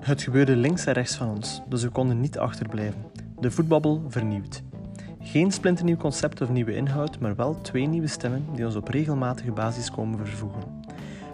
Het 0.00 0.22
gebeurde 0.22 0.56
links 0.56 0.86
en 0.86 0.92
rechts 0.92 1.16
van 1.16 1.28
ons, 1.28 1.62
dus 1.68 1.82
we 1.82 1.88
konden 1.88 2.20
niet 2.20 2.38
achterblijven. 2.38 3.04
De 3.40 3.50
voetbabbel 3.50 4.02
vernieuwd. 4.08 4.62
Geen 5.20 5.52
splinternieuw 5.52 5.96
concept 5.96 6.40
of 6.40 6.48
nieuwe 6.48 6.74
inhoud, 6.74 7.18
maar 7.18 7.36
wel 7.36 7.60
twee 7.60 7.86
nieuwe 7.86 8.06
stemmen 8.06 8.44
die 8.54 8.64
ons 8.64 8.76
op 8.76 8.88
regelmatige 8.88 9.52
basis 9.52 9.90
komen 9.90 10.26
vervoegen. 10.26 10.62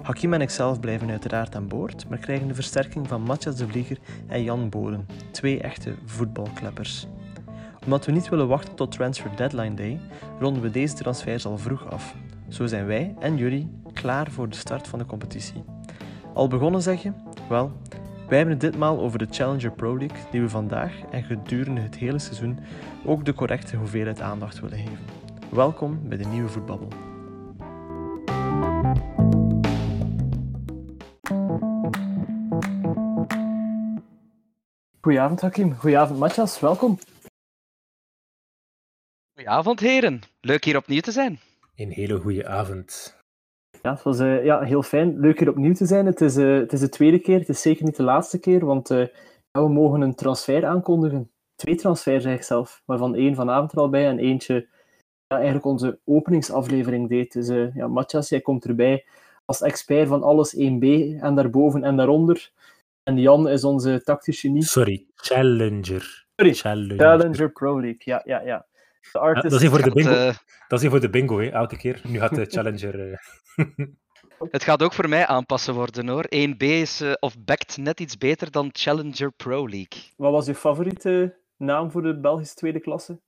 Hakim 0.02 0.32
en 0.32 0.40
ikzelf 0.40 0.80
blijven 0.80 1.10
uiteraard 1.10 1.54
aan 1.54 1.68
boord, 1.68 2.08
maar 2.08 2.18
krijgen 2.18 2.48
de 2.48 2.54
versterking 2.54 3.08
van 3.08 3.22
Matthias 3.22 3.56
de 3.56 3.68
Vlieger 3.68 3.98
en 4.26 4.42
Jan 4.42 4.68
Boden, 4.68 5.06
twee 5.30 5.60
echte 5.60 5.94
voetbalkleppers. 6.04 7.06
Omdat 7.84 8.06
we 8.06 8.12
niet 8.12 8.28
willen 8.28 8.48
wachten 8.48 8.74
tot 8.74 8.92
transfer 8.92 9.30
deadline 9.36 9.74
day, 9.74 10.00
ronden 10.40 10.62
we 10.62 10.70
deze 10.70 10.94
transfers 10.94 11.46
al 11.46 11.58
vroeg 11.58 11.90
af. 11.90 12.14
Zo 12.48 12.66
zijn 12.66 12.86
wij 12.86 13.14
en 13.18 13.36
jullie 13.36 13.70
klaar 13.92 14.30
voor 14.30 14.48
de 14.48 14.56
start 14.56 14.88
van 14.88 14.98
de 14.98 15.06
competitie. 15.06 15.64
Al 16.34 16.48
begonnen 16.48 16.82
zeg 16.82 17.02
je? 17.02 17.12
Wel, 17.48 17.72
wij 18.28 18.36
hebben 18.38 18.58
het 18.58 18.72
ditmaal 18.72 19.00
over 19.00 19.18
de 19.18 19.26
Challenger 19.30 19.72
Pro 19.72 19.98
League, 19.98 20.18
die 20.30 20.40
we 20.40 20.48
vandaag 20.48 20.92
en 21.10 21.22
gedurende 21.22 21.80
het 21.80 21.96
hele 21.96 22.18
seizoen 22.18 22.58
ook 23.04 23.24
de 23.24 23.34
correcte 23.34 23.76
hoeveelheid 23.76 24.20
aandacht 24.20 24.60
willen 24.60 24.78
geven. 24.78 24.98
Welkom 25.50 26.08
bij 26.08 26.18
de 26.18 26.24
nieuwe 26.24 26.48
voetbabbel. 26.48 26.88
Goedenavond 35.00 35.40
Hakim, 35.40 35.74
goedenavond 35.74 36.18
Matthias, 36.18 36.60
welkom. 36.60 36.98
Goedenavond 39.34 39.80
heren, 39.80 40.20
leuk 40.40 40.64
hier 40.64 40.76
opnieuw 40.76 41.00
te 41.00 41.12
zijn. 41.12 41.38
Een 41.74 41.90
hele 41.90 42.18
goede 42.18 42.46
avond. 42.46 43.15
Ja, 43.86 43.92
het 43.92 44.02
was 44.02 44.20
uh, 44.20 44.44
ja, 44.44 44.60
heel 44.60 44.82
fijn. 44.82 45.18
Leuk 45.20 45.38
hier 45.38 45.48
opnieuw 45.48 45.74
te 45.74 45.86
zijn. 45.86 46.06
Het 46.06 46.20
is, 46.20 46.36
uh, 46.36 46.58
het 46.58 46.72
is 46.72 46.80
de 46.80 46.88
tweede 46.88 47.18
keer, 47.18 47.38
het 47.38 47.48
is 47.48 47.62
zeker 47.62 47.84
niet 47.84 47.96
de 47.96 48.02
laatste 48.02 48.38
keer, 48.38 48.64
want 48.64 48.90
uh, 48.90 48.98
ja, 49.50 49.62
we 49.62 49.68
mogen 49.68 50.00
een 50.00 50.14
transfer 50.14 50.66
aankondigen. 50.66 51.30
Twee 51.54 51.74
transfers 51.74 52.24
eigenlijk 52.24 52.44
zelf, 52.44 52.82
waarvan 52.84 53.14
één 53.14 53.34
vanavond 53.34 53.72
er 53.72 53.78
al 53.78 53.88
bij 53.88 54.06
en 54.06 54.18
eentje 54.18 54.68
ja, 55.26 55.36
eigenlijk 55.36 55.64
onze 55.66 55.98
openingsaflevering 56.04 57.08
deed. 57.08 57.32
Dus 57.32 57.72
ja, 57.74 57.86
Matthias, 57.86 58.28
jij 58.28 58.40
komt 58.40 58.64
erbij 58.64 59.04
als 59.44 59.62
expert 59.62 60.08
van 60.08 60.22
alles 60.22 60.56
1B 60.56 60.86
en 61.20 61.34
daarboven 61.34 61.84
en 61.84 61.96
daaronder. 61.96 62.50
En 63.02 63.18
Jan 63.18 63.48
is 63.48 63.64
onze 63.64 64.02
tactisch 64.02 64.40
genie. 64.40 64.62
Sorry, 64.62 65.06
Challenger. 65.14 66.26
Sorry, 66.36 66.54
Challenger, 66.54 66.98
Challenger 66.98 67.52
Pro 67.52 67.80
League, 67.80 68.02
ja, 68.04 68.22
ja, 68.24 68.40
ja. 68.40 68.66
De 69.12 69.18
artist... 69.18 69.42
ja, 69.42 69.48
dat 69.48 69.52
is 69.52 69.60
hier 69.60 69.70
voor 69.70 69.82
de 69.82 69.90
bingo. 69.90 70.10
Gaat, 70.10 70.44
dat 70.68 70.78
is 70.78 70.80
hier 70.80 70.90
voor 70.90 71.00
de 71.00 71.10
bingo, 71.10 71.38
hè, 71.38 71.48
elke 71.48 71.76
keer. 71.76 72.00
Nu 72.04 72.18
gaat 72.18 72.34
de 72.34 72.46
Challenger... 72.52 73.20
Het 74.38 74.64
gaat 74.64 74.82
ook 74.82 74.92
voor 74.92 75.08
mij 75.08 75.26
aanpassen 75.26 75.74
worden 75.74 76.08
hoor. 76.08 76.24
1B 76.24 76.56
is 76.56 77.00
uh, 77.00 77.12
of 77.20 77.38
backt 77.38 77.76
net 77.76 78.00
iets 78.00 78.18
beter 78.18 78.50
dan 78.50 78.68
Challenger 78.72 79.32
Pro 79.32 79.68
League. 79.68 80.02
Wat 80.16 80.32
was 80.32 80.46
je 80.46 80.54
favoriete 80.54 81.38
naam 81.56 81.90
voor 81.90 82.02
de 82.02 82.20
Belgische 82.20 82.54
tweede 82.54 82.80
klasse? 82.80 83.20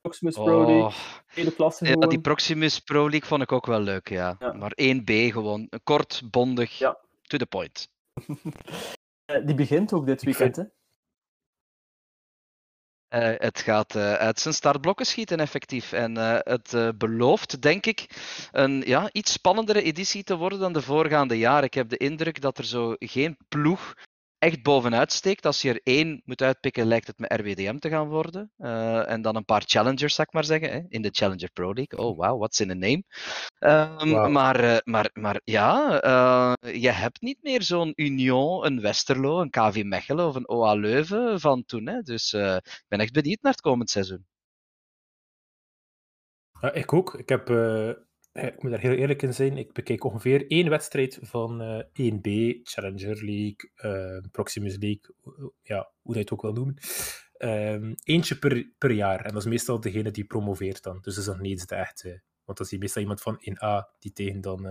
Proximus 0.00 0.34
Pro 0.34 0.66
League, 0.66 0.84
oh. 0.84 0.94
tweede 1.32 1.54
klasse 1.54 1.84
gewoon. 1.84 2.02
Ja, 2.02 2.08
die 2.08 2.20
Proximus 2.20 2.78
Pro 2.78 3.08
League 3.08 3.28
vond 3.28 3.42
ik 3.42 3.52
ook 3.52 3.66
wel 3.66 3.80
leuk, 3.80 4.08
ja. 4.08 4.36
ja. 4.38 4.52
Maar 4.52 4.72
1B 4.82 5.12
gewoon, 5.32 5.68
kort, 5.82 6.22
bondig, 6.30 6.78
ja. 6.78 6.98
to 7.22 7.38
the 7.38 7.46
point. 7.46 7.88
die 9.46 9.54
begint 9.54 9.92
ook 9.92 10.06
dit 10.06 10.22
weekend, 10.22 10.56
hè? 10.56 10.62
Uh, 13.10 13.32
het 13.36 13.60
gaat 13.60 13.94
uh, 13.94 14.12
uit 14.12 14.40
zijn 14.40 14.54
startblokken 14.54 15.06
schieten, 15.06 15.38
effectief. 15.40 15.92
En 15.92 16.16
uh, 16.16 16.38
het 16.38 16.98
belooft, 16.98 17.62
denk 17.62 17.86
ik, 17.86 18.06
een 18.52 18.82
ja, 18.86 19.08
iets 19.12 19.32
spannendere 19.32 19.82
editie 19.82 20.24
te 20.24 20.36
worden 20.36 20.58
dan 20.58 20.72
de 20.72 20.82
voorgaande 20.82 21.38
jaren. 21.38 21.64
Ik 21.64 21.74
heb 21.74 21.88
de 21.88 21.96
indruk 21.96 22.40
dat 22.40 22.58
er 22.58 22.64
zo 22.64 22.94
geen 22.98 23.36
ploeg 23.48 23.94
echt 24.38 24.62
bovenuit 24.62 25.12
steekt. 25.12 25.46
Als 25.46 25.62
je 25.62 25.68
er 25.68 25.80
één 25.82 26.22
moet 26.24 26.42
uitpikken, 26.42 26.86
lijkt 26.86 27.06
het 27.06 27.18
me 27.18 27.34
RWDM 27.34 27.78
te 27.78 27.88
gaan 27.88 28.08
worden. 28.08 28.52
Uh, 28.58 29.10
en 29.10 29.22
dan 29.22 29.36
een 29.36 29.44
paar 29.44 29.62
challengers, 29.66 30.14
zou 30.14 30.26
ik 30.28 30.34
maar 30.34 30.44
zeggen, 30.44 30.70
hè, 30.70 30.80
in 30.88 31.02
de 31.02 31.10
Challenger 31.12 31.50
Pro 31.52 31.72
League. 31.74 31.98
Oh, 31.98 32.16
wow, 32.16 32.38
what's 32.38 32.60
in 32.60 32.70
a 32.70 32.74
name? 32.74 33.02
Um, 34.00 34.10
wow. 34.10 34.30
maar, 34.30 34.64
uh, 34.64 34.76
maar, 34.84 35.10
maar 35.12 35.40
ja, 35.44 36.04
uh, 36.04 36.72
je 36.80 36.90
hebt 36.90 37.20
niet 37.20 37.38
meer 37.42 37.62
zo'n 37.62 37.92
Union, 37.96 38.66
een 38.66 38.80
Westerlo, 38.80 39.40
een 39.40 39.50
KV 39.50 39.82
Mechelen 39.84 40.26
of 40.26 40.34
een 40.34 40.48
OA 40.48 40.74
Leuven 40.74 41.40
van 41.40 41.64
toen. 41.64 41.86
Hè. 41.86 42.02
Dus 42.02 42.32
ik 42.32 42.84
ben 42.88 43.00
echt 43.00 43.12
benieuwd 43.12 43.42
naar 43.42 43.52
het 43.52 43.60
komend 43.60 43.90
seizoen. 43.90 44.26
Ja, 46.60 46.72
ik 46.72 46.92
ook. 46.92 47.14
Ik 47.14 47.28
heb 47.28 47.48
ik 48.46 48.62
moet 48.62 48.70
daar 48.70 48.80
heel 48.80 48.92
eerlijk 48.92 49.22
in 49.22 49.34
zijn, 49.34 49.56
ik 49.56 49.72
bekeek 49.72 50.04
ongeveer 50.04 50.50
één 50.50 50.68
wedstrijd 50.70 51.18
van 51.22 51.62
uh, 51.62 51.78
eh, 51.78 52.14
1B, 52.14 52.60
Challenger 52.62 53.24
League, 53.24 53.70
uh, 53.76 54.30
Proximus 54.30 54.76
League, 54.76 55.14
ja, 55.62 55.90
hoe 56.02 56.14
je 56.14 56.20
het 56.20 56.32
ook 56.32 56.42
wil 56.42 56.52
noemen. 56.52 56.76
Um, 57.38 57.94
eentje 58.02 58.38
per, 58.38 58.70
per 58.78 58.90
jaar. 58.90 59.24
En 59.24 59.32
dat 59.32 59.42
is 59.42 59.48
meestal 59.48 59.80
degene 59.80 60.10
die 60.10 60.24
promoveert 60.24 60.82
dan. 60.82 60.98
Dus 61.00 61.14
dat 61.14 61.24
is 61.24 61.30
nog 61.30 61.40
niet 61.40 61.68
de 61.68 61.74
echte. 61.74 62.22
Want 62.44 62.58
dat 62.58 62.72
is 62.72 62.78
meestal 62.78 63.02
iemand 63.02 63.22
van 63.22 63.40
1A 63.40 63.98
die 63.98 64.12
tegen 64.12 64.40
dan 64.40 64.62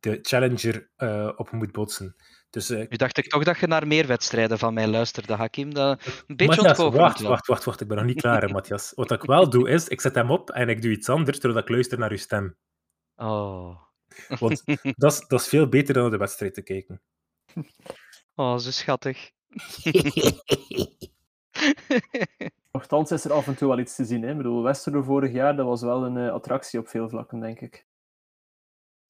de 0.00 0.18
Challenger 0.22 0.90
op 1.36 1.50
moet 1.50 1.72
botsen. 1.72 2.16
Dus, 2.54 2.70
uh, 2.70 2.78
nu 2.78 2.96
dacht 2.96 3.18
ik 3.18 3.28
toch 3.28 3.44
dat 3.44 3.58
je 3.58 3.66
naar 3.66 3.86
meer 3.86 4.06
wedstrijden 4.06 4.58
van 4.58 4.74
mij 4.74 4.86
luisterde, 4.86 5.34
Hakim. 5.34 5.74
Dat 5.74 6.06
een 6.26 6.36
beetje 6.36 6.62
Matthias, 6.62 6.76
wacht, 6.76 7.20
wacht, 7.20 7.46
wacht, 7.46 7.64
wacht, 7.64 7.80
ik 7.80 7.88
ben 7.88 7.96
nog 7.96 8.06
niet 8.06 8.20
klaar, 8.20 8.50
Matthias. 8.50 8.92
Wat 8.94 9.10
ik 9.10 9.22
wel 9.22 9.50
doe, 9.50 9.68
is, 9.68 9.88
ik 9.88 10.00
zet 10.00 10.14
hem 10.14 10.30
op 10.30 10.50
en 10.50 10.68
ik 10.68 10.82
doe 10.82 10.90
iets 10.90 11.08
anders, 11.08 11.38
terwijl 11.38 11.62
ik 11.62 11.68
luister 11.68 11.98
naar 11.98 12.10
uw 12.10 12.16
stem. 12.16 12.56
Oh. 13.16 13.80
Want 14.38 14.62
dat 14.96 15.12
is, 15.12 15.26
dat 15.26 15.40
is 15.40 15.48
veel 15.48 15.68
beter 15.68 15.94
dan 15.94 16.02
naar 16.02 16.12
de 16.12 16.18
wedstrijd 16.18 16.54
te 16.54 16.62
kijken. 16.62 17.02
Oh, 18.34 18.58
zo 18.58 18.70
schattig. 18.70 19.30
Nochtans 22.72 23.10
is 23.10 23.24
er 23.24 23.32
af 23.32 23.46
en 23.46 23.56
toe 23.56 23.68
wel 23.68 23.78
iets 23.78 23.94
te 23.94 24.04
zien. 24.04 24.22
Hè? 24.22 24.30
Ik 24.30 24.36
bedoel, 24.36 24.62
Westerlo 24.62 25.02
vorig 25.02 25.32
jaar, 25.32 25.56
dat 25.56 25.66
was 25.66 25.82
wel 25.82 26.04
een 26.04 26.16
uh, 26.16 26.32
attractie 26.32 26.78
op 26.78 26.88
veel 26.88 27.08
vlakken, 27.08 27.40
denk 27.40 27.60
ik. 27.60 27.86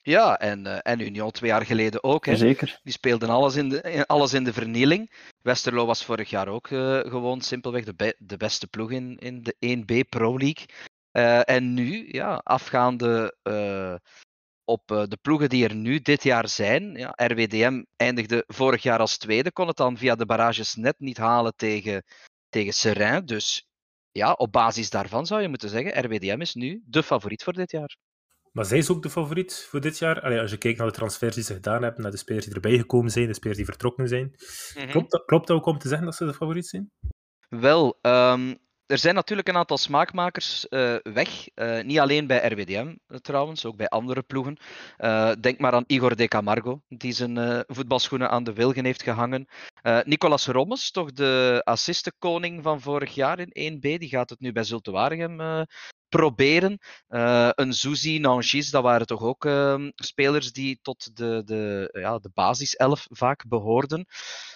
Ja, 0.07 0.39
en, 0.39 0.67
uh, 0.67 0.79
en 0.83 1.01
Union 1.01 1.31
twee 1.31 1.51
jaar 1.51 1.67
geleden 1.67 2.05
ook. 2.05 2.27
Hè. 2.27 2.37
Zeker. 2.37 2.81
Die 2.83 2.93
speelden 2.93 3.29
alles 3.29 3.57
in 3.57 3.69
de, 3.69 4.07
alles 4.07 4.33
in 4.33 4.45
de 4.45 4.53
vernieling. 4.53 5.13
Westerlo 5.43 5.87
was 5.87 6.05
vorig 6.05 6.31
jaar 6.31 6.49
ook 6.49 6.69
uh, 6.69 6.99
gewoon 6.99 7.41
simpelweg 7.41 7.85
de, 7.85 7.95
be 7.95 8.17
de 8.19 8.37
beste 8.37 8.67
ploeg 8.67 8.91
in, 8.91 9.19
in 9.19 9.43
de 9.43 9.55
1B 9.79 10.09
Pro 10.09 10.39
League. 10.39 10.67
Uh, 11.13 11.49
en 11.49 11.75
nu, 11.75 12.09
ja, 12.13 12.35
afgaande 12.35 13.37
op 14.65 14.87
de 14.87 15.19
ploegen 15.23 15.49
die 15.49 15.69
er 15.69 15.75
nu 15.75 16.01
dit 16.01 16.23
jaar 16.23 16.49
zijn. 16.49 16.95
Ja, 16.95 17.13
RWDM 17.17 17.83
eindigde 17.97 18.45
vorig 18.47 18.83
jaar 18.83 18.99
als 18.99 19.19
tweede, 19.19 19.53
kon 19.53 19.67
het 19.67 19.77
dan 19.77 19.97
via 19.97 20.15
de 20.15 20.27
barrages 20.27 20.75
net 20.75 20.99
niet 20.99 21.17
halen 21.17 21.53
tegen, 21.57 22.05
tegen 22.49 22.73
Seraing. 22.73 23.27
Dus 23.27 23.67
ja, 24.11 24.33
op 24.33 24.53
basis 24.53 24.91
daarvan 24.91 25.27
zou 25.27 25.43
je 25.43 25.49
moeten 25.49 25.69
zeggen, 25.69 26.05
RWDM 26.05 26.41
is 26.41 26.55
nu 26.55 26.83
de 26.87 27.03
favoriet 27.03 27.43
voor 27.43 27.53
dit 27.53 27.71
jaar. 27.71 27.97
Maar 28.57 28.65
zij 28.65 28.79
is 28.79 28.91
ook 28.91 29.03
de 29.03 29.11
favoriet 29.11 29.67
voor 29.71 29.81
dit 29.81 29.99
jaar. 29.99 30.21
Allee, 30.21 30.41
als 30.41 30.51
je 30.51 30.57
kijkt 30.57 30.79
naar 30.79 30.87
de 30.87 30.93
transfers 30.93 31.35
die 31.35 31.45
ze 31.45 31.55
gedaan 31.55 31.83
hebben, 31.83 32.03
naar 32.03 32.11
de 32.11 32.17
spelers 32.17 32.45
die 32.45 32.55
erbij 32.55 32.77
gekomen 32.77 33.11
zijn, 33.11 33.27
de 33.27 33.35
spelers 33.35 33.57
die 33.57 33.67
vertrokken 33.67 34.09
zijn. 34.09 34.25
Mm 34.25 34.33
-hmm. 34.75 34.91
klopt, 34.91 35.11
dat, 35.11 35.25
klopt 35.25 35.47
dat 35.47 35.57
ook 35.57 35.67
om 35.67 35.79
te 35.79 35.89
zeggen 35.89 36.07
dat 36.07 36.15
ze 36.15 36.25
de 36.25 36.35
favoriet 36.35 36.67
zijn? 36.67 36.91
Wel, 37.49 37.99
um, 38.03 38.59
er 38.87 38.99
zijn 38.99 39.15
natuurlijk 39.15 39.49
een 39.49 39.57
aantal 39.57 39.79
smaakmakers 39.79 40.67
uh, 40.71 40.97
weg. 41.03 41.49
Uh, 41.55 41.83
niet 41.83 41.99
alleen 41.99 42.27
bij 42.27 42.49
RWDM 42.49 42.95
trouwens, 43.21 43.65
ook 43.65 43.77
bij 43.77 43.89
andere 43.89 44.23
ploegen. 44.23 44.57
Denk 45.41 45.59
maar 45.59 45.73
aan 45.73 45.85
Igor 45.87 46.17
De 46.17 46.29
Camargo, 46.29 46.83
die 46.89 47.13
zijn 47.13 47.65
voetbalschoenen 47.67 48.31
aan 48.31 48.45
de 48.45 48.53
wilgen 48.53 48.85
heeft 48.85 49.03
gehangen. 49.03 49.49
Nicolas 50.05 50.47
Rommes, 50.47 50.91
toch 50.91 51.13
de 51.13 51.61
assistenkoning 51.65 52.63
van 52.63 52.81
vorig 52.81 53.15
jaar 53.15 53.39
in 53.39 53.77
1B, 53.77 53.81
die 53.81 54.09
gaat 54.09 54.31
het 54.31 54.41
nu 54.41 54.53
bij 54.53 54.65
Zulte 54.65 54.91
Waregem 54.91 55.67
proberen. 56.17 56.79
Uh, 57.09 57.51
een 57.55 57.73
Zuzi, 57.73 58.19
Nangis, 58.19 58.71
dat 58.71 58.83
waren 58.83 59.07
toch 59.07 59.23
ook 59.23 59.45
uh, 59.45 59.89
spelers 59.95 60.53
die 60.53 60.79
tot 60.83 61.17
de, 61.17 61.43
de, 61.45 61.89
ja, 61.93 62.19
de 62.19 62.31
basiself 62.35 63.07
vaak 63.11 63.49
behoorden. 63.49 64.07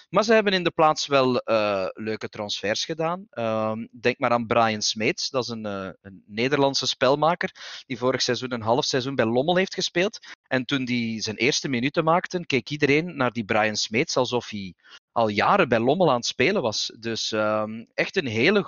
Maar 0.09 0.23
ze 0.23 0.33
hebben 0.33 0.53
in 0.53 0.63
de 0.63 0.71
plaats 0.71 1.07
wel 1.07 1.41
uh, 1.45 1.87
leuke 1.93 2.29
transfers 2.29 2.85
gedaan. 2.85 3.25
Ehm, 3.29 3.87
denk 4.01 4.19
maar 4.19 4.31
aan 4.31 4.47
Brian 4.47 4.81
Smeets, 4.81 5.29
dat 5.29 5.43
is 5.43 5.49
een, 5.49 5.65
een, 5.65 6.23
Nederlandse 6.25 6.87
spelmaker 6.87 7.51
die 7.85 7.97
vorig 7.97 8.21
seizoen 8.21 8.53
een 8.53 8.61
half 8.61 8.85
seizoen 8.85 9.15
bij 9.15 9.25
Lommel 9.25 9.55
heeft 9.55 9.73
gespeeld. 9.73 10.19
En 10.47 10.65
toen 10.65 10.83
hij 10.83 11.21
zijn 11.21 11.35
eerste 11.35 11.69
minuten 11.69 12.03
maakte, 12.03 12.45
keek 12.45 12.69
iedereen 12.69 13.15
naar 13.17 13.31
die 13.31 13.45
Brian 13.45 13.75
Smeets 13.75 14.17
alsof 14.17 14.49
hij 14.49 14.73
al 15.19 15.27
jaren 15.27 15.69
bij 15.69 15.79
Lommel 15.79 16.09
aan 16.09 16.15
het 16.15 16.25
spelen 16.25 16.61
was. 16.61 16.95
Dus 16.99 17.31
um, 17.31 17.87
echt 17.93 18.17
een 18.17 18.27
hele 18.27 18.63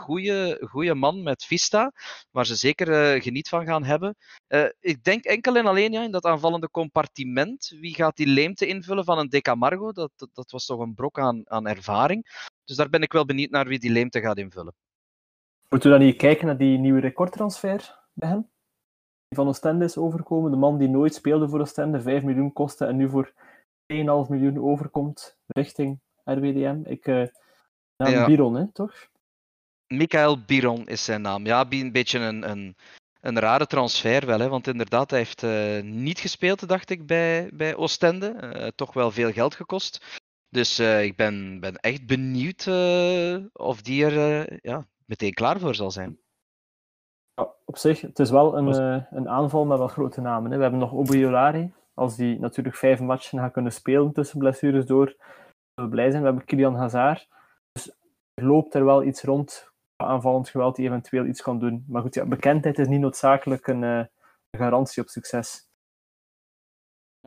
goede 0.62 0.94
man 0.96 1.24
met 1.24 1.46
Vista, 1.46 1.92
waar 2.32 2.46
ze 2.46 2.56
zeker 2.56 3.16
uh, 3.16 3.22
geniet 3.22 3.50
van 3.50 3.66
gaan 3.66 3.84
hebben. 3.84 4.16
Uh, 4.48 4.66
ik 4.80 5.04
denk 5.04 5.24
enkel 5.24 5.56
en 5.56 5.66
alleen 5.66 5.92
ja, 5.92 6.04
in 6.04 6.12
dat 6.12 6.26
aanvallende 6.26 6.70
compartiment. 6.70 7.76
Wie 7.80 7.94
gaat 7.94 8.16
die 8.16 8.28
leemte 8.28 8.66
invullen 8.66 9.04
van 9.04 9.20
een 9.20 9.30
Decamargo? 9.30 9.92
Dat, 9.92 10.12
dat, 10.16 10.30
dat, 10.34 10.52
was 10.52 10.66
toch 10.66 10.80
een 10.80 10.94
brok 10.94 11.20
aan, 11.20 11.42
aan 11.50 11.68
ervaring. 11.68 12.48
Dus 12.66 12.76
daar 12.76 12.90
ben 12.90 13.02
ik 13.02 13.14
wel 13.14 13.26
benieuwd 13.26 13.50
naar 13.50 13.68
wie 13.68 13.80
die 13.80 13.92
leemte 13.92 14.20
gaat 14.22 14.38
invullen. 14.38 14.74
Moeten 15.70 15.92
we 15.92 15.98
dan 15.98 16.06
niet 16.06 16.18
kijken 16.18 16.46
naar 16.46 16.58
die 16.58 16.78
nieuwe 16.78 17.00
recordtransfer 17.00 18.00
bij 18.14 18.30
hem? 18.30 18.50
Die 19.28 19.38
van 19.38 19.48
Oostende 19.48 19.86
is 19.86 19.98
overkomen. 19.98 20.52
De 20.52 20.58
man 20.58 20.78
die 20.78 20.90
nooit 20.90 21.14
speelde 21.14 21.50
voor 21.50 21.60
Oostende, 21.60 22.02
5 22.02 22.24
miljoen 22.24 22.54
kostte 22.54 22.86
en 22.86 22.96
nu 22.96 23.10
voor 23.10 23.34
1,5 23.94 24.30
miljoen 24.30 24.60
overkomt 24.60 25.40
richting 25.48 26.00
RWDM. 26.24 26.82
Ik, 26.84 27.08
uh, 27.08 27.28
ja. 27.96 28.26
Biron, 28.26 28.56
hè, 28.56 28.72
toch? 28.72 29.08
Michael 29.88 30.44
Biron 30.46 30.88
is 30.88 31.04
zijn 31.04 31.22
naam. 31.22 31.46
Ja, 31.46 31.66
een 31.70 31.92
beetje 31.92 32.20
een, 32.20 32.50
een, 32.50 32.76
een 33.22 33.40
rare 33.40 33.66
transfer 33.66 34.26
wel, 34.26 34.40
hè, 34.40 34.50
want 34.50 34.68
inderdaad, 34.68 35.10
hij 35.10 35.20
heeft 35.20 35.44
uh, 35.44 35.82
niet 35.82 36.20
gespeeld, 36.20 36.68
dacht 36.68 36.90
ik, 36.90 37.06
bij, 37.06 37.50
bij 37.54 37.76
Oostende. 37.76 38.54
Uh, 38.56 38.68
toch 38.68 38.94
wel 38.94 39.12
veel 39.12 39.32
geld 39.32 39.56
gekost. 39.56 40.20
Dus 40.50 40.80
ik 40.80 41.16
ben, 41.16 41.60
ben 41.60 41.76
echt 41.76 42.06
benieuwd 42.06 42.68
of 43.54 43.82
die 43.82 44.06
er 44.06 44.60
ja, 44.62 44.88
meteen 45.06 45.34
klaar 45.34 45.60
voor 45.60 45.76
zal 45.76 45.92
zijn. 45.92 46.20
Ja, 47.34 47.54
op 47.66 47.78
zich, 47.78 48.02
het 48.02 48.20
is 48.20 48.30
wel 48.30 48.58
een, 48.58 48.68
een 49.10 49.30
aanval 49.30 49.66
met 49.66 49.78
wel 49.78 49.88
grote 49.88 50.22
namen. 50.22 50.52
Hè. 50.52 50.58
We 50.58 50.64
hebben 50.64 50.80
nog 50.80 50.94
Obiolari, 50.94 51.72
als 51.94 52.16
die 52.16 52.40
natuurlijk 52.40 52.76
vijf 52.76 53.00
matchen 53.00 53.40
gaat 53.40 53.52
kunnen 53.52 53.72
spelen 53.72 54.14
tussen 54.14 54.40
blessures 54.40 54.86
door, 54.86 55.16
we 55.74 55.90
blij 55.90 56.10
zijn. 56.10 56.22
We 56.22 56.28
hebben 56.28 56.46
Kilian 56.46 56.76
Hazard. 56.76 57.28
Dus 57.72 57.92
er 58.34 58.46
loopt 58.46 58.74
er 58.74 58.86
wel 58.86 59.04
iets 59.04 59.24
rond 59.24 59.72
aanvallend 59.96 60.50
geweld 60.50 60.76
die 60.76 60.88
eventueel 60.88 61.26
iets 61.26 61.42
kan 61.42 61.60
doen. 61.60 61.86
Maar 61.88 62.02
goed, 62.02 62.14
ja, 62.14 62.26
bekendheid 62.26 62.80
is 62.80 62.88
niet 62.88 63.00
noodzakelijk 63.00 63.68
een, 63.68 63.82
uh, 63.82 64.04
garantie 64.58 65.02
op 65.04 65.10
succes. 65.10 65.70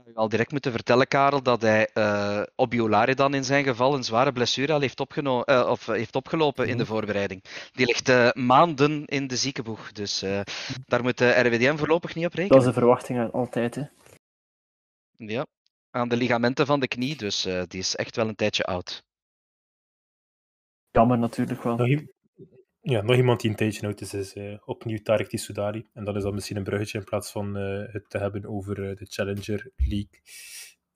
Ik 0.04 0.16
al 0.16 0.28
direct 0.28 0.50
moeten 0.50 0.72
vertellen, 0.72 1.08
Karel, 1.08 1.42
dat 1.42 1.62
hij 1.62 1.90
uh, 1.94 2.42
Obiolari 2.56 3.14
dan 3.14 3.34
in 3.34 3.44
zijn 3.44 3.64
geval 3.64 3.94
een 3.94 4.04
zware 4.04 4.32
blessure 4.32 4.72
al 4.72 4.80
heeft, 4.80 5.16
uh, 5.16 5.66
of 5.68 5.86
heeft 5.86 6.16
opgelopen 6.16 6.68
in 6.68 6.76
de 6.76 6.82
mhm. 6.82 6.92
voorbereiding. 6.92 7.44
Die 7.72 7.86
ligt 7.86 8.34
maanden 8.34 9.04
in 9.04 9.26
de 9.26 9.36
ziekenboeg, 9.36 9.92
dus 9.92 10.24
daar 10.86 11.02
moet 11.02 11.18
de 11.18 11.30
RWDM 11.30 11.76
voorlopig 11.76 12.14
niet 12.14 12.26
op 12.26 12.34
rekenen. 12.34 12.58
Dat 12.58 12.66
is 12.66 12.74
de 12.74 12.80
verwachting 12.80 13.32
altijd, 13.32 13.74
hè? 13.74 13.82
Ja, 15.16 15.46
aan 15.94 16.08
de 16.08 16.16
ligamenten 16.16 16.66
van 16.66 16.80
de 16.80 16.88
knie, 16.88 17.16
dus 17.16 17.42
die 17.42 17.80
is 17.80 17.96
echt 17.96 18.16
wel 18.16 18.28
een 18.28 18.34
tijdje 18.34 18.64
oud. 18.64 19.04
Jammer 20.90 21.18
natuurlijk 21.18 21.62
wel. 21.62 21.76
Ja, 22.86 23.02
nog 23.02 23.16
iemand 23.16 23.40
die 23.40 23.50
een 23.50 23.56
tijdje 23.56 23.86
oud 23.86 24.00
is, 24.00 24.14
is 24.14 24.34
uh, 24.34 24.58
opnieuw 24.64 24.98
Tarek 25.02 25.28
Tissoudali. 25.28 25.86
En 25.92 26.04
dat 26.04 26.16
is 26.16 26.22
dan 26.22 26.34
misschien 26.34 26.56
een 26.56 26.64
bruggetje 26.64 26.98
in 26.98 27.04
plaats 27.04 27.30
van 27.30 27.58
uh, 27.58 27.92
het 27.92 28.10
te 28.10 28.18
hebben 28.18 28.46
over 28.46 28.78
uh, 28.78 28.96
de 28.96 29.06
Challenger 29.08 29.70
League. 29.76 30.20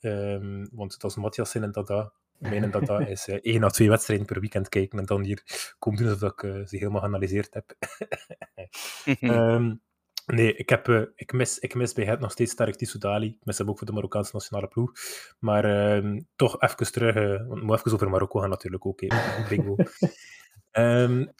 Um, 0.00 0.68
want 0.72 1.00
dat 1.00 1.10
is 1.10 1.16
Matthias 1.16 1.54
en 1.54 1.72
Dada. 1.72 2.12
Mijn 2.38 2.70
Dada 2.70 2.98
is 3.16 3.28
één 3.28 3.64
à 3.64 3.68
twee 3.68 3.88
wedstrijden 3.88 4.26
per 4.26 4.40
weekend 4.40 4.68
kijken 4.68 4.98
en 4.98 5.04
dan 5.04 5.22
hier 5.22 5.74
komen 5.78 6.02
doen 6.02 6.12
alsof 6.12 6.32
ik 6.32 6.40
ze 6.68 6.76
helemaal 6.76 7.00
geanalyseerd 7.00 7.54
heb. 7.54 7.76
um, 9.20 9.80
nee, 10.36 10.54
ik, 10.54 10.68
heb, 10.68 10.88
ik, 11.14 11.32
mis, 11.32 11.58
ik 11.58 11.74
mis 11.74 11.92
bij 11.92 12.04
het 12.04 12.20
nog 12.20 12.32
steeds 12.32 12.54
Tarek 12.54 12.76
Tissoudali. 12.76 13.26
Ik 13.26 13.44
mis 13.44 13.58
hem 13.58 13.68
ook 13.68 13.78
voor 13.78 13.86
de 13.86 13.92
Marokkaanse 13.92 14.30
nationale 14.32 14.68
ploeg. 14.68 14.92
Maar 15.38 15.94
um, 15.96 16.26
toch 16.36 16.60
even 16.60 16.92
terug, 16.92 17.46
want 17.46 17.62
moet 17.62 17.78
even 17.78 17.92
over 17.92 18.10
Marokko 18.10 18.40
gaan 18.40 18.50
natuurlijk 18.50 18.86
ook. 18.86 19.00
Bingo. 19.48 19.76
Um, 20.72 21.32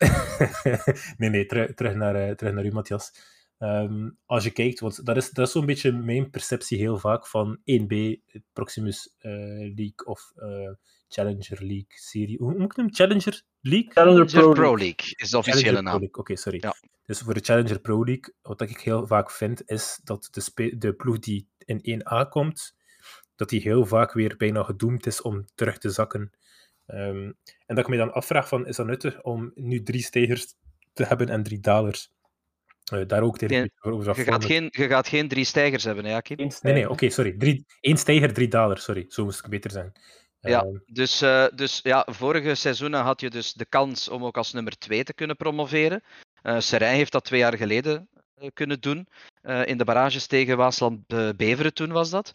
nee, 1.18 1.30
nee, 1.30 1.46
terug, 1.46 1.74
terug, 1.74 1.94
naar, 1.94 2.28
uh, 2.28 2.34
terug 2.34 2.54
naar 2.54 2.64
u, 2.64 2.72
Matthias. 2.72 3.12
Um, 3.58 4.18
als 4.26 4.44
je 4.44 4.50
kijkt, 4.50 4.80
want 4.80 5.06
dat 5.06 5.16
is, 5.16 5.30
dat 5.30 5.46
is 5.46 5.52
zo'n 5.52 5.66
beetje 5.66 5.92
mijn 5.92 6.30
perceptie 6.30 6.78
heel 6.78 6.98
vaak 6.98 7.26
van 7.26 7.58
1B, 7.58 7.94
Proximus 8.52 9.14
uh, 9.20 9.32
League 9.74 10.04
of 10.04 10.32
uh, 10.36 10.70
Challenger 11.08 11.58
League 11.58 11.86
serie. 11.88 12.38
Hoe 12.38 12.52
moet 12.52 12.70
ik 12.70 12.76
hem? 12.76 12.94
Challenger 12.94 13.42
League? 13.60 13.92
Challenger 13.92 14.26
Pro, 14.26 14.52
Pro 14.52 14.76
League. 14.76 15.14
is 15.16 15.30
de 15.30 15.38
officiële 15.38 15.82
naam. 15.82 16.02
Oké, 16.02 16.18
okay, 16.18 16.36
sorry. 16.36 16.58
Ja. 16.60 16.74
Dus 17.08 17.20
voor 17.20 17.34
de 17.34 17.40
Challenger 17.40 17.80
Pro 17.80 18.04
League, 18.04 18.34
wat 18.42 18.60
ik 18.60 18.80
heel 18.80 19.06
vaak 19.06 19.30
vind, 19.30 19.70
is 19.70 20.00
dat 20.04 20.28
de, 20.30 20.76
de 20.78 20.92
ploeg 20.92 21.18
die 21.18 21.48
in 21.58 22.00
1A 22.00 22.28
komt, 22.28 22.76
dat 23.36 23.48
die 23.48 23.60
heel 23.60 23.86
vaak 23.86 24.12
weer 24.12 24.36
bijna 24.36 24.62
gedoemd 24.62 25.06
is 25.06 25.22
om 25.22 25.44
terug 25.54 25.78
te 25.78 25.90
zakken 25.90 26.32
Um, 26.94 27.36
en 27.66 27.74
dat 27.74 27.78
ik 27.78 27.88
me 27.88 27.96
dan 27.96 28.12
afvraag 28.12 28.48
van, 28.48 28.66
is 28.66 28.76
dat 28.76 28.86
nuttig 28.86 29.22
om 29.22 29.52
nu 29.54 29.82
drie 29.82 30.02
stijgers 30.02 30.54
te 30.92 31.04
hebben 31.04 31.28
en 31.28 31.42
drie 31.42 31.60
dalers? 31.60 32.10
Uh, 32.92 33.06
daar 33.06 33.22
ook 33.22 33.38
tegen 33.38 33.70
over 33.80 34.16
je, 34.16 34.24
gaat 34.24 34.44
geen, 34.44 34.68
je 34.70 34.86
gaat 34.86 35.08
geen 35.08 35.28
drie 35.28 35.44
stijgers 35.44 35.84
hebben, 35.84 36.04
hè, 36.04 36.10
Jakim? 36.10 36.36
Nee, 36.36 36.72
nee, 36.72 36.90
oké, 36.90 37.10
sorry. 37.10 37.34
Drie, 37.38 37.66
één 37.80 37.96
stijger, 37.96 38.32
drie 38.32 38.48
dalers, 38.48 38.84
sorry. 38.84 39.04
Zo 39.08 39.24
moest 39.24 39.44
ik 39.44 39.50
beter 39.50 39.70
zijn. 39.70 39.92
Ja, 40.40 40.64
uh, 40.64 40.78
dus, 40.86 41.22
uh, 41.22 41.46
dus 41.54 41.80
ja, 41.82 42.06
vorige 42.10 42.54
seizoenen 42.54 43.00
had 43.00 43.20
je 43.20 43.30
dus 43.30 43.52
de 43.52 43.66
kans 43.66 44.08
om 44.08 44.24
ook 44.24 44.36
als 44.36 44.52
nummer 44.52 44.78
twee 44.78 45.04
te 45.04 45.14
kunnen 45.14 45.36
promoveren. 45.36 46.02
Uh, 46.48 46.60
Serijn 46.60 46.96
heeft 46.96 47.12
dat 47.12 47.24
twee 47.24 47.40
jaar 47.40 47.56
geleden 47.56 48.08
eh, 48.34 48.48
kunnen 48.52 48.80
doen. 48.80 49.08
Uh, 49.42 49.66
in 49.66 49.78
de 49.78 49.84
barrages 49.84 50.26
tegen 50.26 50.56
Waasland-Beveren 50.56 51.74
toen 51.74 51.92
was 51.92 52.10
dat. 52.10 52.32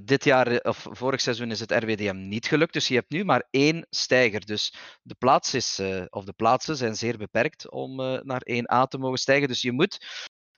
Dit 0.00 0.24
jaar, 0.24 0.60
of 0.60 0.86
vorig 0.90 1.20
seizoen, 1.20 1.50
is 1.50 1.60
het 1.60 1.72
RWDM 1.72 2.28
niet 2.28 2.46
gelukt. 2.46 2.72
Dus 2.72 2.88
je 2.88 2.94
hebt 2.94 3.10
nu 3.10 3.24
maar 3.24 3.46
één 3.50 3.86
stijger. 3.90 4.46
Dus 4.46 4.74
de, 5.02 5.14
plaats 5.14 5.54
is, 5.54 5.80
of 6.10 6.24
de 6.24 6.32
plaatsen 6.32 6.76
zijn 6.76 6.96
zeer 6.96 7.18
beperkt 7.18 7.70
om 7.70 7.96
naar 8.22 8.42
1A 8.50 8.88
te 8.88 8.98
mogen 8.98 9.18
stijgen. 9.18 9.48
Dus 9.48 9.62
je 9.62 9.72
moet, 9.72 10.06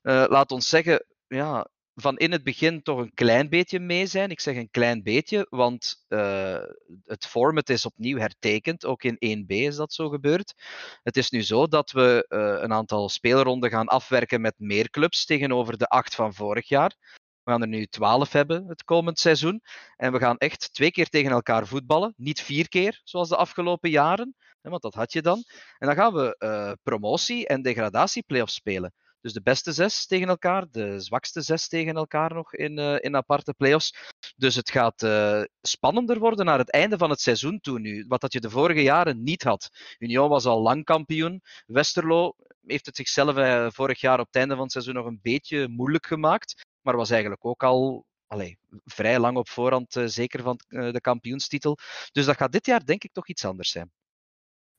laat 0.03 0.53
ons 0.53 0.69
zeggen, 0.69 1.07
ja, 1.27 1.67
van 2.01 2.17
in 2.17 2.33
het 2.33 2.45
begin 2.45 2.83
toch 2.83 2.99
een 2.99 3.15
klein 3.15 3.49
beetje 3.49 3.81
mee 3.81 4.07
zijn. 4.07 4.31
Ik 4.31 4.41
zeg 4.41 4.57
een 4.57 4.71
klein 4.71 5.03
beetje, 5.03 5.47
want 5.51 6.05
uh, 6.09 6.63
het 7.05 7.27
format 7.27 7.69
is 7.69 7.87
opnieuw 7.87 8.19
hertekend. 8.19 8.85
Ook 8.87 9.03
in 9.03 9.45
1B 9.45 9.47
is 9.47 9.77
dat 9.77 9.93
zo 9.93 10.09
gebeurd. 10.09 10.55
Het 11.03 11.17
is 11.17 11.31
nu 11.31 11.43
zo 11.43 11.67
dat 11.67 11.91
we 11.91 12.27
uh, 12.29 12.63
een 12.63 12.73
aantal 12.73 13.09
speelronden 13.09 13.71
gaan 13.71 13.87
afwerken 13.87 14.41
met 14.41 14.55
meer 14.59 14.91
clubs 14.91 15.25
tegenover 15.25 15.79
de 15.79 15.87
acht 15.87 16.15
van 16.15 16.35
vorig 16.35 16.69
jaar. 16.69 16.97
We 17.43 17.51
gaan 17.51 17.63
er 17.63 17.69
nu 17.69 17.87
12 17.87 18.33
hebben 18.33 18.67
het 18.67 18.85
komend 18.85 19.19
seizoen. 19.19 19.63
En 19.97 20.13
we 20.13 20.19
gaan 20.19 20.39
echt 20.39 20.73
twee 20.73 20.91
keer 20.91 21.09
tegen 21.09 21.31
elkaar 21.31 21.67
voetballen. 21.67 22.15
Niet 22.17 22.41
vier 22.41 22.69
keer, 22.69 23.01
zoals 23.05 23.29
de 23.29 23.37
afgelopen 23.37 23.91
jaren. 23.91 24.35
Want 24.61 24.83
dat 24.83 24.95
had 24.95 25.13
je 25.13 25.23
dan. 25.23 25.45
En 25.79 25.87
dan 25.87 25.97
gaan 25.97 26.13
we 26.13 26.37
uh, 26.39 26.73
promotie- 26.83 27.47
en 27.47 27.63
degradatieplayoffs 27.63 28.55
spelen. 28.55 28.93
Dus 29.21 29.33
de 29.33 29.43
beste 29.43 29.73
zes 29.73 30.07
tegen 30.07 30.29
elkaar, 30.29 30.67
de 30.71 31.01
zwakste 31.01 31.41
zes 31.41 31.69
tegen 31.69 31.95
elkaar 31.95 32.35
nog 32.35 32.55
in, 32.55 32.79
uh, 32.79 32.97
in 33.01 33.17
aparte 33.17 33.55
playoffs. 33.55 34.13
Dus 34.37 34.55
het 34.55 34.71
gaat 34.71 35.03
uh, 35.03 35.43
spannender 35.61 36.19
worden 36.19 36.45
naar 36.45 36.59
het 36.59 36.71
einde 36.71 36.99
van 36.99 37.11
het 37.11 37.21
seizoen 37.21 37.61
toe 37.61 37.79
nu. 37.79 38.05
Wat 38.09 38.21
dat 38.21 38.33
je 38.33 38.41
de 38.41 38.51
vorige 38.51 38.83
jaren 38.83 39.23
niet 39.23 39.43
had. 39.43 39.71
Union 39.99 40.29
was 40.29 40.47
al 40.47 40.61
lang 40.61 40.85
kampioen. 40.85 41.43
Westerlo 41.67 42.35
heeft 42.67 42.87
het 42.87 42.97
zichzelf 42.97 43.37
uh, 43.37 43.67
vorig 43.71 44.01
jaar 44.01 44.21
op 44.21 44.27
het 44.27 44.37
einde 44.37 44.55
van 44.55 44.63
het 44.63 44.73
seizoen 44.73 44.95
nog 44.95 45.07
een 45.07 45.21
beetje 45.23 45.69
moeilijk 45.69 46.07
gemaakt. 46.07 46.67
Maar 46.81 46.97
was 46.97 47.11
eigenlijk 47.11 47.45
ook 47.45 47.63
al 47.63 48.05
allee, 48.27 48.59
vrij 48.85 49.19
lang 49.19 49.37
op 49.37 49.49
voorhand 49.49 50.01
zeker 50.05 50.43
van 50.43 50.61
de 50.69 51.01
kampioenstitel. 51.01 51.79
Dus 52.13 52.25
dat 52.25 52.37
gaat 52.37 52.53
dit 52.53 52.67
jaar 52.67 52.85
denk 52.85 53.05
ik 53.05 53.13
toch 53.13 53.29
iets 53.29 53.45
anders 53.45 53.71
zijn. 53.71 53.93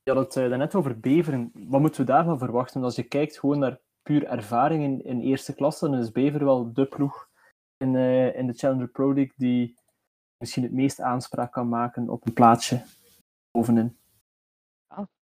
Ja, 0.02 0.14
dat 0.14 0.32
zei 0.32 0.48
je 0.48 0.56
net 0.56 0.74
over 0.74 1.00
Beveren. 1.00 1.50
Wat 1.52 1.80
moeten 1.80 2.00
we 2.00 2.06
daarvan 2.06 2.38
verwachten? 2.38 2.82
Als 2.82 2.96
je 2.96 3.02
kijkt 3.02 3.38
gewoon 3.38 3.58
naar 3.58 3.80
puur 4.02 4.24
ervaring 4.24 5.04
in, 5.04 5.20
eerste 5.20 5.54
klasse, 5.54 5.90
dan 5.90 5.98
is 5.98 6.12
Bever 6.12 6.44
wel 6.44 6.72
de 6.72 6.86
ploeg 6.86 7.28
in, 7.76 7.94
uh, 7.94 8.36
in 8.36 8.46
de 8.46 8.52
Challenger 8.52 8.88
Pro 8.88 9.14
League 9.14 9.32
die 9.36 9.74
misschien 10.38 10.62
het 10.62 10.72
meest 10.72 11.00
aanspraak 11.00 11.52
kan 11.52 11.68
maken 11.68 12.08
op 12.08 12.26
een 12.26 12.32
plaatsje 12.32 12.82
bovenin. 13.50 13.96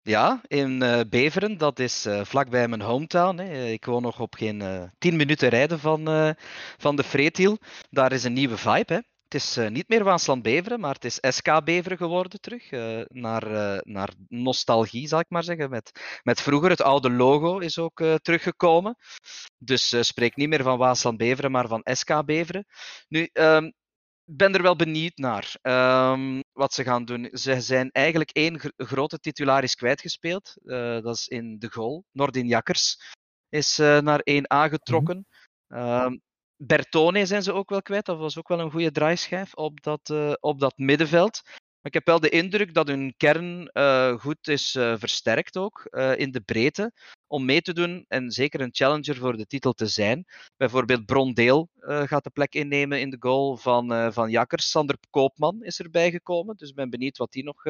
Ja, 0.01 0.41
in 0.47 0.83
uh, 0.83 0.99
Beveren, 1.09 1.57
dat 1.57 1.79
is 1.79 2.05
uh, 2.05 2.23
vlakbij 2.23 2.67
mijn 2.67 2.81
hometown. 2.81 3.37
Hè. 3.37 3.65
Ik 3.65 3.85
woon 3.85 4.01
nog 4.01 4.19
op 4.19 4.33
geen 4.35 4.91
10 4.97 5.15
minuten 5.15 5.49
rijden 5.49 5.79
van, 5.79 6.35
van 6.77 6.95
de 6.95 7.03
Freetiel. 7.03 7.57
Daar 7.89 8.11
is 8.11 8.23
een 8.23 8.33
nieuwe 8.33 8.57
vibe. 8.57 8.93
Hè. 8.93 8.99
Het 9.27 9.41
is 9.41 9.57
uh, 9.57 9.67
niet 9.67 9.87
meer 9.87 10.03
Waasland-Beveren, 10.03 10.79
maar 10.79 10.93
het 10.93 11.05
is 11.05 11.17
SK 11.21 11.63
Beveren 11.63 11.97
geworden 11.97 12.41
terug. 12.41 12.71
Uh, 12.71 13.01
naar, 13.07 13.51
uh, 13.51 13.77
naar 13.81 14.13
nostalgie, 14.27 15.07
zal 15.07 15.19
ik 15.19 15.29
maar 15.29 15.43
zeggen. 15.43 15.69
Met, 15.69 16.19
met 16.23 16.41
vroeger, 16.41 16.69
het 16.69 16.81
oude 16.81 17.11
logo 17.11 17.57
is 17.57 17.77
ook 17.77 18.03
teruggekomen. 18.21 18.95
Dus 19.57 19.95
spreek 19.99 20.35
niet 20.35 20.49
meer 20.49 20.63
van 20.63 20.77
Waasland-Beveren, 20.77 21.51
maar 21.51 21.67
van 21.67 21.81
SK 21.83 22.25
Beveren. 22.25 22.65
Nu, 23.07 23.29
um, 23.33 23.73
ben 24.23 24.53
er 24.53 24.61
wel 24.61 24.75
benieuwd 24.75 25.17
naar 25.17 25.55
um, 25.61 26.43
wat 26.51 26.73
ze 26.73 26.83
gaan 26.83 27.05
doen. 27.05 27.29
Ze 27.31 27.61
zijn 27.61 27.91
eigenlijk 27.91 28.29
één 28.31 28.59
gr 28.59 28.69
grote 28.75 29.19
titularis 29.19 29.75
kwijtgespeeld. 29.75 30.53
dat 31.03 31.15
is 31.15 31.27
in 31.27 31.59
de 31.59 31.71
goal. 31.71 32.03
Nordin 32.11 32.47
Jakkers 32.47 33.15
is 33.49 33.77
naar 33.77 34.21
1A 34.29 34.69
getrokken. 34.69 35.25
Mm 35.67 35.77
-hmm. 35.77 36.25
Bertone 36.57 37.25
zijn 37.25 37.43
ze 37.43 37.53
ook 37.53 37.69
wel 37.69 37.81
kwijt. 37.81 38.05
Dat 38.05 38.17
was 38.17 38.37
ook 38.37 38.47
wel 38.47 38.59
een 38.59 38.71
goede 38.71 38.91
draaischijf 38.91 39.53
op 39.53 39.83
dat, 39.83 40.09
uh, 40.09 40.33
op 40.39 40.59
dat 40.59 40.77
middenveld. 40.77 41.41
Maar 41.81 41.91
ik 41.91 41.93
heb 41.93 42.05
wel 42.05 42.19
de 42.19 42.29
indruk 42.29 42.73
dat 42.73 42.87
hun 42.87 43.13
kern 43.17 43.69
uh, 43.73 44.13
goed 44.19 44.47
is 44.47 44.75
uh, 44.75 44.93
versterkt 44.97 45.57
ook 45.57 45.85
in 46.15 46.31
de 46.31 46.41
breedte 46.41 46.91
om 47.27 47.45
mee 47.45 47.61
te 47.61 47.73
doen 47.73 48.05
en 48.07 48.31
zeker 48.31 48.61
een 48.61 48.73
challenger 48.73 49.15
voor 49.15 49.37
de 49.37 49.45
titel 49.45 49.73
te 49.73 49.87
zijn. 49.87 50.25
Bijvoorbeeld 50.57 51.05
Brondeel 51.05 51.69
gaat 51.79 52.23
de 52.23 52.29
plek 52.29 52.53
innemen 52.53 52.99
in 52.99 53.09
de 53.09 53.17
goal 53.19 53.57
van, 53.57 54.13
van 54.13 54.29
Jakkers. 54.29 54.69
Sander 54.69 54.97
Koopman 55.09 55.63
is 55.63 55.79
erbij 55.79 56.11
gekomen, 56.11 56.55
dus 56.57 56.69
ik 56.69 56.75
ben 56.75 56.89
benieuwd 56.89 57.17
wat 57.17 57.33
hij 57.33 57.43
nog 57.43 57.65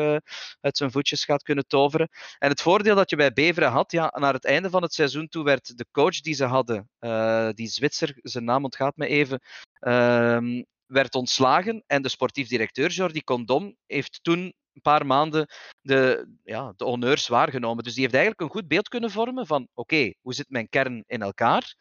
uit 0.61 0.77
zijn 0.77 0.91
voetjes 0.91 1.25
gaat 1.25 1.43
kunnen 1.43 1.67
toveren. 1.67 2.09
En 2.39 2.49
het 2.49 2.61
voordeel 2.61 2.95
dat 2.95 3.09
je 3.09 3.15
bij 3.15 3.33
Beveren 3.33 3.71
had, 3.71 3.91
ja, 3.91 4.13
naar 4.17 4.33
het 4.33 4.45
einde 4.45 4.69
van 4.69 4.81
het 4.81 4.93
seizoen 4.93 5.27
toe 5.27 5.43
werd 5.43 5.77
de 5.77 5.85
coach 5.91 6.21
die 6.21 6.33
ze 6.33 6.45
hadden, 6.45 6.89
die 7.55 7.67
Zwitser, 7.67 8.17
zijn 8.21 8.43
naam 8.43 8.63
ontgaat 8.63 8.95
me 8.95 9.07
even, 9.07 9.41
ehm, 9.79 10.63
werd 10.87 11.15
ontslagen 11.15 11.83
en 11.87 12.01
de 12.01 12.09
sportief 12.09 12.47
directeur 12.47 12.89
Jordi 12.89 13.23
Condom 13.23 13.75
heeft 13.85 14.19
toen 14.21 14.53
een 14.73 14.81
paar 14.81 15.05
maanden 15.05 15.47
de, 15.81 16.27
ja, 16.43 16.73
de 16.75 16.83
honneurs 16.83 17.27
waargenomen. 17.27 17.83
Dus 17.83 17.93
die 17.93 18.01
heeft 18.01 18.15
eigenlijk 18.15 18.43
een 18.43 18.59
goed 18.59 18.67
beeld 18.67 18.87
kunnen 18.87 19.11
vormen 19.11 19.47
van 19.47 19.67
oké, 19.73 20.13
hoe 20.21 20.33
zit 20.33 20.49
mijn 20.49 20.69
kern 20.69 21.03
in 21.07 21.21
elkaar? 21.21 21.75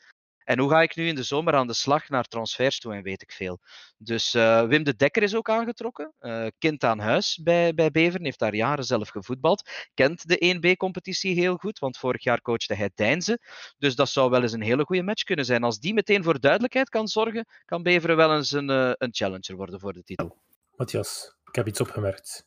En 0.47 0.59
hoe 0.59 0.71
ga 0.71 0.83
ik 0.83 0.97
nu 0.97 1.09
in 1.09 1.15
de 1.15 1.23
zomer 1.23 1.55
aan 1.55 1.67
de 1.67 1.75
slag 1.75 2.09
naar 2.09 2.25
transfers 2.25 2.79
toe 2.79 2.95
en 2.95 3.03
weet 3.03 3.23
ik 3.23 3.33
veel. 3.33 3.61
Dus 3.99 4.35
uh, 4.35 4.63
Wim 4.63 4.83
de 4.85 4.97
Dekker 4.97 5.23
is 5.23 5.35
ook 5.35 5.51
aangetrokken. 5.51 6.13
Uh, 6.21 6.47
kind 6.59 6.85
aan 6.85 6.99
huis 6.99 7.41
bij, 7.43 7.75
bij 7.75 7.91
Beveren, 7.91 8.25
heeft 8.25 8.39
daar 8.39 8.55
jaren 8.55 8.85
zelf 8.85 9.09
gevoetbald. 9.09 9.71
Kent 9.95 10.29
de 10.29 10.55
1B-competitie 10.57 11.35
heel 11.35 11.57
goed, 11.57 11.79
want 11.79 11.99
vorig 11.99 12.23
jaar 12.23 12.41
coachte 12.41 12.75
hij 12.75 12.91
Deinze. 12.95 13.41
Dus 13.79 13.95
dat 13.95 14.09
zou 14.09 14.31
wel 14.31 14.43
eens 14.43 14.53
een 14.53 14.63
hele 14.63 14.85
goede 14.85 15.03
match 15.03 15.23
kunnen 15.23 15.45
zijn. 15.45 15.63
Als 15.63 15.79
die 15.79 15.95
meteen 15.95 16.23
voor 16.23 16.41
duidelijkheid 16.41 16.89
kan 16.89 17.09
zorgen, 17.09 17.47
kan 17.65 17.83
Beveren 17.83 18.17
wel 18.17 18.35
eens 18.35 18.53
een, 18.53 18.71
uh, 18.71 18.93
een 18.95 19.15
challenger 19.15 19.57
worden 19.57 19.81
voor 19.81 19.93
de 19.93 20.03
titel. 20.03 20.39
Matthias, 20.77 21.37
ik 21.45 21.55
heb 21.55 21.67
iets 21.67 21.81
opgemerkt. 21.81 22.47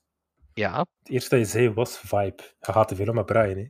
Ja. 0.53 0.79
Het 0.79 1.09
eerste 1.09 1.29
dat 1.29 1.45
je 1.45 1.51
zei 1.51 1.73
was 1.73 1.97
vibe. 1.97 2.43
Je 2.59 2.71
gaat 2.71 2.87
te 2.87 2.95
veel 2.95 3.07
om 3.07 3.15
met 3.15 3.25
Brian, 3.25 3.57
hè? 3.57 3.67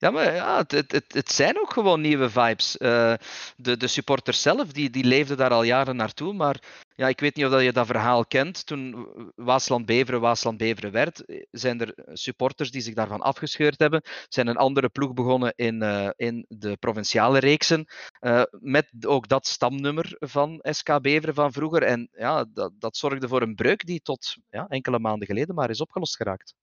Ja, 0.00 0.10
maar 0.10 0.34
ja, 0.34 0.58
het, 0.66 0.92
het, 0.92 1.12
het 1.12 1.30
zijn 1.30 1.60
ook 1.60 1.72
gewoon 1.72 2.00
nieuwe 2.00 2.30
vibes. 2.30 2.76
Uh, 2.78 3.14
de, 3.56 3.76
de 3.76 3.86
supporters 3.86 4.42
zelf, 4.42 4.72
die, 4.72 4.90
die 4.90 5.04
leefden 5.04 5.36
daar 5.36 5.50
al 5.50 5.62
jaren 5.62 5.96
naartoe. 5.96 6.32
Maar 6.32 6.60
ja, 6.94 7.08
ik 7.08 7.20
weet 7.20 7.36
niet 7.36 7.46
of 7.46 7.62
je 7.62 7.72
dat 7.72 7.86
verhaal 7.86 8.26
kent. 8.26 8.66
Toen 8.66 9.08
Waasland-Beveren 9.34 10.20
Waasland-Beveren 10.20 10.92
werd, 10.92 11.24
zijn 11.50 11.80
er 11.80 11.94
supporters 12.12 12.70
die 12.70 12.80
zich 12.80 12.94
daarvan 12.94 13.20
afgescheurd 13.20 13.78
hebben. 13.78 14.02
Zijn 14.28 14.46
een 14.46 14.56
andere 14.56 14.88
ploeg 14.88 15.12
begonnen 15.12 15.52
in, 15.56 15.82
uh, 15.82 16.10
in 16.16 16.44
de 16.48 16.76
provinciale 16.76 17.38
reeksen. 17.38 17.86
Uh, 18.20 18.42
met 18.50 18.90
ook 19.06 19.28
dat 19.28 19.46
stamnummer 19.46 20.16
van 20.18 20.58
SK 20.62 21.00
Beveren 21.00 21.34
van 21.34 21.52
vroeger. 21.52 21.82
En 21.82 22.08
ja, 22.12 22.44
dat, 22.52 22.72
dat 22.78 22.96
zorgde 22.96 23.28
voor 23.28 23.42
een 23.42 23.54
breuk 23.54 23.86
die 23.86 24.00
tot 24.00 24.36
ja, 24.50 24.66
enkele 24.68 24.98
maanden 24.98 25.26
geleden 25.26 25.54
maar 25.54 25.70
is 25.70 25.80
opgelost 25.80 26.16
geraakt. 26.16 26.54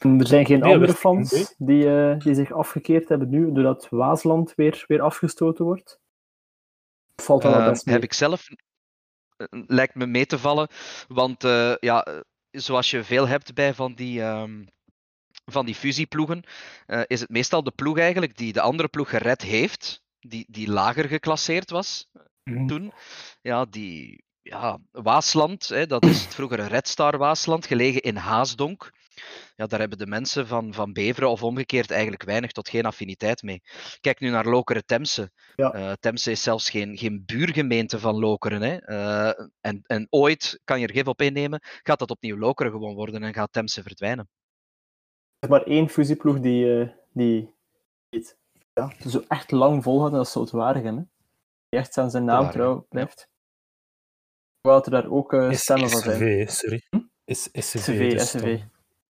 Er 0.00 0.26
zijn 0.26 0.46
geen 0.46 0.60
nee, 0.60 0.72
andere 0.72 0.94
fans 0.94 1.54
die, 1.58 1.84
uh, 1.84 2.18
die 2.18 2.34
zich 2.34 2.52
afgekeerd 2.52 3.08
hebben 3.08 3.28
nu, 3.28 3.52
doordat 3.52 3.86
Waasland 3.90 4.54
weer, 4.54 4.84
weer 4.86 5.00
afgestoten 5.00 5.64
wordt? 5.64 6.00
Valt 7.16 7.42
dat 7.42 7.54
uh, 7.54 7.68
best 7.68 7.86
mee? 7.86 7.94
Heb 7.94 8.04
ik 8.04 8.12
zelf, 8.12 8.48
uh, 8.48 8.56
lijkt 9.66 9.94
me 9.94 10.06
mee 10.06 10.26
te 10.26 10.38
vallen, 10.38 10.68
want 11.08 11.42
ja, 11.80 12.24
zoals 12.50 12.90
je 12.90 13.04
veel 13.04 13.28
hebt 13.28 13.54
bij 13.54 13.74
van 13.74 13.94
die, 13.94 14.22
um, 14.22 14.68
van 15.44 15.66
die 15.66 15.74
fusieploegen, 15.74 16.42
is 17.06 17.20
het 17.20 17.30
meestal 17.30 17.62
de 17.62 17.72
ploeg 17.74 17.98
eigenlijk 17.98 18.36
die 18.36 18.52
de 18.52 18.60
andere 18.60 18.88
ploeg 18.88 19.10
gered 19.10 19.42
heeft, 19.42 20.02
die, 20.20 20.46
die 20.48 20.70
lager 20.70 21.08
geclasseerd 21.08 21.70
was 21.70 22.08
mm. 22.44 22.66
toen. 22.66 22.92
Ja, 23.40 23.64
die, 23.64 24.24
ja, 24.42 24.78
Waasland, 24.90 25.68
hè, 25.68 25.86
dat 25.86 26.04
is 26.04 26.22
het 26.22 26.34
vroegere 26.34 26.66
Red 26.66 26.88
Star 26.88 27.18
Waasland, 27.18 27.66
gelegen 27.66 28.00
in 28.00 28.16
Haasdonk 28.16 28.90
ja, 29.56 29.66
daar 29.66 29.80
hebben 29.80 29.98
de 29.98 30.06
mensen 30.06 30.46
van, 30.46 30.74
van 30.74 30.92
Beveren 30.92 31.30
of 31.30 31.42
omgekeerd 31.42 31.90
eigenlijk 31.90 32.24
weinig 32.24 32.52
tot 32.52 32.68
geen 32.68 32.84
affiniteit 32.84 33.42
mee. 33.42 33.62
Kijk 34.00 34.20
nu 34.20 34.30
naar 34.30 34.46
Lokeren 34.46 34.86
Temse. 34.86 35.30
Ja. 35.56 35.74
Uh, 35.74 35.92
Temse 36.00 36.30
is 36.30 36.42
zelfs 36.42 36.70
geen, 36.70 36.96
geen 36.96 37.22
buurgemeente 37.26 37.98
van 37.98 38.18
Lokeren. 38.18 38.62
Hè. 38.62 38.88
Uh, 38.88 39.46
en, 39.60 39.82
en 39.86 40.06
ooit, 40.10 40.60
kan 40.64 40.80
je 40.80 40.86
er 40.86 40.94
gif 40.94 41.06
op 41.06 41.22
innemen, 41.22 41.60
gaat 41.82 41.98
dat 41.98 42.10
opnieuw 42.10 42.38
Lokeren 42.38 42.72
gewoon 42.72 42.94
worden 42.94 43.22
en 43.22 43.34
gaat 43.34 43.52
Temse 43.52 43.82
verdwijnen. 43.82 44.28
Er 45.38 45.48
is 45.48 45.48
maar 45.48 45.62
één 45.62 45.88
fusieploeg 45.88 46.40
die, 46.40 46.64
uh, 46.64 46.88
die 47.12 47.54
het 48.08 48.38
ja, 48.72 48.92
zo 49.08 49.24
echt 49.28 49.50
lang 49.50 49.82
volhouden, 49.82 50.18
dat 50.18 50.26
is 50.26 50.32
Zoutwaardigen. 50.32 50.96
Hè. 50.96 51.02
Die 51.68 51.80
echt 51.80 51.98
aan 51.98 52.10
zijn 52.10 52.24
naam 52.24 52.50
trouw 52.50 52.86
blijft. 52.88 53.28
Hoewel 54.60 54.84
er 54.84 54.90
daar 54.90 55.10
ook 55.10 55.46
stemmen 55.50 55.90
van 55.90 56.00
zijn. 56.00 56.48
sorry. 56.48 56.82
Hm? 56.90 56.98
Is 57.24 57.48
SCV, 57.52 58.18
SCV. 58.20 58.60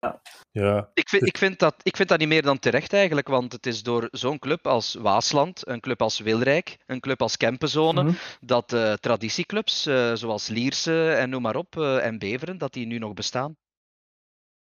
Ja. 0.00 0.21
ja. 0.50 0.90
Ik, 0.95 1.09
vind, 1.09 1.26
ik, 1.26 1.38
vind 1.38 1.59
dat, 1.59 1.75
ik 1.83 1.97
vind 1.97 2.09
dat 2.09 2.19
niet 2.19 2.28
meer 2.28 2.43
dan 2.43 2.59
terecht 2.59 2.93
eigenlijk, 2.93 3.28
want 3.28 3.52
het 3.52 3.67
is 3.67 3.83
door 3.83 4.09
zo'n 4.11 4.38
club 4.38 4.67
als 4.67 4.95
Waasland, 4.95 5.69
een 5.69 5.81
club 5.81 6.02
als 6.02 6.19
Wilrijk, 6.19 6.76
een 6.87 7.00
club 7.00 7.23
als 7.23 7.37
Kempenzone, 7.37 8.02
mm 8.02 8.09
-hmm. 8.09 8.17
dat 8.40 8.73
uh, 8.73 8.93
traditieclubs 8.93 9.87
uh, 9.87 10.14
zoals 10.14 10.49
Lierse 10.49 11.12
en 11.12 11.31
noem 11.31 11.43
maar 11.43 11.57
op, 11.57 11.76
uh, 11.76 12.07
en 12.07 12.19
Beveren, 12.19 12.59
dat 12.59 12.73
die 12.73 12.87
nu 12.87 12.99
nog 12.99 13.14
bestaan. 13.14 13.57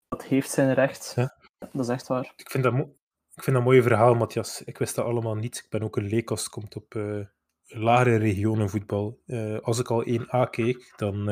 Dat 0.07 0.23
heeft 0.23 0.49
zijn 0.49 0.73
recht. 0.73 1.13
Ja. 1.15 1.35
Dat 1.71 1.81
is 1.81 1.87
echt 1.87 2.07
waar. 2.07 2.33
Ik 2.35 2.49
vind 2.49 2.63
dat, 2.63 2.73
ik 2.73 3.43
vind 3.43 3.45
dat 3.45 3.55
een 3.55 3.63
mooi 3.63 3.81
verhaal, 3.81 4.13
Matthias. 4.13 4.63
Ik 4.63 4.77
wist 4.77 4.95
dat 4.95 5.05
allemaal 5.05 5.35
niet. 5.35 5.57
Ik 5.57 5.69
ben 5.69 5.83
ook 5.83 5.97
een 5.97 6.07
leek 6.07 6.31
als 6.31 6.41
het 6.41 6.49
komt 6.49 6.75
op 6.75 6.93
lagere 7.63 8.17
regionenvoetbal. 8.17 9.19
als 9.61 9.79
ik 9.79 9.91
al 9.91 10.05
1A 10.07 10.49
keek, 10.49 10.93
dan 10.95 11.29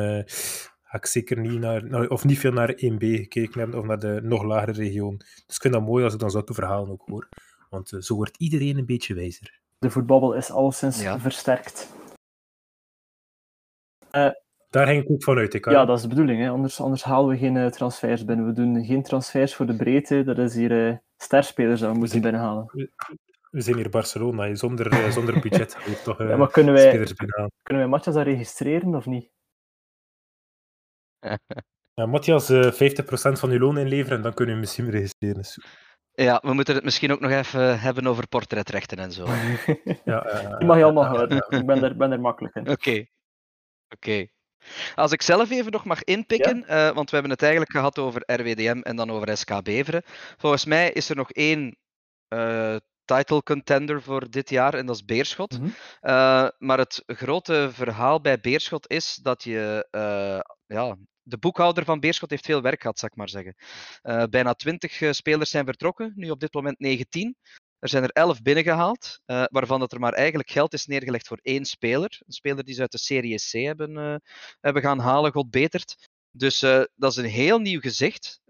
ga 0.89 0.98
ik 0.98 1.05
zeker 1.05 1.39
niet 1.39 1.60
naar, 1.60 2.08
of 2.08 2.25
niet 2.25 2.39
veel 2.39 2.51
naar 2.51 2.72
1B 2.72 2.98
gekeken 2.98 3.60
hebben, 3.60 3.79
of 3.79 3.86
naar 3.86 4.00
de 4.00 4.19
nog 4.24 4.43
lagere 4.43 4.72
regio. 4.72 5.15
Dus 5.17 5.55
ik 5.55 5.62
vind 5.62 5.74
dat 5.74 5.84
mooi 5.84 6.03
als 6.03 6.13
ik 6.13 6.19
dan 6.19 6.31
zo 6.31 6.43
te 6.43 6.53
verhalen 6.53 6.91
ook 6.91 7.03
hoor. 7.05 7.29
Want 7.69 7.91
uh, 7.91 8.01
zo 8.01 8.15
wordt 8.15 8.38
iedereen 8.38 8.77
een 8.77 8.86
beetje 8.86 9.13
wijzer. 9.13 9.60
De 9.77 9.89
voetbabbel 9.89 10.34
is 10.34 10.51
alleszins 10.51 11.01
ja. 11.01 11.19
versterkt. 11.19 11.93
Uh, 14.12 14.29
Daar 14.69 14.88
ging 14.88 15.03
ik 15.03 15.12
ook 15.12 15.24
vanuit. 15.24 15.53
Ik, 15.53 15.69
ja, 15.69 15.86
dat 15.86 15.96
is 15.96 16.01
de 16.01 16.08
bedoeling. 16.10 16.41
Hè. 16.41 16.50
Anders, 16.50 16.81
anders 16.81 17.03
halen 17.03 17.29
we 17.29 17.38
geen 17.38 17.55
uh, 17.55 17.67
transfers 17.67 18.25
binnen. 18.25 18.46
We 18.46 18.53
doen 18.53 18.86
geen 18.86 19.03
transfers 19.03 19.55
voor 19.55 19.65
de 19.65 19.75
breedte. 19.75 20.24
Dat 20.24 20.38
is 20.38 20.55
hier 20.55 21.01
sterspelers 21.17 21.79
dat 21.79 21.91
we 21.91 21.98
moeten 21.98 22.22
binnenhalen. 22.22 22.65
We, 22.74 22.91
we 23.51 23.62
zijn 23.62 23.75
hier 23.75 23.89
Barcelona. 23.89 24.55
Zonder, 24.55 25.12
zonder 25.12 25.39
budget 25.39 25.77
toch 26.03 26.17
ja, 26.17 26.38
maar 26.38 26.51
kunnen 26.51 26.74
wij, 26.74 26.91
Kunnen 27.63 27.84
wij 27.84 27.88
matches 27.88 28.13
daar 28.13 28.24
registreren 28.24 28.96
of 28.96 29.05
niet? 29.05 29.29
Ja, 32.00 32.06
Matthias, 32.06 32.50
uh, 32.50 32.72
50% 32.72 33.40
van 33.40 33.52
je 33.52 33.60
loon 33.60 33.78
inleveren 33.78 34.18
en 34.18 34.24
dan 34.24 34.34
kunnen 34.34 34.56
we 34.56 34.62
misschien 34.62 34.90
registreren. 34.90 35.44
Ja, 36.12 36.40
we 36.44 36.54
moeten 36.54 36.76
het 36.76 36.84
misschien 36.84 37.12
ook 37.12 37.20
nog 37.20 37.32
even 37.32 37.80
hebben 37.80 38.08
over 38.08 38.28
portretrechten 38.28 38.98
en 38.98 39.12
zo. 39.12 39.26
ja, 40.06 40.44
uh, 40.44 40.58
Die 40.58 40.68
mag 40.68 40.78
je 40.78 40.84
allemaal 40.84 41.06
houden. 41.06 41.46
Ik 41.50 41.66
ben 41.66 41.84
er, 41.84 41.98
ben 41.98 42.12
er 42.12 42.20
makkelijk 42.20 42.56
in. 42.56 42.62
Oké. 42.62 42.72
Okay. 42.72 43.00
Oké. 43.90 44.10
Okay. 44.10 44.32
Als 44.96 45.12
ik 45.12 45.22
zelf 45.22 45.52
even 45.52 45.72
nog 45.72 45.86
mag 45.86 46.04
inpikken, 46.04 46.64
ja? 46.68 46.90
uh, 46.90 46.96
want 46.96 47.10
we 47.10 47.14
hebben 47.16 47.32
het 47.32 47.42
eigenlijk 47.42 47.72
gehad 47.72 48.00
over 48.00 48.24
RWDM 48.26 48.80
en 48.82 48.96
dan 48.96 49.12
over 49.12 49.38
SK 49.38 49.64
Beveren. 49.64 50.04
Volgens 50.38 50.66
mij 50.66 50.92
is 50.92 51.10
er 51.10 51.16
nog 51.16 51.32
één 51.32 51.78
uh, 52.34 52.76
title 53.16 53.44
contender 53.44 54.01
voor 54.01 54.30
dit 54.30 54.50
jaar 54.50 54.74
en 54.74 54.86
dat 54.86 54.96
is 54.96 55.06
Beerschot. 55.06 55.51
Mm 55.51 55.60
-hmm. 55.60 55.74
uh, 56.01 56.48
maar 56.58 56.78
het 56.78 57.04
grote 57.06 57.70
verhaal 57.72 58.22
bij 58.22 58.39
Beerschot 58.39 58.89
is 58.89 59.16
dat 59.16 59.44
je 59.44 59.88
ja, 60.66 60.98
de 61.30 61.38
boekhouder 61.38 61.86
van 61.86 62.00
Beerschot 62.00 62.30
heeft 62.30 62.46
veel 62.46 62.62
werk 62.62 62.82
gehad, 62.82 63.00
zal 63.00 63.10
ik 63.10 63.16
maar 63.16 63.30
zeggen. 63.30 63.56
Uh, 64.04 64.24
bijna 64.24 64.54
20 64.54 65.01
uh, 65.01 65.12
spelers 65.12 65.50
zijn 65.50 65.66
vertrokken, 65.66 66.13
nu 66.16 66.30
op 66.30 66.39
dit 66.39 66.54
moment 66.54 66.80
19. 66.80 67.36
Er 67.80 67.89
zijn 67.89 68.04
er 68.04 68.10
11 68.10 68.42
binnengehaald, 68.42 69.22
uh, 69.25 69.44
waarvan 69.48 69.80
dat 69.80 69.92
er 69.92 70.00
maar 70.00 70.13
eigenlijk 70.13 70.50
geld 70.50 70.74
is 70.74 70.86
neergelegd 70.86 71.28
voor 71.28 71.39
één 71.42 71.66
speler. 71.66 72.20
Een 72.25 72.34
speler 72.34 72.63
die 72.63 72.74
ze 72.74 72.82
uit 72.82 72.92
de 72.92 72.98
Serie 72.98 73.36
C 73.36 73.51
hebben, 73.51 74.22
hebben 74.60 74.82
gaan 74.82 75.00
halen, 75.00 75.32
God 75.32 75.50
betert. 75.50 76.10
Dus 76.32 76.60
dat 76.96 77.12
is 77.12 77.16
een 77.16 77.25
heel 77.25 77.60
nieuw 77.60 77.80
gezicht, 77.80 78.42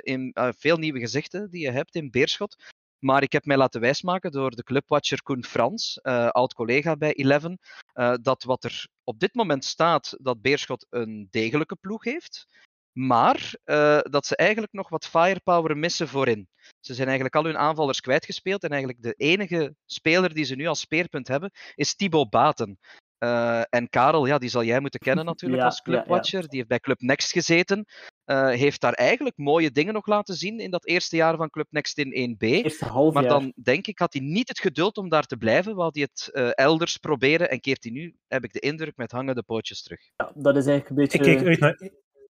in, 0.00 0.36
veel 0.56 0.76
nieuwe 0.76 0.98
gezichten 0.98 1.50
die 1.50 1.60
je 1.60 1.70
hebt 1.70 1.94
in 1.94 2.10
Beerschot. 2.10 2.56
Maar 2.98 3.22
ik 3.22 3.32
heb 3.32 3.44
mij 3.44 3.56
laten 3.56 3.80
wijsmaken 3.80 4.30
door 4.30 4.50
de 4.50 4.62
clubwatcher 4.62 5.22
Koen 5.22 5.44
Frans, 5.44 6.00
uh, 6.02 6.28
oud-collega 6.28 6.96
bij 6.96 7.12
Eleven, 7.12 7.58
uh, 7.94 8.14
dat 8.22 8.42
wat 8.42 8.64
er 8.64 8.86
op 9.04 9.18
dit 9.18 9.34
moment 9.34 9.64
staat, 9.64 10.16
dat 10.20 10.40
Beerschot 10.40 10.86
een 10.90 11.28
degelijke 11.30 11.76
ploeg 11.76 12.04
heeft, 12.04 12.46
maar 12.92 13.54
uh, 13.64 14.00
dat 14.02 14.26
ze 14.26 14.36
eigenlijk 14.36 14.72
nog 14.72 14.88
wat 14.88 15.06
firepower 15.06 15.76
missen 15.76 16.08
voorin. 16.08 16.48
Ze 16.80 16.94
zijn 16.94 17.06
eigenlijk 17.06 17.36
al 17.36 17.44
hun 17.44 17.58
aanvallers 17.58 18.00
kwijtgespeeld 18.00 18.62
en 18.62 18.70
eigenlijk 18.70 19.02
de 19.02 19.12
enige 19.12 19.74
speler 19.86 20.34
die 20.34 20.44
ze 20.44 20.54
nu 20.54 20.66
als 20.66 20.80
speerpunt 20.80 21.28
hebben 21.28 21.50
is 21.74 21.94
Thibaut 21.94 22.30
Baten. 22.30 22.78
Uh, 23.18 23.62
en 23.70 23.88
Karel, 23.88 24.26
ja, 24.26 24.38
die 24.38 24.48
zal 24.48 24.64
jij 24.64 24.80
moeten 24.80 25.00
kennen 25.00 25.24
natuurlijk 25.32 25.60
ja, 25.60 25.66
als 25.66 25.82
clubwatcher. 25.82 26.38
Ja, 26.38 26.42
ja. 26.42 26.48
Die 26.48 26.56
heeft 26.56 26.68
bij 26.68 26.80
Club 26.80 27.00
Next 27.00 27.32
gezeten. 27.32 27.86
Uh, 28.30 28.48
heeft 28.48 28.80
daar 28.80 28.92
eigenlijk 28.92 29.36
mooie 29.36 29.70
dingen 29.70 29.94
nog 29.94 30.06
laten 30.06 30.34
zien 30.34 30.60
in 30.60 30.70
dat 30.70 30.86
eerste 30.86 31.16
jaar 31.16 31.36
van 31.36 31.50
Club 31.50 31.66
Next 31.70 31.98
in 31.98 32.36
1B. 32.36 32.72
Maar 33.12 33.28
dan 33.28 33.52
denk 33.62 33.86
ik, 33.86 33.98
had 33.98 34.12
hij 34.12 34.22
niet 34.22 34.48
het 34.48 34.60
geduld 34.60 34.96
om 34.96 35.08
daar 35.08 35.26
te 35.26 35.36
blijven. 35.36 35.74
Wou 35.74 35.90
hij 35.92 36.02
het 36.02 36.30
uh, 36.32 36.50
elders 36.54 36.96
proberen 36.96 37.50
en 37.50 37.60
keert 37.60 37.82
hij 37.82 37.92
nu, 37.92 38.14
heb 38.26 38.44
ik 38.44 38.52
de 38.52 38.60
indruk, 38.60 38.96
met 38.96 39.12
hangende 39.12 39.42
pootjes 39.42 39.82
terug. 39.82 40.00
Ja, 40.16 40.32
dat 40.34 40.56
is 40.56 40.66
eigenlijk 40.66 40.88
een 40.88 40.96
beetje... 40.96 41.18
Ik 41.18 41.24
kijk 41.24 41.46
uit 41.46 41.60
naar... 41.60 41.90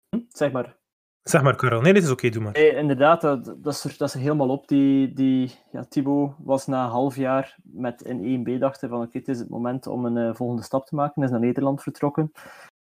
Hm? 0.09 0.19
Zeg 0.29 0.51
maar. 0.51 0.75
Zeg 1.23 1.41
maar, 1.41 1.55
Karel. 1.55 1.81
Nee, 1.81 1.93
dit 1.93 2.03
is 2.03 2.11
oké, 2.11 2.25
okay, 2.25 2.29
doe 2.29 2.43
maar. 2.43 2.51
Nee, 2.51 2.75
inderdaad, 2.75 3.21
dat, 3.21 3.45
dat, 3.45 3.73
is 3.73 3.83
er, 3.83 3.95
dat 3.97 4.07
is 4.07 4.13
er 4.13 4.19
helemaal 4.19 4.49
op. 4.49 4.67
Die, 4.67 5.13
die, 5.13 5.51
ja, 5.71 5.85
Thibaut 5.89 6.35
was 6.37 6.67
na 6.67 6.83
een 6.83 6.89
half 6.89 7.15
jaar 7.15 7.57
met 7.63 8.05
een 8.05 8.45
1B 8.47 8.59
dachten 8.59 8.89
van 8.89 9.01
oké, 9.01 9.17
het 9.17 9.27
is 9.27 9.39
het 9.39 9.49
moment 9.49 9.87
om 9.87 10.05
een 10.05 10.27
uh, 10.27 10.35
volgende 10.35 10.63
stap 10.63 10.85
te 10.85 10.95
maken. 10.95 11.13
Hij 11.15 11.23
is 11.23 11.31
naar 11.31 11.39
Nederland 11.39 11.83
vertrokken. 11.83 12.31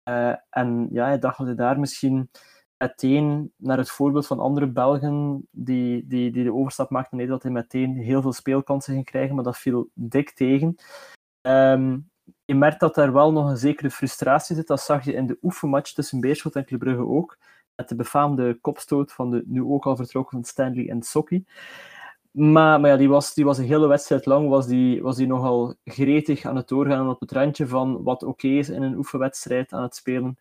Uh, 0.10 0.34
en 0.50 0.88
ja, 0.92 1.06
hij 1.06 1.20
dacht 1.20 1.38
dat 1.38 1.48
hij 1.48 1.56
daar 1.56 1.80
misschien 1.80 2.30
meteen, 2.82 3.52
naar 3.56 3.78
het 3.78 3.90
voorbeeld 3.90 4.28
van 4.28 4.40
andere 4.40 4.68
Belgen 4.68 5.48
die, 5.52 6.08
die, 6.08 6.32
die 6.32 6.44
de 6.44 6.54
overstap 6.54 6.90
maakten 6.90 7.18
naar 7.18 7.28
Nederland, 7.28 7.44
hij 7.44 7.52
meteen 7.52 7.96
heel 7.96 8.22
veel 8.22 8.34
speelkansen 8.34 8.94
ging 8.94 9.06
krijgen, 9.06 9.36
maar 9.36 9.44
dat 9.44 9.58
viel 9.58 9.90
dik 9.94 10.32
tegen. 10.32 10.76
Um, 11.42 12.10
je 12.46 12.56
merkt 12.56 12.80
dat 12.80 12.96
daar 12.96 13.14
wel 13.14 13.32
nog 13.32 13.50
een 13.50 13.58
zekere 13.58 13.90
frustratie 13.90 14.56
zit. 14.56 14.68
Dat 14.68 14.82
zag 14.82 15.06
je 15.06 15.14
in 15.14 15.28
de 15.28 15.38
oefenmatch 15.42 15.94
tussen 15.94 16.20
Beerschot 16.20 16.56
en 16.56 16.66
Club 16.66 17.00
ook 17.00 17.38
met 17.76 17.90
de 17.90 17.96
befaamde 17.96 18.58
kopstoot 18.62 19.12
van 19.12 19.32
de 19.32 19.44
nu 19.46 19.64
ook 19.64 19.86
al 19.86 19.96
vertrokken 19.96 20.44
Stanley 20.44 20.90
en 20.90 21.04
Sokki. 21.04 21.46
Maar, 22.32 22.80
maar 22.80 22.90
ja, 22.90 22.98
die 22.98 23.10
was, 23.10 23.34
die 23.34 23.46
was 23.46 23.58
een 23.58 23.66
hele 23.66 23.88
wedstrijd 23.88 24.26
lang 24.26 24.50
was 24.50 24.68
die, 24.68 25.02
was 25.02 25.16
die 25.16 25.28
nogal 25.28 25.76
gretig 25.84 26.46
aan 26.46 26.56
het 26.56 26.68
doorgaan 26.68 27.10
op 27.10 27.20
het 27.20 27.32
randje 27.32 27.68
van 27.68 28.04
wat 28.04 28.24
oké 28.24 28.48
is 28.48 28.70
in 28.70 28.82
een 28.82 28.96
oefenwedstrijd 28.96 29.74
aan 29.74 29.82
het 29.82 29.96
spelen. 29.96 30.38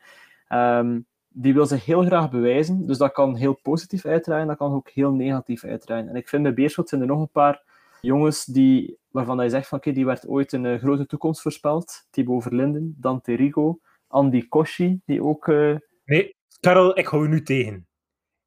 Um, 0.48 1.06
die 1.32 1.54
wil 1.54 1.66
zich 1.66 1.84
heel 1.84 2.04
graag 2.04 2.30
bewijzen, 2.30 2.86
dus 2.86 2.98
dat 2.98 3.12
kan 3.12 3.36
heel 3.36 3.58
positief 3.62 4.04
uitdraaien, 4.04 4.46
dat 4.46 4.56
kan 4.56 4.72
ook 4.72 4.90
heel 4.90 5.12
negatief 5.12 5.64
uitdraaien. 5.64 6.08
En 6.08 6.16
ik 6.16 6.28
vind 6.28 6.42
bij 6.42 6.54
Beerschot 6.54 6.88
zijn 6.88 7.00
er 7.00 7.06
nog 7.06 7.20
een 7.20 7.28
paar 7.28 7.62
jongens 8.00 8.44
die, 8.44 8.98
waarvan 9.10 9.42
je 9.42 9.50
zegt 9.50 9.68
van 9.68 9.78
oké, 9.78 9.92
die 9.92 10.04
werd 10.04 10.28
ooit 10.28 10.52
een 10.52 10.64
uh, 10.64 10.78
grote 10.78 11.06
toekomst 11.06 11.40
voorspeld. 11.42 12.06
Thibaut 12.10 12.42
Verlinden, 12.42 12.96
Dante 12.98 13.34
Rigo, 13.34 13.80
Andy 14.06 14.48
Koshi, 14.48 15.00
die 15.04 15.22
ook... 15.22 15.46
Uh... 15.46 15.76
Nee, 16.04 16.36
Karel, 16.60 16.98
ik 16.98 17.06
hou 17.06 17.22
je 17.22 17.28
nu 17.28 17.42
tegen. 17.42 17.86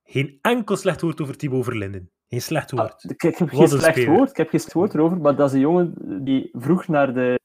Geen 0.04 0.40
enkel 0.42 0.75
slecht 0.75 1.02
woord 1.02 1.22
over 1.22 1.38
Thibaut 1.38 1.63
Verlinden. 1.63 2.12
Geen 2.28 2.42
slecht 2.42 2.72
ah, 2.74 2.80
woord. 2.80 3.04
Ah, 3.04 3.12
ik, 3.12 3.22
heb 3.22 3.50
geen 3.50 3.68
slecht 3.68 4.06
woord, 4.06 4.30
ik 4.30 4.38
heb 4.38 4.50
geen 4.50 4.60
slecht 4.60 4.75
woord 4.75 4.94
erover, 4.94 5.18
maar 5.18 5.36
dat 5.36 5.48
is 5.48 5.54
een 5.54 5.60
jongen 5.60 6.24
die 6.24 6.50
vroeg 6.54 6.88
naar 6.88 7.13
de 7.13 7.40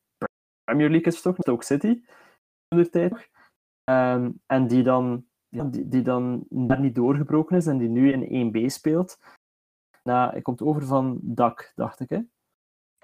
Premier 0.64 0.90
League 0.90 1.12
is 1.12 1.22
toch, 1.22 1.36
Stoke 1.38 1.64
City, 1.64 2.00
in 2.68 2.76
de 2.76 2.90
tijd. 2.90 3.30
Um, 3.90 4.40
en 4.46 4.66
die 4.66 4.82
dan, 4.82 5.24
ja, 5.48 5.64
die, 5.64 5.88
die 5.88 6.02
dan 6.02 6.44
daar 6.48 6.80
niet 6.80 6.94
doorgebroken 6.94 7.56
is 7.56 7.66
en 7.66 7.78
die 7.78 7.88
nu 7.88 8.12
in 8.12 8.52
1B 8.52 8.64
speelt. 8.66 9.18
Nou, 10.02 10.30
hij 10.30 10.42
komt 10.42 10.62
over 10.62 10.82
van 10.86 11.18
Dak, 11.22 11.72
dacht 11.74 12.00
ik, 12.00 12.08
hè? 12.08 12.20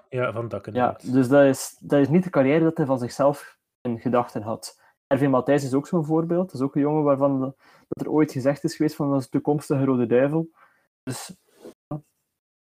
Ja, 0.09 0.31
van 0.31 0.47
Dak 0.47 0.69
Ja, 0.71 0.99
dus 1.03 1.27
dat 1.27 1.43
is, 1.43 1.77
dat 1.79 1.99
is 1.99 2.09
niet 2.09 2.23
de 2.23 2.29
carrière 2.29 2.63
dat 2.63 2.77
hij 2.77 2.85
van 2.85 2.99
zichzelf 2.99 3.57
in 3.81 3.99
gedachten 3.99 4.41
had. 4.41 4.81
Ervin 5.07 5.29
Matthijs 5.29 5.63
is 5.63 5.73
ook 5.73 5.87
zo'n 5.87 6.05
voorbeeld. 6.05 6.45
Dat 6.45 6.53
is 6.53 6.61
ook 6.61 6.75
een 6.75 6.81
jongen 6.81 7.03
waarvan 7.03 7.39
dat 7.87 8.05
er 8.05 8.11
ooit 8.11 8.31
gezegd 8.31 8.63
is 8.63 8.75
geweest 8.75 8.95
van 8.95 9.09
dat 9.09 9.19
is 9.19 9.23
de 9.23 9.31
toekomstige 9.31 9.85
Rode 9.85 10.05
Duivel. 10.05 10.49
Dus 11.03 11.35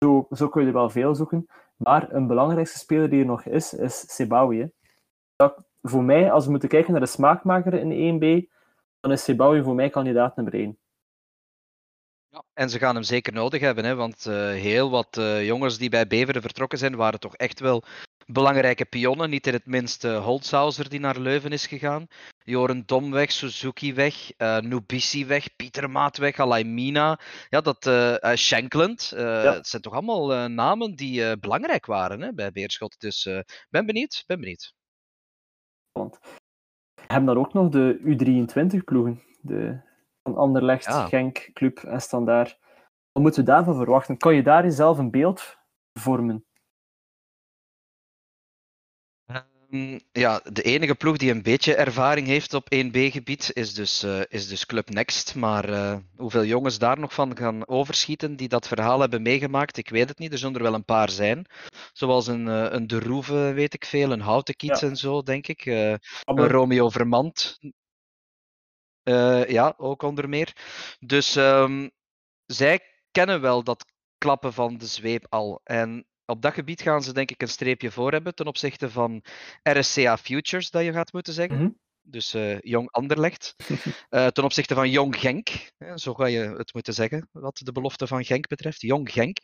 zo, 0.05 0.27
zo 0.31 0.49
kun 0.49 0.61
je 0.61 0.67
er 0.67 0.73
wel 0.73 0.91
veel 0.91 1.15
zoeken. 1.15 1.47
Maar 1.77 2.12
een 2.12 2.27
belangrijkste 2.27 2.79
speler 2.79 3.11
die 3.11 3.21
er 3.21 3.27
nog 3.27 3.45
is, 3.45 3.75
is 3.75 4.15
Sebawi. 4.15 4.71
voor 5.83 6.03
mij, 6.03 6.33
als 6.33 6.45
we 6.45 6.51
moeten 6.51 6.69
kijken 6.69 6.93
naar 6.93 7.01
de 7.01 7.07
smaakmaker 7.07 7.75
in 7.75 8.21
1B, 8.21 8.51
dan 9.02 9.12
is 9.12 9.25
Sebawi 9.25 9.62
voor 9.62 9.75
mij 9.75 9.90
kandidaat 9.90 10.37
nummer 10.37 10.54
1. 10.54 10.78
Ja, 12.28 12.44
en 12.52 12.71
ze 12.71 12.78
gaan 12.78 12.94
hem 12.94 13.04
zeker 13.04 13.32
nodig 13.32 13.61
hebben, 13.61 13.85
hè, 13.85 13.94
want 13.94 14.26
uh, 14.26 14.35
heel 14.35 14.90
wat 14.90 15.16
uh, 15.16 15.47
jongens 15.47 15.78
die 15.78 15.90
bij 15.90 16.06
Beveren 16.06 16.42
vertrokken 16.42 16.78
zijn, 16.78 16.97
waren 16.97 17.21
toch 17.21 17.37
echt 17.37 17.61
wel 17.61 17.82
belangrijke 18.26 18.85
pionnen. 18.85 19.30
Niet 19.30 19.47
in 19.47 19.52
het 19.52 19.66
minst 19.66 20.04
uh, 20.04 20.25
Holzhauser 20.25 20.88
die 20.88 21.00
naar 21.00 21.18
Leuven 21.18 21.50
is 21.50 21.66
gegaan. 21.66 22.06
Joren 22.44 22.82
Dom 22.87 23.11
weg, 23.11 23.32
Suzuki 23.32 23.94
weg, 23.94 24.38
uh, 24.38 24.59
Nubisi 24.59 25.26
weg, 25.26 25.56
Pieter 25.56 25.90
Maat 25.90 26.16
weg, 26.16 26.38
Alaimina. 26.38 27.21
Ja, 27.49 27.61
dat 27.61 27.87
uh, 27.87 28.35
Shankland. 28.35 29.12
Ja. 29.16 29.54
Het 29.54 29.66
zijn 29.66 29.82
toch 29.82 29.92
allemaal 29.92 30.49
namen 30.49 30.94
die 30.97 31.38
belangrijk 31.38 31.87
waren 31.87 32.21
hè, 32.21 32.32
bij 32.32 32.52
Beerschot. 32.52 33.00
Dus 33.00 33.28
ben 33.71 33.87
benieuwd, 33.87 34.25
ben 34.26 34.40
benieuwd. 34.40 34.75
Hebben 37.12 37.35
dan 37.35 37.45
ook 37.45 37.52
nog 37.52 37.69
de 37.69 37.99
U23-ploegen. 37.99 39.23
De 39.40 39.81
van 40.23 40.37
Anderlecht, 40.37 40.85
ja. 40.85 41.07
Genk, 41.07 41.50
Club 41.52 41.78
en 41.78 42.00
Standaard. 42.00 42.59
Wat 43.12 43.23
moeten 43.23 43.45
we 43.45 43.50
daarvan 43.50 43.75
verwachten? 43.75 44.16
Kan 44.16 44.35
je 44.35 44.42
daar 44.42 44.62
jezelf 44.62 44.99
een 44.99 45.11
beeld 45.11 45.59
vormen? 46.00 46.45
Ja, 50.12 50.41
de 50.52 50.62
enige 50.62 50.95
ploeg 50.95 51.17
die 51.17 51.31
een 51.31 51.43
beetje 51.43 51.75
ervaring 51.75 52.26
heeft 52.26 52.55
op 52.55 52.75
1B-gebied 52.75 53.50
is, 53.52 53.75
dus, 53.75 54.05
uh, 54.05 54.21
is 54.29 54.49
dus 54.49 54.67
Club 54.67 54.88
Next. 54.88 55.35
Maar 55.35 55.69
uh, 55.69 55.97
hoeveel 56.17 56.45
jongens 56.45 56.78
daar 56.78 56.99
nog 56.99 57.15
van 57.15 57.37
gaan 57.37 57.69
overschieten 57.69 58.37
die 58.37 58.49
dat 58.49 58.69
verhaal 58.69 59.00
hebben 59.00 59.23
meegemaakt, 59.23 59.76
ik 59.76 59.89
weet 59.89 60.08
het 60.08 60.19
niet. 60.19 60.32
Er 60.32 60.39
zullen 60.39 60.56
er 60.56 60.63
wel 60.63 60.75
een 60.75 60.85
paar 60.85 61.11
zijn. 61.11 61.47
Zoals 61.93 62.26
een, 62.26 62.47
uh, 62.47 62.67
een 62.71 62.87
De 62.87 63.00
Roeve, 63.00 63.52
weet 63.52 63.75
ik 63.75 63.85
veel, 63.85 64.13
een 64.13 64.21
Houtenkiet 64.21 64.80
ja. 64.80 64.89
en 64.89 64.97
zo, 64.97 65.23
denk 65.23 65.47
ik. 65.47 65.65
een 65.65 65.99
Romeo 66.25 66.89
Vermand. 66.89 67.58
ja, 69.47 69.75
ook 69.76 70.02
onder 70.02 70.28
meer. 70.28 70.56
Dus 71.00 71.37
um, 71.37 71.91
zij 72.47 72.80
kennen 73.11 73.41
wel 73.41 73.63
dat 73.63 73.85
klappen 74.19 74.52
van 74.52 74.78
de 74.78 74.87
zweep 74.87 75.26
al. 75.28 75.61
En 75.65 76.06
op 76.32 76.42
dat 76.42 76.54
gebied 76.54 76.82
gaan 76.82 77.02
ze 77.02 77.12
denk 77.12 77.30
ik 77.30 77.42
een 77.42 77.49
streepje 77.49 77.90
voor 77.90 78.12
hebben 78.12 78.34
ten 78.34 78.47
opzichte 78.47 78.90
van 78.90 79.23
RSCA 79.62 80.18
Futures, 80.18 80.71
dat 80.71 80.84
je 80.84 80.92
gaat 80.92 81.12
moeten 81.12 81.32
zeggen. 81.32 81.56
Mm-hmm. 81.56 81.78
Dus 82.02 82.34
uh, 82.34 82.60
Jong 82.60 82.90
Anderlecht. 82.90 83.54
uh, 84.10 84.26
ten 84.36 84.45
opzichte 84.45 84.75
van 84.75 84.90
Jong 84.90 85.16
Genk. 85.16 85.49
Zo 85.95 86.14
ga 86.14 86.26
je 86.26 86.38
het 86.38 86.75
moeten 86.75 86.95
zeggen, 86.95 87.28
wat 87.32 87.60
de 87.64 87.73
belofte 87.73 88.06
van 88.06 88.25
Genk 88.25 88.47
betreft. 88.47 88.80
Jong 88.80 89.12
Genk. 89.12 89.38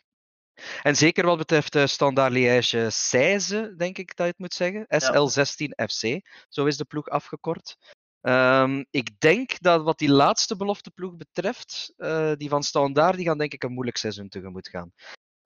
En 0.82 0.96
zeker 0.96 1.26
wat 1.26 1.38
betreft 1.38 1.76
uh, 1.76 1.86
Standaard 1.86 2.32
Liège 2.32 2.88
Seize, 2.90 3.74
denk 3.76 3.98
ik 3.98 4.16
dat 4.16 4.26
je 4.26 4.32
het 4.32 4.38
moet 4.38 4.54
zeggen. 4.54 4.86
SL16 4.86 5.86
FC, 5.88 6.20
zo 6.48 6.64
is 6.64 6.76
de 6.76 6.84
ploeg 6.84 7.08
afgekort. 7.08 7.76
Um, 8.20 8.86
ik 8.90 9.20
denk 9.20 9.60
dat 9.60 9.82
wat 9.82 9.98
die 9.98 10.10
laatste 10.10 10.56
belofteploeg 10.56 11.16
betreft, 11.16 11.92
uh, 11.96 12.32
die 12.36 12.48
van 12.48 12.62
Standaard, 12.62 13.16
die 13.16 13.26
gaan 13.26 13.38
denk 13.38 13.52
ik 13.52 13.62
een 13.62 13.72
moeilijk 13.72 13.96
seizoen 13.96 14.28
tegemoet 14.28 14.68
gaan. 14.68 14.92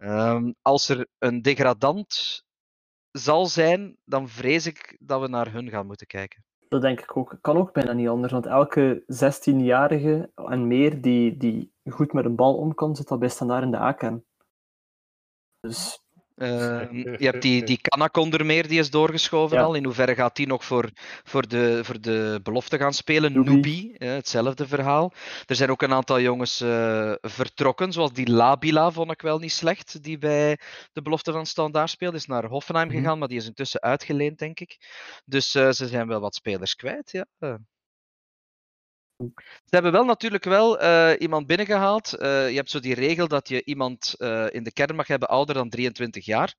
Um, 0.05 0.55
als 0.63 0.89
er 0.89 1.09
een 1.19 1.43
degradant 1.43 2.43
zal 3.11 3.47
zijn, 3.47 3.97
dan 4.05 4.29
vrees 4.29 4.67
ik 4.67 4.97
dat 5.01 5.21
we 5.21 5.29
naar 5.29 5.53
hun 5.53 5.71
gaan 5.71 5.87
moeten 5.87 6.07
kijken. 6.07 6.45
Dat 6.69 6.81
denk 6.83 7.01
ik 7.01 7.17
ook. 7.17 7.39
Kan 7.41 7.57
ook 7.57 7.73
bijna 7.73 7.93
niet 7.93 8.09
anders, 8.09 8.33
want 8.33 8.47
elke 8.47 9.05
16-jarige 9.07 10.31
en 10.35 10.67
meer 10.67 11.01
die, 11.01 11.37
die 11.37 11.73
goed 11.91 12.13
met 12.13 12.25
een 12.25 12.37
bal 12.37 12.57
om 12.57 12.75
kan, 12.75 12.97
zit 12.97 13.11
al 13.11 13.19
bij 13.19 13.29
standaard 13.29 13.63
in 13.63 13.71
de 13.71 13.77
A-kern. 13.77 14.25
Dus 15.61 16.02
je 17.23 17.29
hebt 17.31 17.43
die, 17.43 17.65
die 17.65 17.81
Kanakon 17.81 18.33
er 18.33 18.47
meer, 18.47 18.69
die 18.69 18.79
is 18.79 18.91
doorgeschoven 18.91 19.57
ja. 19.57 19.63
al. 19.63 19.75
In 19.75 19.85
hoeverre 19.85 20.15
gaat 20.15 20.37
die 20.37 20.47
nog 20.47 20.65
voor, 20.65 20.91
voor, 21.25 21.49
de, 21.49 21.81
voor 21.85 22.01
de 22.01 22.41
belofte 22.43 22.79
gaan 22.79 22.93
spelen? 22.93 23.33
Nubi, 23.33 23.95
uh, 23.99 24.13
hetzelfde 24.13 24.67
verhaal. 24.67 25.13
Er 25.47 25.57
zijn 25.57 25.71
ook 25.71 25.83
een 25.83 25.93
aantal 25.93 26.21
jongens 26.21 26.61
uh, 26.61 27.13
vertrokken, 27.21 27.93
zoals 27.93 28.13
die 28.13 28.31
Labila 28.31 28.91
vond 28.91 29.11
ik 29.11 29.23
wel 29.23 29.39
niet 29.39 29.53
slecht, 29.53 30.03
die 30.03 30.19
bij 30.19 30.59
de 30.93 31.03
belofte 31.03 31.33
van 31.33 31.47
Standaard 31.47 31.91
speelde. 31.91 32.17
Is 32.17 32.27
naar 32.27 32.45
Hoffenheim 32.45 32.87
mm 32.87 32.93
-hmm. 32.93 33.03
gegaan, 33.03 33.19
maar 33.19 33.29
die 33.29 33.39
is 33.39 33.47
intussen 33.47 33.81
uitgeleend, 33.81 34.39
denk 34.39 34.61
ik. 34.61 34.79
Dus 35.25 35.55
eh, 35.55 35.71
ze 35.71 35.87
zijn 35.87 36.09
wel 36.09 36.21
wat 36.21 36.35
spelers 36.35 36.75
kwijt, 36.75 37.11
ja. 37.11 37.59
Ze 39.39 39.71
hebben 39.71 39.93
wel 39.93 40.05
natuurlijk 40.05 40.45
wel 40.45 40.83
uh, 40.83 41.11
iemand 41.19 41.47
binnengehaald. 41.47 42.15
Uh, 42.15 42.51
je 42.51 42.57
hebt 42.57 42.71
zo 42.71 42.81
die 42.81 42.95
regel 42.95 43.29
dat 43.29 43.49
je 43.49 43.65
iemand 43.65 44.15
uh, 44.19 44.47
in 44.51 44.63
de 44.63 44.73
kern 44.73 44.97
mag 44.97 45.07
hebben 45.07 45.29
ouder 45.29 45.55
dan 45.55 45.69
23 45.69 46.25
jaar. 46.25 46.55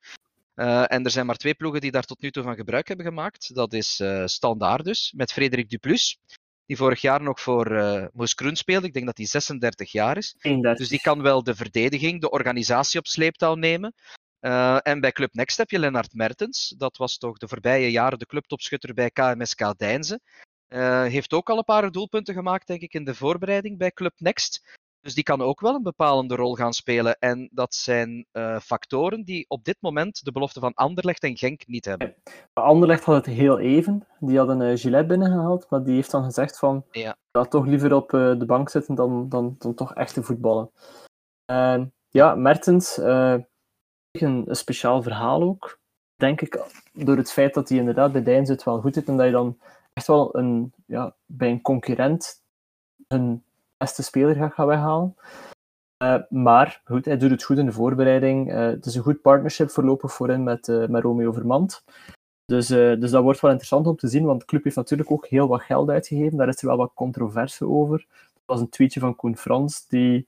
en 0.55 1.03
er 1.03 1.11
zijn 1.11 1.25
maar 1.25 1.37
twee 1.37 1.53
ploegen 1.53 1.81
die 1.81 1.91
daar 1.91 2.03
tot 2.03 2.21
nu 2.21 2.31
toe 2.31 2.43
van 2.43 2.55
gebruik 2.55 2.87
hebben 2.87 3.05
gemaakt. 3.05 3.55
Dat 3.55 3.73
is 3.73 4.03
Standaard 4.25 4.85
dus, 4.85 5.13
met 5.15 5.31
Frederik 5.31 5.69
Duplus. 5.69 6.17
Die 6.65 6.77
vorig 6.77 7.01
jaar 7.01 7.21
nog 7.21 7.41
voor 7.41 7.67
Moes 8.13 8.33
Kroen 8.33 8.55
speelde. 8.55 8.87
Ik 8.87 8.93
denk 8.93 9.05
dat 9.05 9.17
hij 9.17 9.25
36 9.25 9.91
jaar 9.91 10.17
is. 10.17 10.35
31. 10.39 10.77
Dus 10.79 10.89
die 10.89 11.01
kan 11.01 11.21
wel 11.21 11.43
de 11.43 11.55
verdediging, 11.55 12.21
de 12.21 12.29
organisatie 12.29 12.99
op 12.99 13.07
sleeptouw 13.07 13.55
nemen. 13.55 13.93
en 14.81 14.99
bij 14.99 15.11
Club 15.11 15.33
Next 15.33 15.57
heb 15.57 15.69
je 15.69 15.79
Lennart 15.79 16.13
Mertens. 16.13 16.73
Dat 16.77 16.97
was 16.97 17.17
toch 17.17 17.37
de 17.37 17.47
voorbije 17.47 17.91
jaren 17.91 18.19
de 18.19 18.25
clubtopschutter 18.25 18.93
bij 18.93 19.09
KMSK 19.09 19.77
Deinze. 19.77 20.19
Uh, 20.73 21.03
heeft 21.03 21.33
ook 21.33 21.49
al 21.49 21.57
een 21.57 21.63
paar 21.63 21.91
doelpunten 21.91 22.33
gemaakt, 22.33 22.67
denk 22.67 22.81
ik, 22.81 22.93
in 22.93 23.03
de 23.03 23.15
voorbereiding 23.15 23.77
bij 23.77 23.91
Club 23.91 24.13
Next. 24.17 24.77
Dus 25.01 25.13
die 25.13 25.23
kan 25.23 25.41
ook 25.41 25.59
wel 25.59 25.75
een 25.75 25.83
bepalende 25.83 26.35
rol 26.35 26.55
gaan 26.55 26.73
spelen. 26.73 27.17
En 27.19 27.49
dat 27.51 27.75
zijn 27.75 28.25
uh, 28.31 28.59
factoren 28.59 29.23
die 29.23 29.45
op 29.47 29.63
dit 29.63 29.77
moment 29.79 30.25
de 30.25 30.31
belofte 30.31 30.59
van 30.59 30.73
Anderlecht 30.73 31.23
en 31.23 31.37
Genk 31.37 31.67
niet 31.67 31.85
hebben. 31.85 32.15
Anderlecht 32.53 33.03
had 33.03 33.15
het 33.15 33.35
heel 33.35 33.59
even. 33.59 34.07
Die 34.19 34.37
hadden 34.37 34.59
een 34.59 34.71
uh, 34.71 34.77
Gillette 34.77 35.07
binnengehaald, 35.07 35.69
maar 35.69 35.83
die 35.83 35.95
heeft 35.95 36.11
dan 36.11 36.23
gezegd 36.23 36.59
van... 36.59 36.85
Ja. 36.91 37.15
Ga 37.31 37.43
toch 37.43 37.65
liever 37.65 37.93
op 37.93 38.11
uh, 38.11 38.39
de 38.39 38.45
bank 38.45 38.69
zitten 38.69 38.95
dan, 38.95 39.29
dan, 39.29 39.55
dan 39.59 39.73
toch 39.73 39.93
echte 39.93 40.23
voetballen. 40.23 40.71
Ehm, 41.45 41.85
ja, 42.09 42.35
Mertens, 42.35 42.97
een, 42.97 43.47
een 44.11 44.45
speciaal 44.49 45.01
verhaal 45.01 45.41
ook. 45.41 45.79
Denk 46.15 46.41
ik, 46.41 46.63
door 46.93 47.17
het 47.17 47.31
feit 47.31 47.53
dat 47.53 47.69
hij 47.69 47.77
inderdaad 47.77 48.11
bij 48.11 48.23
Dijn 48.23 48.45
zit 48.45 48.63
wel 48.63 48.81
goed 48.81 48.93
zit 48.93 49.07
en 49.07 49.17
dat 49.17 49.25
je 49.25 49.31
dan 49.31 49.57
echt 49.93 50.07
wel 50.07 50.37
een, 50.37 50.73
ja, 50.85 51.15
bij 51.25 51.49
een 51.49 51.61
concurrent 51.61 52.43
een 53.07 53.43
beste 53.77 54.03
speler 54.03 54.35
gaat 54.35 54.53
gaan 54.53 54.67
weghalen. 54.67 55.15
Uh, 56.03 56.21
maar 56.29 56.81
goed, 56.85 57.05
hij 57.05 57.17
doet 57.17 57.29
het 57.29 57.43
goed 57.43 57.57
in 57.57 57.65
de 57.65 57.71
voorbereiding. 57.71 58.51
Uh, 58.51 58.65
het 58.65 58.85
is 58.85 58.95
een 58.95 59.03
goed 59.03 59.21
partnership 59.21 59.69
voorlopig 59.69 60.13
voor 60.13 60.29
hem 60.29 60.43
met, 60.43 60.67
uh, 60.67 60.87
met 60.87 61.03
Romeo 61.03 61.31
Vermand. 61.31 61.83
Dus, 62.45 62.67
dus 62.67 63.11
dat 63.11 63.23
wordt 63.23 63.39
wel 63.39 63.51
interessant 63.51 63.87
om 63.87 63.95
te 63.95 64.07
zien, 64.07 64.25
want 64.25 64.39
de 64.39 64.45
club 64.45 64.63
heeft 64.63 64.75
natuurlijk 64.75 65.11
ook 65.11 65.27
heel 65.27 65.47
wat 65.47 65.61
geld 65.61 65.89
uitgegeven. 65.89 66.37
Daar 66.37 66.47
is 66.47 66.61
er 66.61 66.67
wel 66.67 66.77
wat 66.77 66.91
controverse 66.93 67.67
over. 67.67 68.05
Dat 68.33 68.41
was 68.45 68.59
een 68.59 68.69
tweetje 68.69 68.99
van 68.99 69.15
Koen 69.15 69.37
Frans, 69.37 69.87
die 69.87 70.27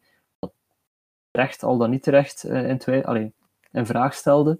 terecht, 1.31 1.63
al 1.63 1.77
dan 1.77 1.89
niet 1.89 2.03
terecht, 2.03 2.43
in, 2.43 2.77
twee, 2.77 3.07
alleen, 3.07 3.33
in 3.71 3.85
vraag 3.85 4.13
stelde. 4.13 4.59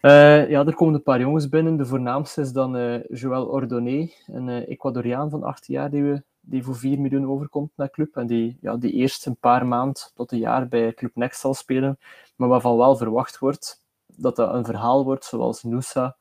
Uh, 0.00 0.50
ja, 0.50 0.66
er 0.66 0.74
komen 0.74 0.94
een 0.94 1.02
paar 1.02 1.20
jongens 1.20 1.48
binnen. 1.48 1.76
De 1.76 1.86
voornaamste 1.86 2.40
is 2.40 2.52
dan 2.52 2.76
uh, 2.76 3.04
Joël 3.08 3.46
Ordonné, 3.46 4.10
een 4.26 4.48
uh, 4.48 4.68
Ecuadoriaan 4.68 5.30
van 5.30 5.42
18 5.42 5.74
jaar 5.74 5.90
die 5.90 6.02
we 6.02 6.22
die 6.40 6.64
voor 6.64 6.76
4 6.76 7.00
miljoen 7.00 7.28
overkomt 7.28 7.70
naar 7.74 7.90
club 7.90 8.16
en 8.16 8.26
die, 8.26 8.58
ja, 8.60 8.76
die 8.76 8.92
eerst 8.92 9.26
een 9.26 9.36
paar 9.36 9.66
maand 9.66 10.12
tot 10.14 10.32
een 10.32 10.38
jaar 10.38 10.68
bij 10.68 10.94
Club 10.94 11.10
Next 11.14 11.40
zal 11.40 11.54
spelen, 11.54 11.98
maar 12.36 12.48
waarvan 12.48 12.76
wel 12.76 12.96
verwacht 12.96 13.38
wordt 13.38 13.82
dat 14.06 14.36
dat 14.36 14.54
een 14.54 14.64
verhaal 14.64 15.04
wordt, 15.04 15.24
zoals 15.24 15.62
Nusa, 15.62 16.16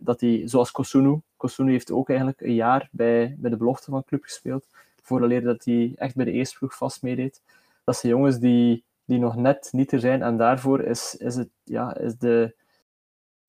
dat 0.00 0.20
hij, 0.20 0.42
zoals 0.44 0.70
Kosunu, 0.70 1.20
Kosunu 1.36 1.70
heeft 1.70 1.90
ook 1.90 2.08
eigenlijk 2.08 2.40
een 2.40 2.54
jaar 2.54 2.88
bij, 2.92 3.36
bij 3.38 3.50
de 3.50 3.56
belofte 3.56 3.90
van 3.90 4.04
club 4.04 4.22
gespeeld, 4.22 4.66
vooraleer 5.02 5.42
dat 5.42 5.64
hij 5.64 5.92
echt 5.96 6.14
bij 6.14 6.24
de 6.24 6.32
eerste 6.32 6.58
ploeg 6.58 6.76
vast 6.76 7.02
meedeed. 7.02 7.42
Dat 7.84 7.96
zijn 7.96 8.12
jongens 8.12 8.38
die, 8.38 8.84
die 9.04 9.18
nog 9.18 9.36
net 9.36 9.68
niet 9.72 9.92
er 9.92 10.00
zijn 10.00 10.22
en 10.22 10.36
daarvoor 10.36 10.80
is, 10.80 11.16
is, 11.16 11.36
het, 11.36 11.48
ja, 11.64 11.96
is 11.96 12.16
de 12.18 12.54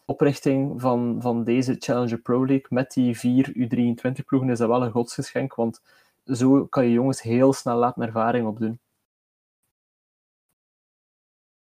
oprichting 0.07 0.81
van, 0.81 1.17
van 1.19 1.43
deze 1.43 1.75
Challenger 1.79 2.17
Pro 2.17 2.45
League 2.45 2.65
met 2.69 2.91
die 2.91 3.17
vier 3.17 3.49
U23-ploegen 3.49 4.49
is 4.49 4.57
dat 4.57 4.67
wel 4.67 4.83
een 4.83 4.91
godsgeschenk, 4.91 5.55
want 5.55 5.81
zo 6.25 6.65
kan 6.65 6.83
je 6.83 6.91
jongens 6.91 7.21
heel 7.21 7.53
snel 7.53 7.77
laten 7.77 8.01
ervaring 8.01 8.47
opdoen. 8.47 8.79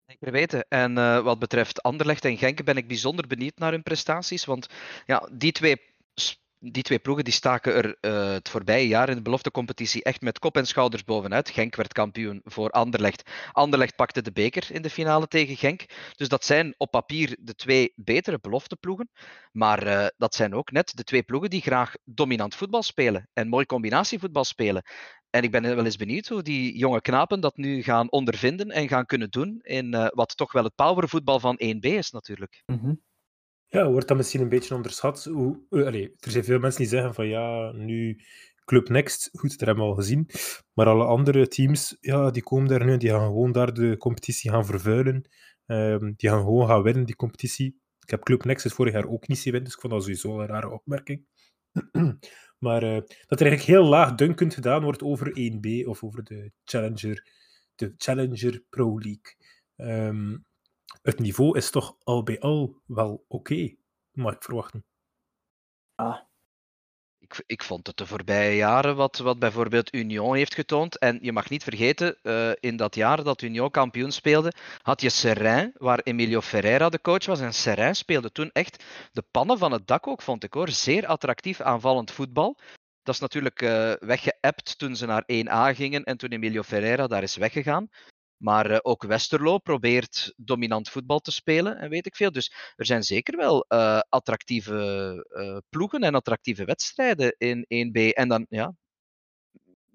Zeker 0.05 0.31
weten. 0.31 0.65
En 0.69 0.97
uh, 0.97 1.21
wat 1.21 1.39
betreft 1.39 1.84
Anderlecht 1.84 2.25
en 2.25 2.38
Genk 2.38 2.63
ben 2.63 2.77
ik 2.77 2.88
bijzonder 2.88 3.27
benieuwd 3.27 3.58
naar 3.58 3.71
hun 3.71 3.84
prestaties. 3.84 4.45
Want 4.45 4.69
ja, 5.05 5.29
die 5.31 5.51
twee 5.51 5.81
die 6.71 6.84
twee 6.84 6.99
ploegen 6.99 7.23
die 7.23 7.34
staken 7.34 7.73
er 7.73 7.97
uh, 8.01 8.32
het 8.32 8.49
voorbije 8.49 8.88
jaar 8.88 9.10
in 9.10 9.15
de 9.15 9.21
beloftecompetitie 9.21 10.04
echt 10.04 10.21
met 10.21 10.39
kop 10.39 10.58
en 10.58 10.67
schouders 10.67 11.04
bovenuit. 11.04 11.49
Genk 11.49 11.75
werd 11.75 11.93
kampioen 11.93 12.41
voor 12.43 12.69
Anderlecht. 12.69 13.30
Anderlecht 13.51 13.95
pakte 13.95 14.21
de 14.21 14.32
beker 14.32 14.67
in 14.71 14.82
de 14.82 14.89
finale 14.89 15.28
tegen 15.28 15.56
Genk. 15.56 15.86
Dus 16.15 16.28
dat 16.28 16.45
zijn 16.45 16.73
op 16.78 16.91
papier 16.91 17.38
de 17.39 17.56
twee 17.56 17.93
betere 17.95 18.39
belofteploegen. 18.41 19.10
Maar 19.51 19.88
uh, 19.88 20.06
dat 20.17 20.36
zijn 20.36 20.56
ook 20.56 20.71
net 20.71 20.91
de 20.95 21.04
twee 21.04 21.23
ploegen 21.23 21.49
die 21.49 21.62
graag 21.62 21.93
dominant 22.04 22.56
voetbal 22.56 22.84
spelen 22.84 23.30
en 23.34 23.47
mooi 23.47 23.65
combinatievoetbal 23.65 24.43
spelen. 24.43 24.84
En 25.30 25.43
ik 25.43 25.51
ben 25.51 25.75
wel 25.75 25.86
eens 25.86 25.95
benieuwd 25.95 26.28
hoe 26.28 26.41
die 26.41 26.78
jonge 26.78 27.01
knapen 27.01 27.39
dat 27.39 27.58
nu 27.58 27.84
gaan 27.84 28.12
ondervinden 28.12 28.69
en 28.71 28.88
gaan 28.88 29.06
kunnen 29.06 29.30
doen 29.30 29.60
in 29.62 29.93
uh, 29.93 30.08
wat 30.10 30.38
toch 30.38 30.51
wel 30.51 30.63
het 30.63 30.75
powervoetbal 30.75 31.39
van 31.39 31.60
1B 31.63 31.80
is 31.80 32.12
natuurlijk. 32.12 32.63
Mm. 32.65 33.01
Ja, 33.75 33.91
wordt 33.91 34.07
dat 34.07 34.17
misschien 34.17 34.41
een 34.41 34.49
beetje 34.49 34.75
onderschat? 34.75 35.23
Hoe, 35.23 35.59
allez, 35.69 36.07
er 36.19 36.31
zijn 36.31 36.43
veel 36.43 36.59
mensen 36.59 36.81
die 36.81 36.89
zeggen 36.89 37.13
van 37.13 37.27
ja, 37.27 37.71
nu 37.71 38.19
Club 38.65 38.89
Next, 38.89 39.29
goed, 39.33 39.49
dat 39.49 39.67
hebben 39.67 39.83
we 39.83 39.89
al 39.89 39.95
gezien. 39.95 40.29
Maar 40.73 40.88
alle 40.88 41.03
andere 41.03 41.47
teams, 41.47 41.97
ja, 41.99 42.31
die 42.31 42.43
komen 42.43 42.67
daar 42.67 42.85
nu 42.85 42.91
en 42.91 42.99
die 42.99 43.09
gaan 43.09 43.25
gewoon 43.25 43.51
daar 43.51 43.73
de 43.73 43.97
competitie 43.97 44.51
gaan 44.51 44.65
vervuilen. 44.65 45.29
Um, 45.65 46.13
die 46.17 46.29
gaan 46.29 46.39
gewoon 46.39 46.67
gaan 46.67 46.81
winnen, 46.81 47.05
die 47.05 47.15
competitie. 47.15 47.79
Ik 47.99 48.09
heb 48.09 48.23
Club 48.23 48.43
Next 48.43 48.63
het 48.63 48.73
vorig 48.73 48.93
jaar 48.93 49.07
ook 49.07 49.27
niet 49.27 49.38
zien 49.38 49.51
winnen, 49.51 49.63
dus 49.63 49.73
ik 49.73 49.79
vond 49.79 49.93
dat 49.93 50.01
sowieso 50.01 50.39
een 50.39 50.47
rare 50.47 50.69
opmerking. 50.69 51.25
maar 52.65 52.83
uh, 52.83 52.99
dat 53.27 53.39
er 53.39 53.47
eigenlijk 53.47 53.61
heel 53.61 53.85
laag 53.85 54.15
dunkend 54.15 54.53
gedaan 54.53 54.83
wordt 54.83 55.03
over 55.03 55.29
1B 55.29 55.88
of 55.88 56.03
over 56.03 56.23
de 56.23 56.51
Challenger, 56.63 57.27
de 57.75 57.93
Challenger 57.97 58.63
Pro 58.69 58.99
League. 58.99 59.35
Um, 59.75 60.45
het 61.06 61.20
niveau 61.20 61.58
is 61.58 61.70
toch 61.70 61.96
al 62.04 62.24
bij 62.24 62.39
al 62.39 62.82
wel 62.86 63.13
oké, 63.13 63.36
okay, 63.36 63.78
mag 64.12 64.34
ik 64.34 64.44
verwachten. 64.44 64.86
Ah. 65.96 66.20
Ik, 67.18 67.44
ik 67.46 67.63
vond 67.63 67.88
het 67.88 67.98
de 67.98 68.06
voorbije 68.06 68.56
jaren 68.56 68.96
wat, 68.96 69.18
wat 69.18 69.39
bijvoorbeeld 69.39 69.94
Union 69.94 70.36
heeft 70.36 70.54
getoond. 70.54 70.98
En 70.98 71.20
je 71.22 71.32
mag 71.32 71.50
niet 71.50 71.63
vergeten, 71.63 72.18
uh, 72.24 72.52
in 72.60 72.76
dat 72.76 72.96
jaar 72.96 73.24
dat 73.24 73.41
Union 73.41 73.72
kampioen 73.72 74.12
speelde, 74.12 74.54
had 74.82 75.02
je 75.02 75.10
Serrain, 75.10 75.74
waar 75.78 76.00
Emilio 76.00 76.41
Ferreira 76.41 76.89
de 76.89 77.02
coach 77.02 77.26
was. 77.26 77.39
En 77.39 77.54
Serrain 77.54 77.96
speelde 77.96 78.32
toen 78.32 78.50
echt 78.52 78.84
de 79.12 79.24
pannen 79.32 79.58
van 79.58 79.72
het 79.72 79.88
dak 79.88 80.08
ook, 80.08 80.22
vond 80.22 80.44
ik 80.44 80.54
hoor. 80.54 80.70
Zeer 80.70 81.06
attractief 81.06 81.62
aanvallend 81.62 82.12
voetbal. 82.12 82.58
Dat 83.04 83.13
is 83.13 83.22
natuurlijk 83.22 83.62
uh, 83.62 83.94
weggeëpt 84.00 84.78
toen 84.78 84.96
ze 84.96 85.06
naar 85.06 85.24
1A 85.24 85.76
gingen 85.76 86.04
en 86.04 86.18
toen 86.18 86.30
Emilio 86.30 86.63
Ferreira 86.63 87.08
daar 87.08 87.24
is 87.24 87.36
weggegaan. 87.36 87.89
Maar 88.45 88.71
uh, 88.71 88.77
ook 88.81 89.03
Westerlo 89.03 89.58
probeert 89.58 90.34
dominant 90.38 90.89
voetbal 90.89 91.19
te 91.19 91.31
spelen 91.31 91.77
en 91.77 91.89
weet 91.89 92.05
ik 92.05 92.15
veel. 92.15 92.31
Dus 92.31 92.53
er 92.75 92.86
zijn 92.86 93.03
zeker 93.03 93.38
wel 93.38 93.65
uh, 93.69 93.99
attractieve 94.10 94.73
uh, 95.29 95.58
ploegen 95.69 96.03
en 96.03 96.15
attractieve 96.15 96.65
wedstrijden 96.65 97.36
in 97.38 97.65
1B. 97.89 98.13
En 98.13 98.27
dan 98.27 98.45
ja, 98.49 98.73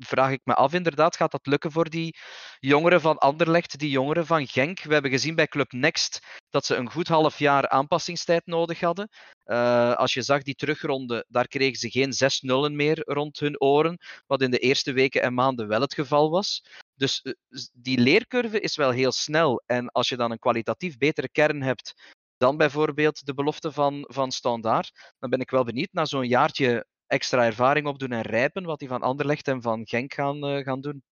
vraag 0.06 0.30
ik 0.30 0.40
me 0.44 0.54
af, 0.54 0.72
inderdaad, 0.72 1.16
gaat 1.16 1.30
dat 1.30 1.46
lukken 1.46 1.72
voor 1.72 1.90
die 1.90 2.16
jongeren 2.58 3.00
van 3.00 3.18
Anderlecht, 3.18 3.78
die 3.78 3.90
jongeren 3.90 4.26
van 4.26 4.46
Genk? 4.46 4.82
We 4.82 4.92
hebben 4.92 5.10
gezien 5.10 5.34
bij 5.34 5.46
Club 5.46 5.72
Next 5.72 6.26
dat 6.50 6.64
ze 6.64 6.76
een 6.76 6.90
goed 6.90 7.08
half 7.08 7.38
jaar 7.38 7.68
aanpassingstijd 7.68 8.46
nodig 8.46 8.80
hadden. 8.80 9.08
Uh, 9.44 9.94
als 9.94 10.14
je 10.14 10.22
zag 10.22 10.42
die 10.42 10.54
terugronde, 10.54 11.24
daar 11.28 11.48
kregen 11.48 11.78
ze 11.78 11.90
geen 11.90 12.12
zes 12.12 12.40
nullen 12.40 12.76
meer 12.76 13.02
rond 13.04 13.38
hun 13.38 13.60
oren, 13.60 13.98
wat 14.26 14.42
in 14.42 14.50
de 14.50 14.58
eerste 14.58 14.92
weken 14.92 15.22
en 15.22 15.34
maanden 15.34 15.68
wel 15.68 15.80
het 15.80 15.94
geval 15.94 16.30
was. 16.30 16.64
Dus 16.94 17.20
uh, 17.22 17.34
die 17.72 17.98
leercurve 17.98 18.60
is 18.60 18.76
wel 18.76 18.90
heel 18.90 19.12
snel. 19.12 19.62
En 19.66 19.88
als 19.88 20.08
je 20.08 20.16
dan 20.16 20.30
een 20.30 20.38
kwalitatief 20.38 20.96
betere 20.96 21.28
kern 21.28 21.62
hebt 21.62 21.94
dan 22.40 22.56
bijvoorbeeld 22.56 23.26
de 23.26 23.34
belofte 23.34 23.72
van, 23.72 24.04
van 24.08 24.32
Standaard, 24.32 25.14
dan 25.18 25.30
ben 25.30 25.40
ik 25.40 25.50
wel 25.50 25.64
benieuwd 25.64 25.92
naar 25.92 26.06
zo'n 26.06 26.28
jaartje 26.28 26.86
extra 27.10 27.44
ervaring 27.44 27.86
opdoen 27.86 28.12
en 28.12 28.22
rijpen, 28.22 28.64
wat 28.64 28.78
die 28.78 28.88
van 28.88 29.02
Anderlecht 29.02 29.48
en 29.48 29.62
van 29.62 29.86
Genk 29.86 30.14
gaan, 30.14 30.44
uh, 30.44 30.64
gaan 30.64 30.80
doen. 30.80 31.02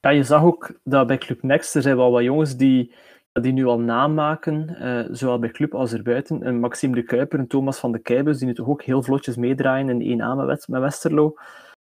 Ja, 0.00 0.10
je 0.10 0.24
zag 0.24 0.42
ook 0.42 0.80
dat 0.82 1.06
bij 1.06 1.18
Club 1.18 1.42
Next, 1.42 1.74
er 1.74 1.82
zijn 1.82 1.96
wel 1.96 2.10
wat 2.10 2.22
jongens 2.22 2.56
die, 2.56 2.94
die 3.32 3.52
nu 3.52 3.64
al 3.64 3.78
namaken, 3.78 4.76
uh, 4.80 5.08
zowel 5.10 5.38
bij 5.38 5.50
Club 5.50 5.74
als 5.74 5.92
erbuiten. 5.92 6.46
Een 6.46 6.60
Maxime 6.60 6.94
de 6.94 7.02
Kuiper, 7.02 7.38
en 7.38 7.46
Thomas 7.46 7.78
van 7.78 7.92
de 7.92 7.98
Keibus, 7.98 8.38
die 8.38 8.46
nu 8.46 8.54
toch 8.54 8.68
ook 8.68 8.82
heel 8.82 9.02
vlotjes 9.02 9.36
meedraaien 9.36 10.00
in 10.00 10.20
1A 10.20 10.46
met, 10.46 10.68
met 10.68 10.80
Westerlo. 10.80 11.34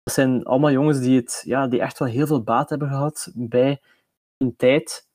Dat 0.03 0.13
zijn 0.13 0.43
allemaal 0.43 0.71
jongens 0.71 0.99
die, 0.99 1.19
het, 1.19 1.43
ja, 1.45 1.67
die 1.67 1.81
echt 1.81 1.99
wel 1.99 2.07
heel 2.07 2.27
veel 2.27 2.43
baat 2.43 2.69
hebben 2.69 2.87
gehad 2.87 3.31
bij 3.33 3.81
een 4.37 4.55
tijd 4.55 5.07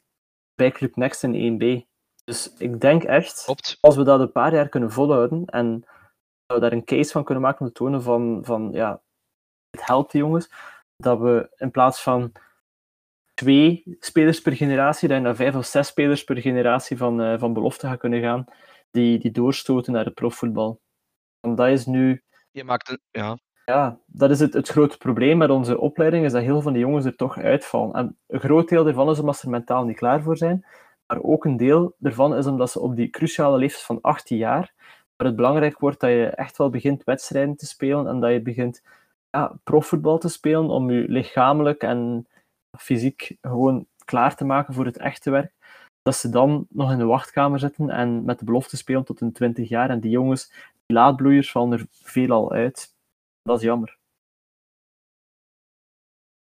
bij 0.55 0.71
Club 0.71 0.97
Next 0.97 1.23
in 1.23 1.61
1B. 1.61 1.91
Dus 2.25 2.55
ik 2.59 2.81
denk 2.81 3.03
echt, 3.03 3.47
als 3.81 3.97
we 3.97 4.05
dat 4.05 4.21
een 4.21 4.33
paar 4.33 4.55
jaar 4.55 4.69
kunnen 4.69 4.91
volhouden 4.91 5.45
en 5.45 5.85
we 6.55 6.61
daar 6.61 6.73
een 6.73 6.85
case 6.85 7.11
van 7.11 7.25
kunnen 7.25 7.43
maken 7.45 7.61
om 7.61 7.67
te 7.67 7.73
tonen 7.73 8.03
van, 8.03 8.41
van 8.45 8.69
ja, 8.73 9.03
het 9.71 9.87
helpt 9.87 10.13
die 10.13 10.21
jongens, 10.21 10.51
dat 10.97 11.19
we 11.19 11.55
in 11.57 11.71
plaats 11.71 12.03
van 12.03 12.33
twee 13.35 13.97
spelers 13.99 14.41
per 14.41 14.53
generatie, 14.53 15.09
dat 15.09 15.17
je 15.17 15.23
naar 15.23 15.37
vijf 15.37 15.55
of 15.55 15.67
zes 15.67 15.87
spelers 15.87 16.25
per 16.25 16.41
generatie 16.41 16.97
van, 16.97 17.21
uh, 17.21 17.39
van 17.39 17.53
belofte 17.53 17.87
gaat 17.87 17.99
kunnen 17.99 18.21
gaan, 18.21 18.45
die, 18.91 19.19
die 19.19 19.31
doorstoten 19.31 19.93
naar 19.93 20.05
het 20.05 20.15
profvoetbal. 20.15 20.81
En 21.41 21.55
dat 21.55 21.69
is 21.69 21.87
nu... 21.87 22.23
Je 22.51 22.65
maakt 22.65 22.89
een... 22.89 23.01
Ja. 23.11 23.39
Ja, 23.65 23.99
dat 24.07 24.31
is 24.31 24.41
het, 24.41 24.55
het 24.55 24.69
grote 24.69 24.99
probleem 24.99 25.39
met 25.39 25.51
onze 25.51 25.79
opleiding, 25.79 26.25
is 26.25 26.33
dat 26.33 26.43
heel 26.43 26.53
veel 26.53 26.63
van 26.63 26.73
die 26.73 26.83
jongens 26.83 27.05
er 27.05 27.17
toch 27.17 27.39
uitvallen. 27.39 27.95
En 27.95 28.19
een 28.27 28.41
groot 28.41 28.69
deel 28.69 28.85
daarvan 28.85 29.11
is 29.11 29.19
omdat 29.19 29.37
ze 29.37 29.45
er 29.45 29.51
mentaal 29.51 29.85
niet 29.85 29.97
klaar 29.97 30.23
voor 30.23 30.37
zijn, 30.37 30.67
maar 31.07 31.23
ook 31.23 31.45
een 31.45 31.57
deel 31.57 31.95
daarvan 31.99 32.37
is 32.37 32.47
omdat 32.47 32.71
ze 32.71 32.81
op 32.81 32.97
die 32.97 33.11
cruciale 33.11 33.59
leeftijd 33.59 33.85
van 33.85 34.01
18 34.01 34.37
jaar 34.37 34.75
waar 35.23 35.31
het 35.31 35.41
belangrijk 35.41 35.79
wordt 35.79 36.01
dat 36.01 36.11
je 36.11 36.27
echt 36.27 36.57
wel 36.57 36.71
begint 36.71 37.05
wedstrijden 37.05 37.57
te 37.57 37.67
spelen 37.67 38.07
en 38.07 38.21
dat 38.21 38.33
je 38.33 38.41
begint 38.41 38.83
ja, 39.31 39.57
profvoetbal 39.65 40.19
te 40.19 40.29
spelen 40.29 40.69
om 40.69 40.91
je 40.91 41.09
lichamelijk 41.09 41.83
en 41.83 42.27
fysiek 42.79 43.37
gewoon 43.41 43.87
klaar 44.05 44.37
te 44.37 44.45
maken 44.45 44.75
voor 44.75 44.85
het 44.85 44.97
echte 44.97 45.31
werk. 45.31 45.53
Dat 46.03 46.17
ze 46.17 46.31
dan 46.31 46.67
nog 46.71 46.91
in 46.91 46.99
de 46.99 47.05
wachtkamer 47.05 47.59
zitten 47.59 47.91
en 47.91 48.25
met 48.25 48.39
de 48.39 48.45
belofte 48.45 48.77
spelen 48.77 49.05
tot 49.05 49.21
hun 49.21 49.33
20 49.33 49.69
jaar. 49.69 49.91
En 49.91 50.01
die 50.01 50.11
jongens, 50.11 50.49
die 50.87 50.97
laadbloeiers, 50.97 51.51
vallen 51.51 51.79
er 51.79 51.87
veelal 51.91 52.53
uit. 52.53 52.95
Dat 53.43 53.59
is 53.59 53.65
jammer. 53.65 53.99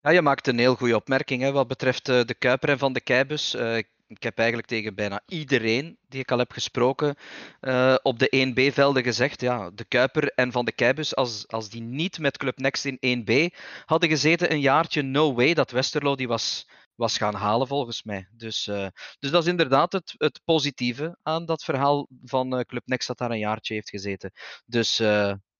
Ja, 0.01 0.11
je 0.11 0.23
maakt 0.23 0.47
een 0.47 0.59
heel 0.59 0.75
goede 0.75 0.97
opmerking 0.97 1.43
hè, 1.43 1.53
wat 1.53 1.69
betreft 1.69 2.09
uh, 2.09 2.25
de 2.25 2.35
Kuiper 2.35 2.69
en 2.69 2.79
Van 2.79 2.93
de 2.93 3.01
Keibus. 3.01 3.55
Uh, 3.55 3.83
ik 4.07 4.23
heb 4.23 4.39
eigenlijk 4.39 4.69
tegen 4.69 4.95
bijna 4.95 5.21
iedereen 5.27 5.99
die 6.09 6.21
ik 6.21 6.31
al 6.31 6.39
heb 6.39 6.53
gesproken 6.53 7.17
uh, 7.61 7.95
op 8.03 8.19
de 8.19 8.53
1B-velden 8.53 9.03
gezegd, 9.03 9.41
ja, 9.41 9.71
de 9.71 9.85
Kuiper 9.85 10.33
en 10.33 10.53
Van 10.53 10.65
de 10.65 10.73
Keibus, 10.73 11.17
als, 11.17 11.49
als 11.49 11.71
die 11.71 11.83
niet 11.83 12.19
met 12.19 12.37
Club 12.37 12.59
Next 12.59 12.85
in 12.85 13.25
1B 13.27 13.57
hadden 13.85 14.09
gezeten 14.09 14.53
een 14.53 14.61
jaartje, 14.61 15.03
no 15.03 15.35
way 15.35 15.55
dat 15.55 15.71
Westerlo 15.71 16.15
die 16.15 16.29
was, 16.29 16.69
was 16.95 17.17
gaan 17.17 17.35
halen 17.35 17.67
volgens 17.67 18.03
mij. 18.03 18.29
Dus, 18.33 18.67
uh, 18.67 18.87
dus 19.19 19.31
dat 19.31 19.43
is 19.43 19.49
inderdaad 19.49 19.93
het, 19.93 20.15
het 20.17 20.41
positieve 20.45 21.19
aan 21.23 21.47
dat 21.47 21.65
verhaal 21.65 22.09
van 22.25 22.55
uh, 22.55 22.61
Club 22.61 22.87
Next 22.87 23.07
dat 23.09 23.19
daar 23.19 23.31
een 23.31 23.39
jaartje 23.39 23.75
heeft 23.75 23.91
gezeten. 23.91 24.33
Dus 24.67 25.03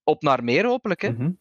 op 0.05 0.23
naar 0.23 0.45
meer 0.45 0.67
hopelijk. 0.67 1.01
Hè? 1.01 1.11
Mm. 1.11 1.41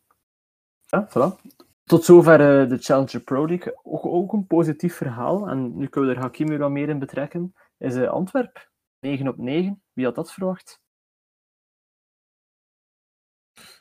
Ja, 0.86 1.08
voilà. 1.10 1.52
Tot 1.84 2.04
zover 2.04 2.62
uh, 2.64 2.70
de 2.70 2.78
Challenger 2.78 3.20
Pro 3.20 3.48
League. 3.48 3.80
Ook, 3.84 4.06
ook, 4.06 4.34
een 4.34 4.48
positief 4.48 4.96
verhaal. 4.96 5.48
En 5.50 5.78
nu 5.78 5.88
kunnen 5.88 6.10
we 6.10 6.16
er 6.16 6.22
Hakim 6.22 6.48
weer 6.48 6.58
wat 6.58 6.72
meer 6.72 6.90
in 6.90 7.00
betrekken. 7.00 7.54
Is 7.78 7.96
uh, 7.96 8.10
Antwerp 8.10 8.72
9 9.00 9.28
op 9.28 9.38
9. 9.38 9.84
Wie 9.94 10.06
had 10.06 10.16
dat 10.16 10.34
verwacht? 10.34 10.82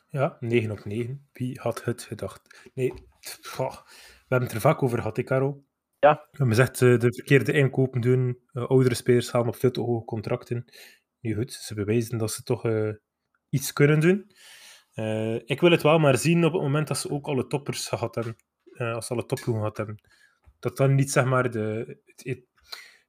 Ja, 0.07 0.37
9 0.39 0.71
op 0.71 0.85
9. 0.85 1.29
Wie 1.33 1.59
had 1.59 1.83
het 1.83 2.03
gedacht? 2.03 2.69
Nee, 2.73 2.93
we 3.57 3.63
hebben 4.27 4.47
het 4.47 4.51
er 4.51 4.61
vaak 4.61 4.83
over 4.83 4.97
gehad, 4.97 5.23
Caro. 5.23 5.63
Ja. 5.99 6.13
We 6.13 6.37
hebben 6.37 6.55
gezegd, 6.55 6.81
uh, 6.81 6.99
de 6.99 7.13
verkeerde 7.13 7.51
inkopen 7.51 8.01
doen. 8.01 8.39
oudere 8.53 8.95
spelers 8.95 9.29
gaan 9.29 9.47
op 9.47 9.55
veel 9.55 9.71
te 9.71 9.81
hoge 9.81 10.05
contracten. 10.05 10.65
Nu 11.19 11.35
goed, 11.35 11.53
ze 11.53 11.73
bewijzen 11.73 12.17
dat 12.17 12.31
ze 12.31 12.43
toch 12.43 12.65
iets 13.49 13.73
kunnen 13.73 13.99
doen. 13.99 14.31
Uh, 14.95 15.35
ik 15.35 15.61
wil 15.61 15.71
het 15.71 15.81
wel 15.81 15.99
maar 15.99 16.17
zien 16.17 16.45
op 16.45 16.53
het 16.53 16.61
moment 16.61 16.87
dat 16.87 16.97
ze 16.97 17.09
ook 17.09 17.27
alle 17.27 17.47
toppers 17.47 17.87
gehad 17.87 18.15
hebben. 18.15 18.35
Uh, 18.73 18.93
als 18.93 19.07
ze 19.07 19.13
alle 19.13 19.25
topploegen 19.25 19.63
gehad 19.63 19.77
hebben. 19.77 20.01
Dat 20.59 20.77
dan 20.77 20.95
niet 20.95 21.11
zeg 21.11 21.25
maar 21.25 21.51
de. 21.51 21.99
Het, 22.05 22.23
het, 22.25 22.45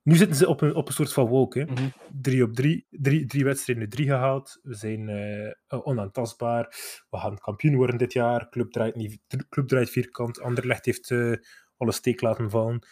nu 0.03 0.17
zitten 0.17 0.37
ze 0.37 0.49
op 0.49 0.61
een, 0.61 0.75
op 0.75 0.89
een 0.89 0.95
soort 0.95 1.13
van 1.13 1.27
wolk. 1.27 1.55
Hè. 1.55 1.65
Mm 1.65 1.77
-hmm. 1.77 1.93
Drie 2.21 2.43
op 2.43 2.55
drie, 2.55 2.87
drie, 2.91 3.27
drie 3.27 3.45
wedstrijden, 3.45 3.89
drie 3.89 4.07
gehaald. 4.07 4.59
We 4.63 4.75
zijn 4.75 5.09
uh, 5.09 5.87
onaantastbaar. 5.87 6.65
We 7.11 7.19
gaan 7.19 7.39
kampioen 7.39 7.77
worden 7.77 7.99
dit 7.99 8.13
jaar. 8.13 8.49
Club 8.49 8.71
draait, 8.71 8.95
niet, 8.95 9.19
club 9.49 9.69
draait 9.69 9.91
vierkant. 9.91 10.41
Anderlecht 10.41 10.85
heeft 10.85 11.11
uh, 11.11 11.37
alle 11.77 11.93
steek 11.93 12.21
laten 12.21 12.51
vallen. 12.51 12.87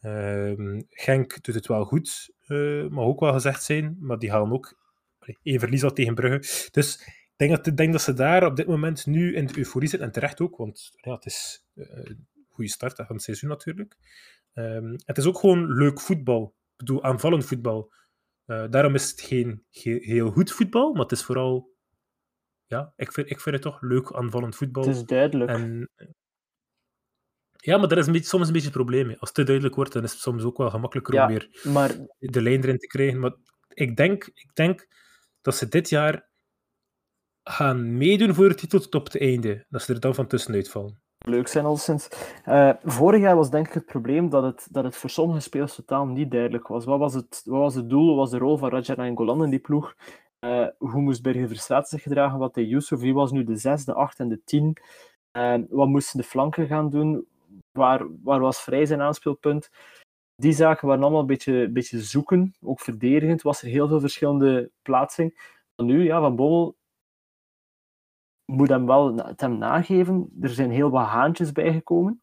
Uh, 0.00 0.78
Genk 0.88 1.42
doet 1.42 1.54
het 1.54 1.66
wel 1.66 1.84
goed, 1.84 2.34
mag 2.88 3.04
ook 3.04 3.20
wel 3.20 3.32
gezegd 3.32 3.62
zijn. 3.62 3.96
Maar 4.00 4.18
die 4.18 4.30
halen 4.30 4.52
ook 4.52 4.78
één 5.42 5.60
verlies 5.60 5.84
al 5.84 5.92
tegen 5.92 6.14
Brugge. 6.14 6.70
Dus 6.70 7.08
denk 7.36 7.64
dat, 7.64 7.76
denk 7.76 7.92
dat 7.92 8.02
ze 8.02 8.12
daar 8.12 8.46
op 8.46 8.56
dit 8.56 8.66
moment 8.66 9.06
nu 9.06 9.34
in 9.34 9.46
de 9.46 9.58
euforie 9.58 9.88
zitten. 9.88 10.08
En 10.08 10.14
terecht 10.14 10.40
ook, 10.40 10.56
want 10.56 10.90
ja, 10.92 11.14
het 11.14 11.26
is 11.26 11.66
een 11.74 12.28
goede 12.48 12.70
start 12.70 12.96
van 12.96 13.06
het 13.08 13.22
seizoen 13.22 13.48
natuurlijk. 13.48 13.96
Um, 14.54 14.96
het 15.04 15.18
is 15.18 15.24
ook 15.24 15.38
gewoon 15.38 15.72
leuk 15.72 16.00
voetbal. 16.00 16.56
Ik 16.72 16.76
bedoel, 16.76 17.02
aanvallend 17.02 17.44
voetbal. 17.44 17.92
Uh, 18.46 18.64
daarom 18.70 18.94
is 18.94 19.10
het 19.10 19.20
geen 19.20 19.64
ge 19.70 19.90
heel 19.90 20.30
goed 20.30 20.52
voetbal, 20.52 20.92
maar 20.92 21.02
het 21.02 21.12
is 21.12 21.22
vooral... 21.22 21.72
Ja, 22.66 22.92
ik 22.96 23.12
vind, 23.12 23.30
ik 23.30 23.40
vind 23.40 23.54
het 23.54 23.64
toch 23.64 23.80
leuk 23.80 24.12
aanvallend 24.12 24.56
voetbal. 24.56 24.86
Het 24.86 24.96
is 24.96 25.04
duidelijk. 25.04 25.50
En, 25.50 25.90
ja, 27.56 27.78
maar 27.78 27.88
daar 27.88 27.98
is 27.98 28.06
een 28.06 28.12
beetje, 28.12 28.28
soms 28.28 28.46
een 28.46 28.52
beetje 28.52 28.68
het 28.68 28.76
probleem 28.76 29.06
mee. 29.06 29.18
Als 29.18 29.28
het 29.28 29.38
te 29.38 29.44
duidelijk 29.44 29.74
wordt, 29.74 29.92
dan 29.92 30.02
is 30.02 30.12
het 30.12 30.20
soms 30.20 30.42
ook 30.42 30.58
wel 30.58 30.70
gemakkelijker 30.70 31.14
ja, 31.14 31.22
om 31.22 31.28
weer 31.28 31.60
maar... 31.72 31.96
de 32.18 32.42
lijn 32.42 32.62
erin 32.62 32.78
te 32.78 32.86
krijgen. 32.86 33.20
Maar 33.20 33.34
ik 33.68 33.96
denk, 33.96 34.24
ik 34.24 34.50
denk 34.54 34.86
dat 35.40 35.56
ze 35.56 35.68
dit 35.68 35.88
jaar 35.88 36.28
gaan 37.54 37.96
meedoen 37.96 38.34
voor 38.34 38.48
de 38.48 38.54
titel 38.54 38.80
tot 38.80 38.94
op 38.94 39.04
het 39.04 39.20
einde. 39.20 39.64
Dat 39.68 39.82
ze 39.82 39.94
er 39.94 40.00
dan 40.00 40.14
van 40.14 40.26
tussenuit 40.26 40.70
vallen 40.70 41.02
leuk 41.26 41.48
zijn 41.48 41.64
al 41.64 41.76
sinds. 41.76 42.08
Uh, 42.48 42.70
vorig 42.82 43.20
jaar 43.20 43.36
was 43.36 43.50
denk 43.50 43.66
ik 43.66 43.72
het 43.72 43.86
probleem 43.86 44.28
dat 44.28 44.42
het, 44.42 44.68
dat 44.70 44.84
het 44.84 44.96
voor 44.96 45.10
sommige 45.10 45.40
spelers 45.40 45.74
totaal 45.74 46.06
niet 46.06 46.30
duidelijk 46.30 46.66
was. 46.66 46.84
Wat 46.84 46.98
was 46.98 47.14
het, 47.14 47.42
wat 47.44 47.60
was 47.60 47.74
het 47.74 47.90
doel, 47.90 48.06
wat 48.06 48.16
was 48.16 48.30
de 48.30 48.38
rol 48.38 48.56
van 48.56 48.70
Raja 48.70 49.14
Golan 49.14 49.44
in 49.44 49.50
die 49.50 49.58
ploeg? 49.58 49.94
Uh, 50.44 50.66
hoe 50.78 51.00
moest 51.00 51.22
Bergen 51.22 51.48
Verstraat 51.48 51.88
zich 51.88 52.02
gedragen? 52.02 52.38
Wat 52.38 52.54
deed 52.54 52.68
Yusuf? 52.68 53.00
Wie 53.00 53.14
was 53.14 53.30
nu 53.30 53.44
de 53.44 53.56
zes, 53.56 53.84
de 53.84 53.94
acht 53.94 54.18
en 54.18 54.28
de 54.28 54.40
tien? 54.44 54.76
Uh, 55.38 55.54
wat 55.68 55.88
moesten 55.88 56.18
de 56.18 56.26
flanken 56.26 56.66
gaan 56.66 56.90
doen? 56.90 57.26
Waar, 57.72 58.06
waar 58.22 58.40
was 58.40 58.60
Vrij 58.60 58.86
zijn 58.86 59.00
aanspeelpunt? 59.00 59.70
Die 60.36 60.52
zaken 60.52 60.88
waren 60.88 61.02
allemaal 61.02 61.20
een 61.20 61.26
beetje, 61.26 61.68
beetje 61.68 62.00
zoeken, 62.00 62.54
ook 62.60 62.80
verdedigend. 62.80 63.42
Was 63.42 63.62
er 63.62 63.68
heel 63.68 63.88
veel 63.88 64.00
verschillende 64.00 64.70
plaatsing. 64.82 65.52
Nu, 65.76 66.04
ja, 66.04 66.20
Van 66.20 66.36
Bommel 66.36 66.76
moet 68.44 68.68
hem 68.68 68.86
wel 68.86 69.14
het 69.16 69.40
hem 69.40 69.58
nageven. 69.58 70.30
Er 70.40 70.48
zijn 70.48 70.70
heel 70.70 70.90
wat 70.90 71.06
haantjes 71.06 71.52
bijgekomen, 71.52 72.22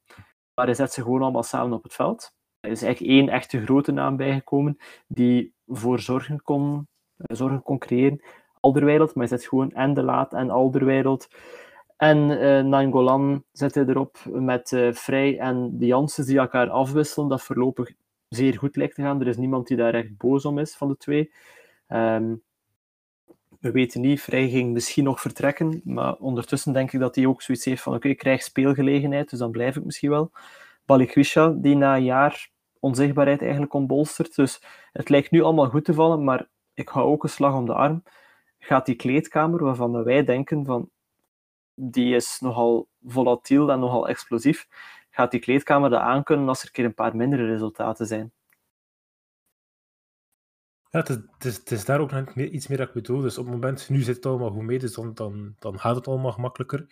maar 0.54 0.66
hij 0.66 0.74
zet 0.74 0.94
ze 0.94 1.02
gewoon 1.02 1.22
allemaal 1.22 1.44
samen 1.44 1.78
op 1.78 1.84
het 1.84 1.94
veld. 1.94 2.34
Er 2.60 2.72
is 2.72 2.82
eigenlijk 2.82 3.14
één 3.14 3.30
echte 3.30 3.64
grote 3.64 3.92
naam 3.92 4.18
bijgekomen 4.18 4.78
die 5.08 5.54
voor 5.68 6.00
zorgen 6.00 6.42
kon, 6.42 6.88
eh, 7.18 7.36
zorgen 7.36 7.62
kon 7.62 7.78
creëren. 7.78 8.22
Alderweireld, 8.60 9.16
maar 9.16 9.28
hij 9.28 9.38
zet 9.38 9.48
gewoon 9.48 9.72
en 9.72 9.94
De 9.94 10.04
Laat 10.04 10.34
en 10.34 10.50
Alderweireld. 10.50 11.28
En 11.98 12.18
uh, 12.18 12.64
Nangolan 12.64 13.44
zet 13.52 13.76
hij 13.76 13.86
erop 13.86 14.18
met 14.26 14.72
uh, 14.72 14.94
Vrij 14.94 15.40
en 15.40 15.78
de 15.78 15.86
Jansen 15.86 16.26
die 16.26 16.38
elkaar 16.38 16.70
afwisselen. 16.70 17.30
Dat 17.30 17.42
voorlopig 17.42 17.92
zeer 18.30 18.58
goed 18.58 18.76
lijkt 18.76 18.96
te 18.96 19.02
gaan. 19.02 19.22
Er 19.22 19.28
is 19.28 19.38
niemand 19.38 19.68
die 19.68 19.78
daar 19.78 19.94
echt 19.94 20.18
boos 20.18 20.46
om 20.46 20.58
is 20.58 20.76
van 20.76 20.88
de 20.88 20.98
twee. 20.98 21.32
Um, 21.88 22.44
we 23.62 23.72
weten 23.72 24.02
niet, 24.02 24.22
Vrij 24.22 24.50
ging 24.50 24.74
misschien 24.74 25.04
nog 25.04 25.22
vertrekken, 25.22 25.82
maar 25.84 26.16
ondertussen 26.16 26.74
denk 26.74 26.92
ik 26.92 27.00
dat 27.00 27.16
hij 27.16 27.26
ook 27.26 27.42
zoiets 27.42 27.66
heeft 27.66 27.82
van 27.82 27.96
oké, 27.96 28.08
ik 28.08 28.18
krijg 28.18 28.42
speelgelegenheid, 28.42 29.30
dus 29.30 29.40
dan 29.40 29.52
blijf 29.52 29.76
ik 29.76 29.84
misschien 29.84 30.10
wel. 30.10 30.32
Balikwisha, 30.86 31.50
die 31.50 31.76
na 31.76 31.96
een 31.96 32.04
jaar 32.04 32.50
onzichtbaarheid 32.80 33.42
eigenlijk 33.42 33.74
ontbolstert. 33.74 34.36
Dus 34.36 34.64
het 34.92 35.10
lijkt 35.10 35.32
nu 35.32 35.42
allemaal 35.42 35.70
goed 35.70 35.86
te 35.86 35.94
vallen, 35.94 36.24
maar 36.24 36.50
ik 36.74 36.90
hou 36.90 37.06
ook 37.06 37.24
een 37.24 37.30
slag 37.30 37.54
om 37.54 37.66
de 37.66 37.74
arm. 37.74 38.04
Gaat 38.60 38.86
die 38.86 38.96
kleedkamer, 38.96 39.64
waarvan 39.64 40.04
wij 40.04 40.24
denken 40.24 40.66
van 40.66 40.90
die 41.74 42.16
is 42.16 42.40
nogal 42.40 42.88
volatiel 43.06 43.72
en 43.72 43.80
nogal 43.80 44.08
explosief, 44.08 44.68
gaat 45.10 45.32
die 45.32 45.40
kleedkamer 45.40 45.90
dat 45.90 46.02
aankunnen 46.02 46.48
als 46.48 46.60
er 46.60 46.66
een 46.66 46.72
keer 46.72 46.86
een 46.86 46.94
paar 46.94 47.16
mindere 47.16 47.46
resultaten 47.46 48.06
zijn? 48.06 48.32
Ja, 50.92 51.06
het 51.38 51.72
is, 51.72 51.86
daar 51.86 52.00
ook 52.00 52.12
nog 52.12 52.36
iets 52.36 52.68
meer 52.68 52.78
dat 52.78 52.88
ik 52.88 52.94
bedoel. 52.94 53.22
Dus 53.22 53.38
op 53.38 53.46
het 53.46 53.54
moment, 53.54 53.90
nu 53.90 54.02
zit 54.02 54.16
het 54.16 54.26
allemaal 54.26 54.52
goed 54.52 54.64
mee, 54.64 54.80
dus 54.80 54.94
dan, 54.94 55.14
dan, 55.14 55.56
dan 55.60 55.80
gaat 55.80 55.96
het 55.96 56.08
allemaal 56.08 56.32
gemakkelijker. 56.32 56.86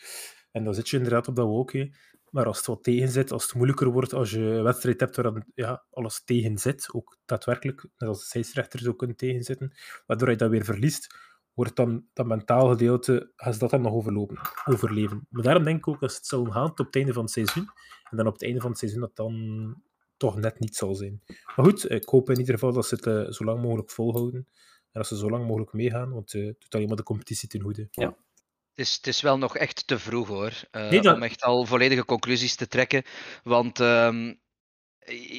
En 0.51 0.63
dan 0.63 0.73
zit 0.73 0.89
je 0.89 0.97
inderdaad 0.97 1.27
op 1.27 1.35
dat 1.35 1.45
wolkje. 1.45 1.93
Maar 2.29 2.45
als 2.45 2.57
het 2.57 2.65
wat 2.65 2.83
tegen 2.83 3.09
zit, 3.09 3.31
als 3.31 3.43
het 3.43 3.53
moeilijker 3.53 3.87
wordt, 3.87 4.13
als 4.13 4.31
je 4.31 4.39
een 4.39 4.63
wedstrijd 4.63 4.99
hebt 4.99 5.15
waar 5.15 5.45
ja, 5.55 5.85
alles 5.91 6.23
tegen 6.23 6.57
zit, 6.57 6.89
ook 6.93 7.17
daadwerkelijk, 7.25 7.81
net 7.97 8.09
als 8.09 8.19
de 8.19 8.25
scheidsrechter 8.25 8.79
zou 8.79 8.95
kunnen 8.95 9.15
tegenzitten, 9.15 9.73
waardoor 10.05 10.29
je 10.29 10.35
dat 10.35 10.49
weer 10.49 10.63
verliest, 10.65 11.15
wordt 11.53 11.75
dan 11.75 12.05
dat 12.13 12.25
mentaal 12.25 12.69
gedeelte, 12.69 13.31
gaat 13.35 13.59
dat 13.59 13.69
dan 13.69 13.81
nog 13.81 13.93
overlopen, 13.93 14.39
overleven. 14.65 15.27
Maar 15.29 15.43
daarom 15.43 15.63
denk 15.63 15.77
ik 15.77 15.87
ook, 15.87 15.99
dat 15.99 16.15
het 16.15 16.25
zal 16.25 16.45
gaan 16.45 16.69
op 16.69 16.77
het 16.77 16.95
einde 16.95 17.13
van 17.13 17.23
het 17.23 17.31
seizoen, 17.31 17.67
en 18.09 18.17
dan 18.17 18.27
op 18.27 18.33
het 18.33 18.43
einde 18.43 18.59
van 18.61 18.69
het 18.69 18.79
seizoen 18.79 19.01
dat 19.01 19.15
dan 19.15 19.75
toch 20.19 20.35
net 20.35 20.59
niet 20.59 20.75
zal 20.75 20.95
zijn. 20.95 21.21
Maar 21.55 21.65
goed, 21.65 21.91
ik 21.91 22.09
hoop 22.09 22.29
in 22.29 22.39
ieder 22.39 22.53
geval 22.53 22.73
dat 22.73 22.87
ze 22.87 22.95
het 22.95 23.05
uh, 23.05 23.31
zo 23.31 23.43
lang 23.43 23.61
mogelijk 23.61 23.91
volhouden. 23.91 24.47
En 24.91 24.99
dat 24.99 25.07
ze 25.07 25.17
zo 25.17 25.29
lang 25.29 25.47
mogelijk 25.47 25.73
meegaan, 25.73 26.11
want 26.13 26.33
uh, 26.33 26.45
het 26.47 26.59
doet 26.59 26.75
alleen 26.75 26.87
maar 26.87 26.97
de 26.97 27.03
competitie 27.03 27.49
ten 27.49 27.61
goede. 27.61 27.87
Ja. 27.91 28.05
Het 28.05 28.87
is, 28.87 28.95
het 28.95 29.07
is 29.07 29.21
wel 29.21 29.37
nog 29.37 29.57
echt 29.57 29.87
te 29.87 29.99
vroeg 29.99 30.27
hoor, 30.27 30.53
uh, 30.71 30.89
nee, 30.89 31.01
dat... 31.01 31.15
om 31.15 31.23
echt 31.23 31.41
al 31.41 31.65
volledige 31.65 32.05
conclusies 32.05 32.55
te 32.55 32.67
trekken. 32.67 33.03
Want 33.43 33.79
uh, 33.79 34.31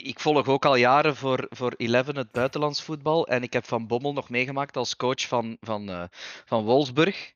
ik 0.05 0.21
volg 0.21 0.47
ook 0.47 0.65
al 0.65 0.77
jaren 0.77 1.17
voor, 1.17 1.47
voor 1.49 1.75
Eleven 1.77 2.17
het 2.17 2.33
buitenlands 2.33 2.83
voetbal. 2.83 3.27
En 3.27 3.43
ik 3.43 3.53
heb 3.53 3.65
Van 3.67 3.87
Bommel 3.87 4.13
nog 4.13 4.31
meegemaakt 4.31 4.77
als 4.77 4.97
coach 4.97 5.29
van, 5.29 5.57
van, 5.61 6.09
van 6.45 6.65
Wolfsburg. 6.65 7.35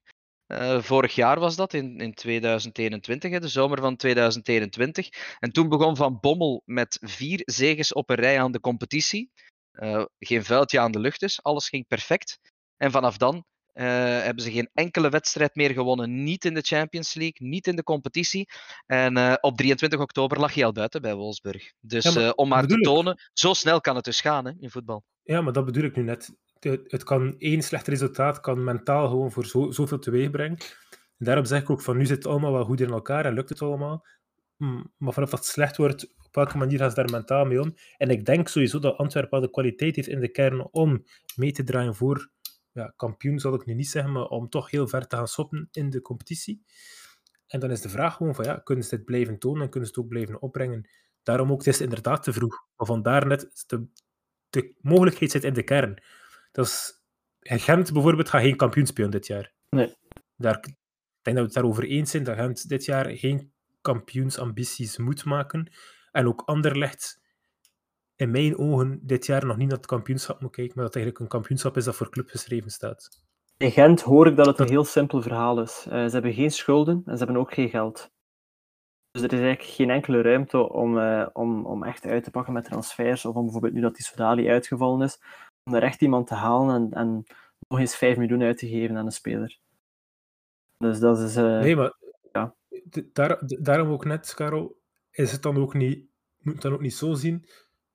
Uh, 0.48 0.82
vorig 0.82 1.14
jaar 1.14 1.40
was 1.40 1.56
dat, 1.56 1.74
in, 1.74 1.98
in 1.98 2.14
2021, 2.14 3.30
hè, 3.30 3.40
de 3.40 3.48
zomer 3.48 3.80
van 3.80 3.96
2021. 3.96 5.08
En 5.38 5.52
toen 5.52 5.68
begon 5.68 5.96
Van 5.96 6.18
Bommel 6.20 6.62
met 6.64 6.98
vier 7.02 7.42
zegens 7.44 7.92
op 7.92 8.10
een 8.10 8.16
rij 8.16 8.40
aan 8.40 8.52
de 8.52 8.60
competitie. 8.60 9.30
Uh, 9.72 10.04
geen 10.18 10.44
vuiltje 10.44 10.80
aan 10.80 10.92
de 10.92 10.98
lucht 10.98 11.20
dus, 11.20 11.42
alles 11.42 11.68
ging 11.68 11.86
perfect. 11.86 12.38
En 12.76 12.90
vanaf 12.90 13.16
dan 13.16 13.34
uh, 13.34 13.84
hebben 14.22 14.44
ze 14.44 14.50
geen 14.50 14.70
enkele 14.74 15.08
wedstrijd 15.08 15.54
meer 15.54 15.70
gewonnen. 15.70 16.22
Niet 16.22 16.44
in 16.44 16.54
de 16.54 16.60
Champions 16.60 17.14
League, 17.14 17.48
niet 17.48 17.66
in 17.66 17.76
de 17.76 17.82
competitie. 17.82 18.48
En 18.86 19.42
op 19.42 19.56
23 19.56 20.00
oktober 20.00 20.40
lag 20.40 20.54
hij 20.54 20.64
al 20.64 20.72
buiten 20.72 21.02
bij 21.02 21.14
Wolfsburg. 21.14 21.72
Dus 21.80 22.04
ja, 22.04 22.12
maar, 22.20 22.32
om 22.32 22.48
maar 22.48 22.66
te 22.66 22.80
tonen, 22.80 23.30
zo 23.32 23.52
snel 23.52 23.80
kan 23.80 23.96
het 23.96 24.04
dus 24.04 24.20
gaan 24.20 24.44
hè, 24.44 24.52
in 24.58 24.70
voetbal. 24.70 25.04
Ja, 25.22 25.40
maar 25.40 25.52
dat 25.52 25.64
bedoel 25.64 25.84
ik 25.84 25.96
nu 25.96 26.02
net 26.02 26.30
het 26.64 27.04
kan 27.04 27.34
één 27.38 27.62
slecht 27.62 27.86
resultaat 27.86 28.40
kan 28.40 28.64
mentaal 28.64 29.08
gewoon 29.08 29.32
voor 29.32 29.46
zo, 29.46 29.70
zoveel 29.70 29.98
teweeg 29.98 30.30
brengen. 30.30 30.58
En 31.18 31.24
daarom 31.24 31.44
zeg 31.44 31.60
ik 31.60 31.70
ook 31.70 31.82
van 31.82 31.96
nu 31.96 32.06
zit 32.06 32.16
het 32.16 32.26
allemaal 32.26 32.52
wel 32.52 32.64
goed 32.64 32.80
in 32.80 32.90
elkaar 32.90 33.24
en 33.24 33.34
lukt 33.34 33.48
het 33.48 33.62
allemaal. 33.62 34.06
Hmm, 34.56 34.92
maar 34.96 35.12
vanaf 35.12 35.30
dat 35.30 35.38
het 35.38 35.48
slecht 35.48 35.76
wordt, 35.76 36.14
op 36.24 36.34
welke 36.34 36.58
manier 36.58 36.78
gaan 36.78 36.88
ze 36.88 36.94
daar 36.94 37.10
mentaal 37.10 37.44
mee 37.44 37.60
om? 37.60 37.74
En 37.96 38.10
ik 38.10 38.24
denk 38.24 38.48
sowieso 38.48 38.78
dat 38.78 38.96
Antwerpen 38.96 39.30
wel 39.30 39.40
de 39.40 39.50
kwaliteit 39.50 39.96
heeft 39.96 40.08
in 40.08 40.20
de 40.20 40.28
kern 40.28 40.68
om 40.70 41.04
mee 41.36 41.52
te 41.52 41.64
draaien 41.64 41.94
voor 41.94 42.30
ja, 42.72 42.92
kampioen, 42.96 43.38
zal 43.38 43.54
ik 43.54 43.66
nu 43.66 43.74
niet 43.74 43.88
zeggen, 43.88 44.12
maar 44.12 44.26
om 44.26 44.48
toch 44.48 44.70
heel 44.70 44.88
ver 44.88 45.06
te 45.06 45.16
gaan 45.16 45.28
stoppen 45.28 45.68
in 45.72 45.90
de 45.90 46.00
competitie. 46.00 46.62
En 47.46 47.60
dan 47.60 47.70
is 47.70 47.80
de 47.80 47.88
vraag 47.88 48.16
gewoon 48.16 48.34
van 48.34 48.44
ja, 48.44 48.54
kunnen 48.54 48.84
ze 48.84 48.96
dit 48.96 49.04
blijven 49.04 49.38
tonen 49.38 49.62
en 49.62 49.70
kunnen 49.70 49.88
ze 49.88 49.94
het 49.94 50.04
ook 50.04 50.10
blijven 50.10 50.42
opbrengen? 50.42 50.88
Daarom 51.22 51.52
ook, 51.52 51.58
het 51.58 51.66
is 51.66 51.80
inderdaad 51.80 52.22
te 52.22 52.32
vroeg. 52.32 52.66
Maar 52.76 52.86
vandaar 52.86 53.26
net, 53.26 53.64
de, 53.66 53.86
de 54.50 54.74
mogelijkheid 54.80 55.30
zit 55.30 55.44
in 55.44 55.52
de 55.52 55.62
kern. 55.62 56.02
Dat 56.54 56.66
is, 56.66 57.02
Gent 57.40 57.92
bijvoorbeeld 57.92 58.28
gaat 58.28 58.42
geen 58.42 58.56
kampioen 58.56 58.86
spelen 58.86 59.10
dit 59.10 59.26
jaar. 59.26 59.52
Nee. 59.68 59.94
Daar, 60.36 60.56
ik 60.56 60.76
denk 61.22 61.36
dat 61.36 61.36
we 61.36 61.42
het 61.42 61.52
daarover 61.52 61.84
eens 61.84 62.10
zijn 62.10 62.24
dat 62.24 62.36
Gent 62.36 62.68
dit 62.68 62.84
jaar 62.84 63.06
geen 63.10 63.52
kampioensambities 63.80 64.98
moet 64.98 65.24
maken. 65.24 65.72
En 66.12 66.26
ook 66.26 66.42
Anderlecht, 66.44 67.20
in 68.16 68.30
mijn 68.30 68.58
ogen, 68.58 69.00
dit 69.02 69.26
jaar 69.26 69.46
nog 69.46 69.56
niet 69.56 69.68
naar 69.68 69.76
het 69.76 69.86
kampioenschap 69.86 70.40
moet 70.40 70.50
kijken, 70.50 70.74
maar 70.76 70.84
dat 70.84 70.94
eigenlijk 70.94 71.24
een 71.24 71.30
kampioenschap 71.30 71.76
is 71.76 71.84
dat 71.84 71.96
voor 71.96 72.10
club 72.10 72.28
geschreven 72.28 72.70
staat. 72.70 73.22
In 73.56 73.70
Gent 73.70 74.00
hoor 74.00 74.26
ik 74.26 74.36
dat 74.36 74.46
het 74.46 74.58
een 74.58 74.68
heel 74.68 74.84
simpel 74.84 75.22
verhaal 75.22 75.60
is. 75.60 75.86
Uh, 75.88 75.92
ze 75.92 76.10
hebben 76.10 76.32
geen 76.32 76.50
schulden 76.50 77.02
en 77.06 77.18
ze 77.18 77.24
hebben 77.24 77.42
ook 77.42 77.54
geen 77.54 77.68
geld. 77.68 78.12
Dus 79.10 79.22
er 79.22 79.32
is 79.32 79.40
eigenlijk 79.40 79.74
geen 79.74 79.90
enkele 79.90 80.22
ruimte 80.22 80.70
om, 80.70 80.96
uh, 80.98 81.26
om, 81.32 81.66
om 81.66 81.84
echt 81.84 82.06
uit 82.06 82.24
te 82.24 82.30
pakken 82.30 82.52
met 82.52 82.64
transfers. 82.64 83.24
Of 83.24 83.34
om 83.34 83.42
bijvoorbeeld 83.42 83.74
nu 83.74 83.80
dat 83.80 83.94
die 83.94 84.04
Sodali 84.04 84.48
uitgevallen 84.48 85.02
is, 85.02 85.18
om 85.64 85.74
er 85.74 85.82
echt 85.82 86.02
iemand 86.02 86.26
te 86.26 86.34
halen 86.34 86.74
en, 86.74 86.90
en 86.90 87.24
nog 87.68 87.78
eens 87.78 87.96
5 87.96 88.16
miljoen 88.16 88.42
uit 88.42 88.58
te 88.58 88.68
geven 88.68 88.96
aan 88.96 89.06
een 89.06 89.12
speler. 89.12 89.58
Dus 90.78 90.98
dat 90.98 91.18
is. 91.18 91.36
Uh, 91.36 91.60
nee, 91.60 91.76
maar 91.76 91.94
ja. 92.32 92.54
daar, 93.12 93.38
daarom 93.46 93.90
ook 93.90 94.04
net, 94.04 94.34
Caro, 94.34 94.76
is 95.10 95.32
het 95.32 95.42
dan 95.42 95.56
ook 95.56 95.74
niet, 95.74 96.06
moet 96.38 96.52
het 96.52 96.62
dan 96.62 96.72
ook 96.72 96.80
niet 96.80 96.94
zo 96.94 97.14
zien. 97.14 97.46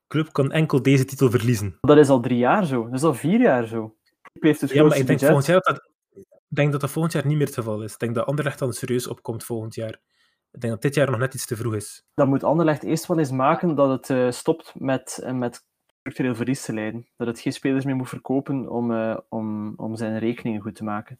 Club 0.07 0.31
kan 0.31 0.51
enkel 0.51 0.81
deze 0.81 1.05
titel 1.05 1.29
verliezen. 1.29 1.77
Dat 1.81 1.97
is 1.97 2.09
al 2.09 2.19
drie 2.19 2.37
jaar 2.37 2.65
zo. 2.65 2.83
Dat 2.83 2.93
is 2.93 3.03
al 3.03 3.13
vier 3.13 3.41
jaar 3.41 3.67
zo. 3.67 3.95
Club 4.21 4.43
heeft 4.43 4.61
het 4.61 4.71
ja, 4.71 4.83
maar 4.83 4.97
ik 4.97 5.07
denk 5.07 5.19
volgend 5.19 5.45
jaar 5.45 5.59
dat 5.59 5.89
Ik 6.13 6.55
denk 6.55 6.71
dat 6.71 6.81
dat 6.81 6.89
volgend 6.89 7.13
jaar 7.13 7.25
niet 7.25 7.37
meer 7.37 7.45
het 7.45 7.55
geval 7.55 7.83
is. 7.83 7.93
Ik 7.93 7.99
denk 7.99 8.15
dat 8.15 8.25
Anderlecht 8.25 8.59
dan 8.59 8.73
serieus 8.73 9.07
opkomt 9.07 9.43
volgend 9.43 9.75
jaar. 9.75 10.01
Ik 10.51 10.61
denk 10.61 10.73
dat 10.73 10.81
dit 10.81 10.95
jaar 10.95 11.09
nog 11.09 11.19
net 11.19 11.33
iets 11.33 11.45
te 11.45 11.55
vroeg 11.55 11.75
is. 11.75 12.05
Dan 12.13 12.29
moet 12.29 12.43
Anderlecht 12.43 12.83
eerst 12.83 13.07
wel 13.07 13.19
eens 13.19 13.31
maken 13.31 13.75
dat 13.75 13.89
het 13.89 14.09
uh, 14.09 14.31
stopt 14.31 14.73
met, 14.77 15.21
uh, 15.23 15.31
met 15.31 15.65
structureel 15.99 16.35
verlies 16.35 16.65
te 16.65 16.73
leiden. 16.73 17.07
Dat 17.17 17.27
het 17.27 17.39
geen 17.39 17.53
spelers 17.53 17.85
meer 17.85 17.95
moet 17.95 18.09
verkopen 18.09 18.69
om, 18.69 18.91
uh, 18.91 19.17
om, 19.29 19.73
om 19.75 19.95
zijn 19.95 20.19
rekeningen 20.19 20.61
goed 20.61 20.75
te 20.75 20.83
maken. 20.83 21.19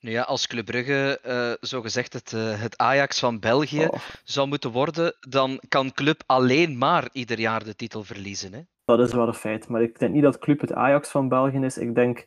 Nu 0.00 0.10
ja, 0.10 0.22
als 0.22 0.46
Club 0.46 0.64
Brugge 0.64 1.20
uh, 1.26 1.68
zo 1.68 1.80
gezegd 1.80 2.12
het, 2.12 2.32
uh, 2.32 2.60
het 2.60 2.76
Ajax 2.76 3.18
van 3.18 3.40
België 3.40 3.86
oh. 3.86 4.00
zou 4.24 4.48
moeten 4.48 4.70
worden, 4.70 5.16
dan 5.28 5.60
kan 5.68 5.92
Club 5.92 6.22
alleen 6.26 6.78
maar 6.78 7.08
ieder 7.12 7.38
jaar 7.38 7.64
de 7.64 7.74
titel 7.74 8.04
verliezen. 8.04 8.52
Hè? 8.52 8.60
Dat 8.84 9.00
is 9.00 9.12
wel 9.12 9.26
een 9.26 9.34
feit. 9.34 9.68
Maar 9.68 9.82
ik 9.82 9.98
denk 9.98 10.12
niet 10.14 10.22
dat 10.22 10.38
Club 10.38 10.60
het 10.60 10.72
Ajax 10.72 11.10
van 11.10 11.28
België 11.28 11.58
is. 11.58 11.78
Ik 11.78 11.94
denk 11.94 12.26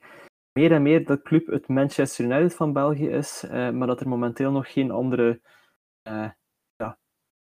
meer 0.52 0.72
en 0.72 0.82
meer 0.82 1.06
dat 1.06 1.22
Club 1.22 1.48
het 1.48 1.68
Manchester 1.68 2.26
United 2.26 2.56
van 2.56 2.74
België 2.74 3.08
is, 3.08 3.44
uh, 3.44 3.70
maar 3.70 3.88
dat 3.88 4.00
er 4.00 4.08
momenteel 4.08 4.52
nog 4.52 4.72
geen 4.72 4.92
andere. 4.92 5.42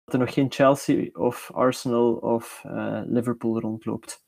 Ja, 0.09 0.13
dat 0.13 0.13
er 0.13 0.19
nog 0.19 0.33
geen 0.33 0.51
Chelsea 0.51 1.09
of 1.13 1.51
Arsenal 1.53 2.13
of 2.13 2.63
Liverpool 3.05 3.59
rondloopt 3.59 4.27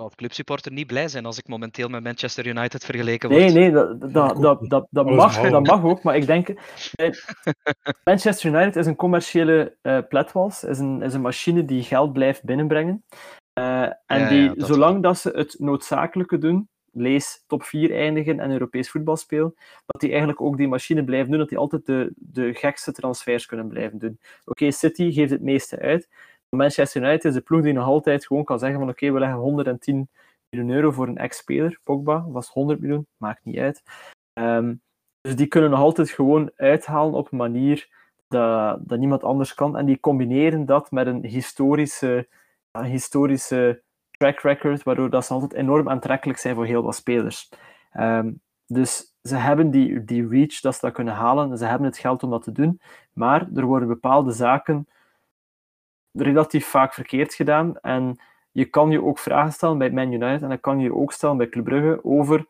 als 0.00 0.14
clubsupporter 0.14 0.72
niet 0.72 0.86
blij 0.86 1.08
zijn 1.08 1.26
als 1.26 1.38
ik 1.38 1.48
momenteel 1.48 1.88
met 1.88 2.02
Manchester 2.02 2.46
United 2.46 2.84
vergeleken 2.84 3.28
word. 3.28 3.40
Nee, 3.40 3.52
nee, 3.52 3.70
dat, 3.70 4.00
dat, 4.00 4.42
dat, 4.42 4.68
dat, 4.68 4.86
dat 4.90 5.10
mag, 5.10 5.50
dat 5.50 5.66
mag 5.66 5.84
ook, 5.84 6.02
maar 6.02 6.16
ik 6.16 6.26
denk... 6.26 6.48
Manchester 8.04 8.54
United 8.54 8.76
is 8.76 8.86
een 8.86 8.96
commerciële 8.96 9.76
uh, 9.82 9.98
pletwals, 10.08 10.64
is 10.64 10.78
een, 10.78 11.02
is 11.02 11.14
een 11.14 11.20
machine 11.20 11.64
die 11.64 11.82
geld 11.82 12.12
blijft 12.12 12.44
binnenbrengen. 12.44 13.04
Uh, 13.58 13.82
en 13.82 14.20
ja, 14.20 14.28
die, 14.28 14.42
ja, 14.42 14.54
dat 14.54 14.66
zolang 14.66 15.02
dat 15.02 15.18
ze 15.18 15.30
het 15.30 15.54
noodzakelijke 15.58 16.38
doen, 16.38 16.68
lees 16.92 17.44
top 17.46 17.62
4 17.62 17.94
eindigen 17.94 18.40
en 18.40 18.50
Europees 18.50 18.90
voetbal 18.90 19.16
spelen, 19.16 19.54
dat 19.86 20.00
die 20.00 20.10
eigenlijk 20.10 20.40
ook 20.40 20.56
die 20.56 20.68
machine 20.68 21.04
blijven 21.04 21.30
doen, 21.30 21.38
dat 21.38 21.48
die 21.48 21.58
altijd 21.58 21.86
de, 21.86 22.12
de 22.16 22.54
gekste 22.54 22.92
transfers 22.92 23.46
kunnen 23.46 23.68
blijven 23.68 23.98
doen. 23.98 24.20
Oké, 24.44 24.70
City 24.70 25.12
geeft 25.12 25.30
het 25.30 25.42
meeste 25.42 25.78
uit, 25.78 26.08
Manchester 26.56 27.02
United 27.02 27.24
is 27.24 27.34
de 27.34 27.40
ploeg 27.40 27.62
die 27.62 27.72
nog 27.72 27.86
altijd 27.86 28.26
gewoon 28.26 28.44
kan 28.44 28.58
zeggen 28.58 28.78
van 28.78 28.88
oké, 28.88 29.12
we 29.12 29.18
leggen 29.18 29.38
110 29.38 30.08
miljoen 30.48 30.70
euro 30.70 30.90
voor 30.90 31.08
een 31.08 31.18
ex-speler. 31.18 31.78
Pogba 31.84 32.24
was 32.28 32.48
100 32.48 32.80
miljoen, 32.80 33.06
maakt 33.16 33.44
niet 33.44 33.58
uit. 33.58 33.82
Um, 34.32 34.82
dus 35.20 35.36
die 35.36 35.46
kunnen 35.46 35.70
nog 35.70 35.78
altijd 35.78 36.10
gewoon 36.10 36.50
uithalen 36.56 37.14
op 37.14 37.32
een 37.32 37.38
manier 37.38 37.88
dat, 38.28 38.78
dat 38.88 38.98
niemand 38.98 39.24
anders 39.24 39.54
kan. 39.54 39.76
En 39.76 39.86
die 39.86 40.00
combineren 40.00 40.66
dat 40.66 40.90
met 40.90 41.06
een 41.06 41.24
historische, 41.24 42.28
ja, 42.70 42.82
historische 42.82 43.82
track 44.20 44.40
record, 44.40 44.82
waardoor 44.82 45.10
dat 45.10 45.24
ze 45.24 45.32
altijd 45.32 45.52
enorm 45.52 45.88
aantrekkelijk 45.88 46.38
zijn 46.38 46.54
voor 46.54 46.66
heel 46.66 46.82
wat 46.82 46.94
spelers. 46.94 47.48
Um, 47.92 48.40
dus 48.66 49.14
ze 49.22 49.36
hebben 49.36 49.70
die, 49.70 50.04
die 50.04 50.28
reach 50.28 50.60
dat 50.60 50.74
ze 50.74 50.80
dat 50.80 50.92
kunnen 50.92 51.14
halen. 51.14 51.58
Ze 51.58 51.64
hebben 51.64 51.86
het 51.86 51.98
geld 51.98 52.22
om 52.22 52.30
dat 52.30 52.42
te 52.42 52.52
doen. 52.52 52.80
Maar 53.12 53.48
er 53.54 53.64
worden 53.64 53.88
bepaalde 53.88 54.32
zaken 54.32 54.88
relatief 56.12 56.66
vaak 56.66 56.94
verkeerd 56.94 57.34
gedaan. 57.34 57.78
En 57.80 58.20
je 58.52 58.64
kan 58.64 58.90
je 58.90 59.02
ook 59.02 59.18
vragen 59.18 59.52
stellen 59.52 59.78
bij 59.78 59.90
Man 59.90 60.12
United 60.12 60.42
en 60.42 60.48
dan 60.48 60.60
kan 60.60 60.78
je 60.78 60.84
je 60.84 60.94
ook 60.94 61.12
stellen 61.12 61.36
bij 61.36 61.48
Club 61.48 61.64
Brugge 61.64 62.04
over 62.04 62.46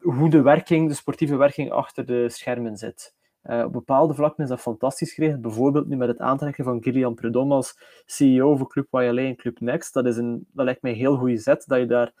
hoe 0.00 0.30
de 0.30 0.42
werking, 0.42 0.88
de 0.88 0.94
sportieve 0.94 1.36
werking 1.36 1.70
achter 1.70 2.06
de 2.06 2.28
schermen 2.28 2.76
zit. 2.76 3.14
Uh, 3.50 3.64
op 3.64 3.72
bepaalde 3.72 4.14
vlakken 4.14 4.42
is 4.42 4.50
dat 4.50 4.60
fantastisch 4.60 5.12
geregeld. 5.12 5.40
Bijvoorbeeld 5.40 5.86
nu 5.86 5.96
met 5.96 6.08
het 6.08 6.20
aantrekken 6.20 6.64
van 6.64 6.82
Gillian 6.82 7.14
Predom 7.14 7.52
als 7.52 7.78
CEO 8.06 8.56
voor 8.56 8.68
Club 8.68 8.86
YLA 8.90 9.22
en 9.22 9.36
Club 9.36 9.60
Next. 9.60 9.94
Dat, 9.94 10.06
is 10.06 10.16
een, 10.16 10.46
dat 10.52 10.64
lijkt 10.64 10.82
mij 10.82 10.90
een 10.90 10.96
heel 10.96 11.16
goede 11.16 11.36
zet, 11.36 11.64
dat 11.66 11.78
je 11.78 11.86
daar 11.86 12.12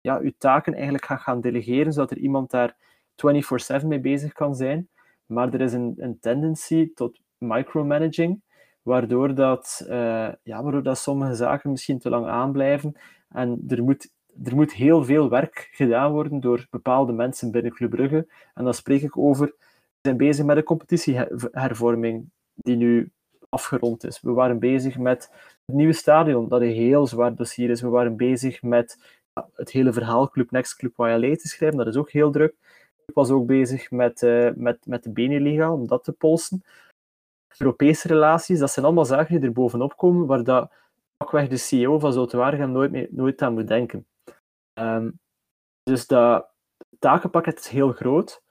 ja, 0.00 0.20
je 0.22 0.34
taken 0.38 0.74
eigenlijk 0.74 1.04
gaat 1.04 1.20
gaan 1.20 1.40
delegeren, 1.40 1.92
zodat 1.92 2.10
er 2.10 2.18
iemand 2.18 2.50
daar 2.50 2.76
24-7 3.82 3.86
mee 3.86 4.00
bezig 4.00 4.32
kan 4.32 4.54
zijn. 4.54 4.88
Maar 5.26 5.54
er 5.54 5.60
is 5.60 5.72
een, 5.72 5.94
een 5.96 6.18
tendency 6.20 6.92
tot 6.94 7.20
micromanaging, 7.38 8.42
waardoor, 8.82 9.34
dat, 9.34 9.84
uh, 9.88 10.28
ja, 10.42 10.62
waardoor 10.62 10.82
dat 10.82 10.98
sommige 10.98 11.34
zaken 11.34 11.70
misschien 11.70 11.98
te 11.98 12.08
lang 12.08 12.26
aanblijven. 12.26 12.96
En 13.28 13.64
er 13.68 13.82
moet, 13.82 14.10
er 14.44 14.54
moet 14.54 14.72
heel 14.72 15.04
veel 15.04 15.28
werk 15.28 15.68
gedaan 15.72 16.12
worden 16.12 16.40
door 16.40 16.66
bepaalde 16.70 17.12
mensen 17.12 17.50
binnen 17.50 17.72
Club 17.72 17.90
Brugge. 17.90 18.28
En 18.54 18.64
dan 18.64 18.74
spreek 18.74 19.02
ik 19.02 19.16
over, 19.16 19.54
zijn 20.06 20.16
bezig 20.16 20.44
met 20.44 20.56
een 20.56 20.62
competitiehervorming 20.62 22.30
die 22.54 22.76
nu 22.76 23.10
afgerond 23.48 24.04
is. 24.04 24.20
We 24.20 24.32
waren 24.32 24.58
bezig 24.58 24.98
met 24.98 25.30
het 25.66 25.76
nieuwe 25.76 25.92
stadion, 25.92 26.48
dat 26.48 26.60
een 26.60 26.72
heel 26.72 27.06
zwaar 27.06 27.34
dossier 27.34 27.70
is. 27.70 27.80
We 27.80 27.88
waren 27.88 28.16
bezig 28.16 28.62
met 28.62 28.98
het 29.54 29.70
hele 29.70 29.92
verhaal 29.92 30.28
Club 30.28 30.50
Next, 30.50 30.76
Club 30.76 30.98
YLA 30.98 31.34
te 31.36 31.48
schrijven, 31.48 31.78
dat 31.78 31.86
is 31.86 31.96
ook 31.96 32.10
heel 32.10 32.30
druk. 32.30 32.54
Ik 33.06 33.14
was 33.14 33.30
ook 33.30 33.46
bezig 33.46 33.90
met, 33.90 34.22
uh, 34.22 34.50
met, 34.54 34.86
met 34.86 35.02
de 35.02 35.10
Beneliga, 35.10 35.72
om 35.72 35.86
dat 35.86 36.04
te 36.04 36.12
polsen. 36.12 36.64
Europese 37.58 38.08
relaties, 38.08 38.58
dat 38.58 38.70
zijn 38.70 38.84
allemaal 38.84 39.04
zaken 39.04 39.34
die 39.34 39.48
er 39.48 39.52
bovenop 39.52 39.96
komen, 39.96 40.26
waar 40.26 40.44
dat 40.44 40.70
pakweg 41.16 41.48
de 41.48 41.56
CEO 41.56 41.98
van 41.98 42.12
Zoutwaardigem 42.12 42.70
nooit, 42.70 43.12
nooit 43.12 43.42
aan 43.42 43.54
moet 43.54 43.68
denken. 43.68 44.06
Um, 44.74 45.18
dus 45.82 46.06
dat 46.06 46.46
takenpakket 46.98 47.58
is 47.58 47.68
heel 47.68 47.92
groot. 47.92 48.42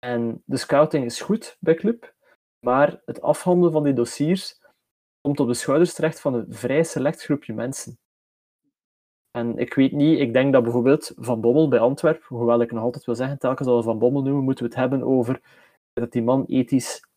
En 0.00 0.42
de 0.44 0.56
scouting 0.56 1.04
is 1.04 1.20
goed 1.20 1.56
bij 1.60 1.74
club, 1.74 2.14
maar 2.58 3.00
het 3.04 3.22
afhandelen 3.22 3.72
van 3.72 3.84
die 3.84 3.92
dossiers 3.92 4.60
komt 5.20 5.40
op 5.40 5.46
de 5.46 5.54
schouders 5.54 5.94
terecht 5.94 6.20
van 6.20 6.34
een 6.34 6.46
vrij 6.48 6.84
select 6.84 7.22
groepje 7.22 7.52
mensen. 7.52 7.98
En 9.30 9.58
ik 9.58 9.74
weet 9.74 9.92
niet, 9.92 10.18
ik 10.18 10.32
denk 10.32 10.52
dat 10.52 10.62
bijvoorbeeld 10.62 11.12
Van 11.16 11.40
Bommel 11.40 11.68
bij 11.68 11.78
Antwerpen, 11.78 12.36
hoewel 12.36 12.60
ik 12.60 12.72
nog 12.72 12.82
altijd 12.82 13.04
wil 13.04 13.14
zeggen, 13.14 13.38
telkens 13.38 13.68
als 13.68 13.84
we 13.84 13.90
Van 13.90 13.98
Bommel 13.98 14.22
noemen, 14.22 14.44
moeten 14.44 14.64
we 14.64 14.70
het 14.70 14.80
hebben 14.80 15.02
over 15.02 15.40
dat 15.92 16.12
die 16.12 16.22
man 16.22 16.44
ethisch 16.46 17.08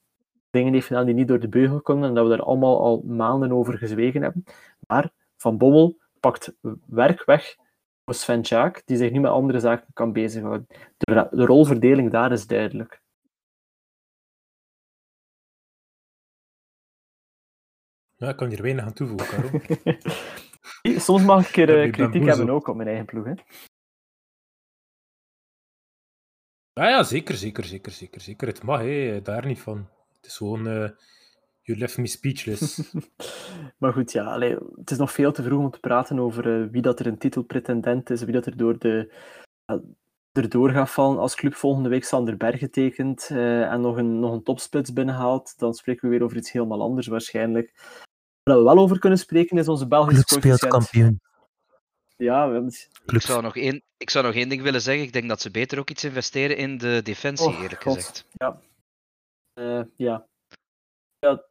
dingen 0.49 0.73
heeft 0.73 0.87
gedaan 0.87 1.05
die 1.05 1.15
niet 1.15 1.27
door 1.27 1.39
de 1.39 1.49
beugel 1.49 1.81
konden 1.81 2.09
en 2.09 2.15
dat 2.15 2.23
we 2.23 2.29
daar 2.29 2.45
allemaal 2.45 2.79
al 2.79 3.01
maanden 3.05 3.51
over 3.51 3.77
gezwegen 3.77 4.21
hebben. 4.21 4.43
Maar 4.87 5.11
Van 5.37 5.57
Bommel 5.57 5.97
pakt 6.19 6.53
werk 6.85 7.25
weg 7.25 7.55
voor 8.05 8.13
Sven 8.13 8.41
Jaak, 8.41 8.81
die 8.85 8.97
zich 8.97 9.11
nu 9.11 9.19
met 9.19 9.31
andere 9.31 9.59
zaken 9.59 9.93
kan 9.93 10.13
bezighouden. 10.13 10.67
De, 10.97 11.27
de 11.31 11.45
rolverdeling 11.45 12.11
daar 12.11 12.31
is 12.31 12.47
duidelijk. 12.47 13.01
Ja, 18.15 18.29
ik 18.29 18.35
kan 18.35 18.49
hier 18.49 18.61
weinig 18.61 18.85
aan 18.85 18.93
toevoegen, 18.93 19.61
Soms 21.07 21.23
mag 21.23 21.49
ik 21.49 21.57
er 21.57 21.85
uh, 21.85 21.91
kritiek 21.91 22.25
hebben 22.25 22.49
ook 22.49 22.67
op 22.67 22.75
mijn 22.75 22.87
eigen 22.87 23.05
ploeg. 23.05 23.25
Hè? 23.25 23.33
Ja, 26.73 26.89
ja, 26.89 27.03
zeker, 27.03 27.35
zeker, 27.35 27.63
zeker, 27.63 27.91
zeker, 27.91 28.21
zeker. 28.21 28.47
Het 28.47 28.63
mag, 28.63 28.79
hè. 28.79 29.21
daar 29.21 29.45
niet 29.45 29.59
van. 29.59 29.89
Het 30.15 30.25
is 30.25 30.37
gewoon, 30.37 30.67
uh, 30.67 30.89
you 31.63 31.77
left 31.77 31.97
me 31.97 32.07
speechless. 32.07 32.93
maar 33.79 33.93
goed, 33.93 34.11
ja, 34.11 34.23
allee, 34.23 34.57
het 34.75 34.91
is 34.91 34.97
nog 34.97 35.11
veel 35.11 35.31
te 35.31 35.43
vroeg 35.43 35.59
om 35.59 35.71
te 35.71 35.79
praten 35.79 36.19
over 36.19 36.47
uh, 36.47 36.69
wie 36.71 36.81
dat 36.81 36.99
er 36.99 37.07
een 37.07 37.17
titelpretendent 37.17 38.09
is, 38.09 38.23
wie 38.23 38.33
dat 38.33 38.45
er 38.45 38.57
door 38.57 38.77
de, 38.77 39.13
uh, 39.71 39.77
erdoor 40.31 40.69
gaat 40.69 40.91
vallen. 40.91 41.19
Als 41.19 41.35
club 41.35 41.53
volgende 41.55 41.89
week 41.89 42.03
Sander 42.03 42.37
Bergen 42.37 42.71
tekent 42.71 43.29
en 43.29 43.81
nog 43.81 43.97
een, 43.97 44.19
nog 44.19 44.33
een 44.33 44.43
topsplits 44.43 44.93
binnenhaalt, 44.93 45.53
dan 45.57 45.73
spreken 45.73 46.03
we 46.03 46.15
weer 46.15 46.23
over 46.23 46.37
iets 46.37 46.51
helemaal 46.51 46.81
anders 46.81 47.07
waarschijnlijk. 47.07 47.73
Waar 48.43 48.57
we 48.57 48.63
wel 48.63 48.77
over 48.77 48.99
kunnen 48.99 49.19
spreken 49.19 49.57
is 49.57 49.67
onze 49.67 49.87
Belgische 49.87 50.25
club 50.25 50.41
speelt 50.41 50.67
kampioen. 50.67 51.21
Ja, 52.17 52.47
we 52.47 52.53
hebben... 52.53 52.73
ik, 53.05 53.21
zou 53.21 53.41
nog 53.41 53.55
één, 53.55 53.83
ik 53.97 54.09
zou 54.09 54.25
nog 54.25 54.33
één 54.33 54.49
ding 54.49 54.61
willen 54.61 54.81
zeggen. 54.81 55.03
Ik 55.03 55.13
denk 55.13 55.29
dat 55.29 55.41
ze 55.41 55.51
beter 55.51 55.79
ook 55.79 55.89
iets 55.89 56.03
investeren 56.03 56.57
in 56.57 56.77
de 56.77 57.01
defensie, 57.03 57.47
oh, 57.47 57.61
eerlijk 57.61 57.83
God. 57.83 57.95
gezegd. 57.95 58.27
Ja, 58.31 58.61
uh, 59.59 59.83
ja. 59.95 60.27
Ja, 61.19 61.43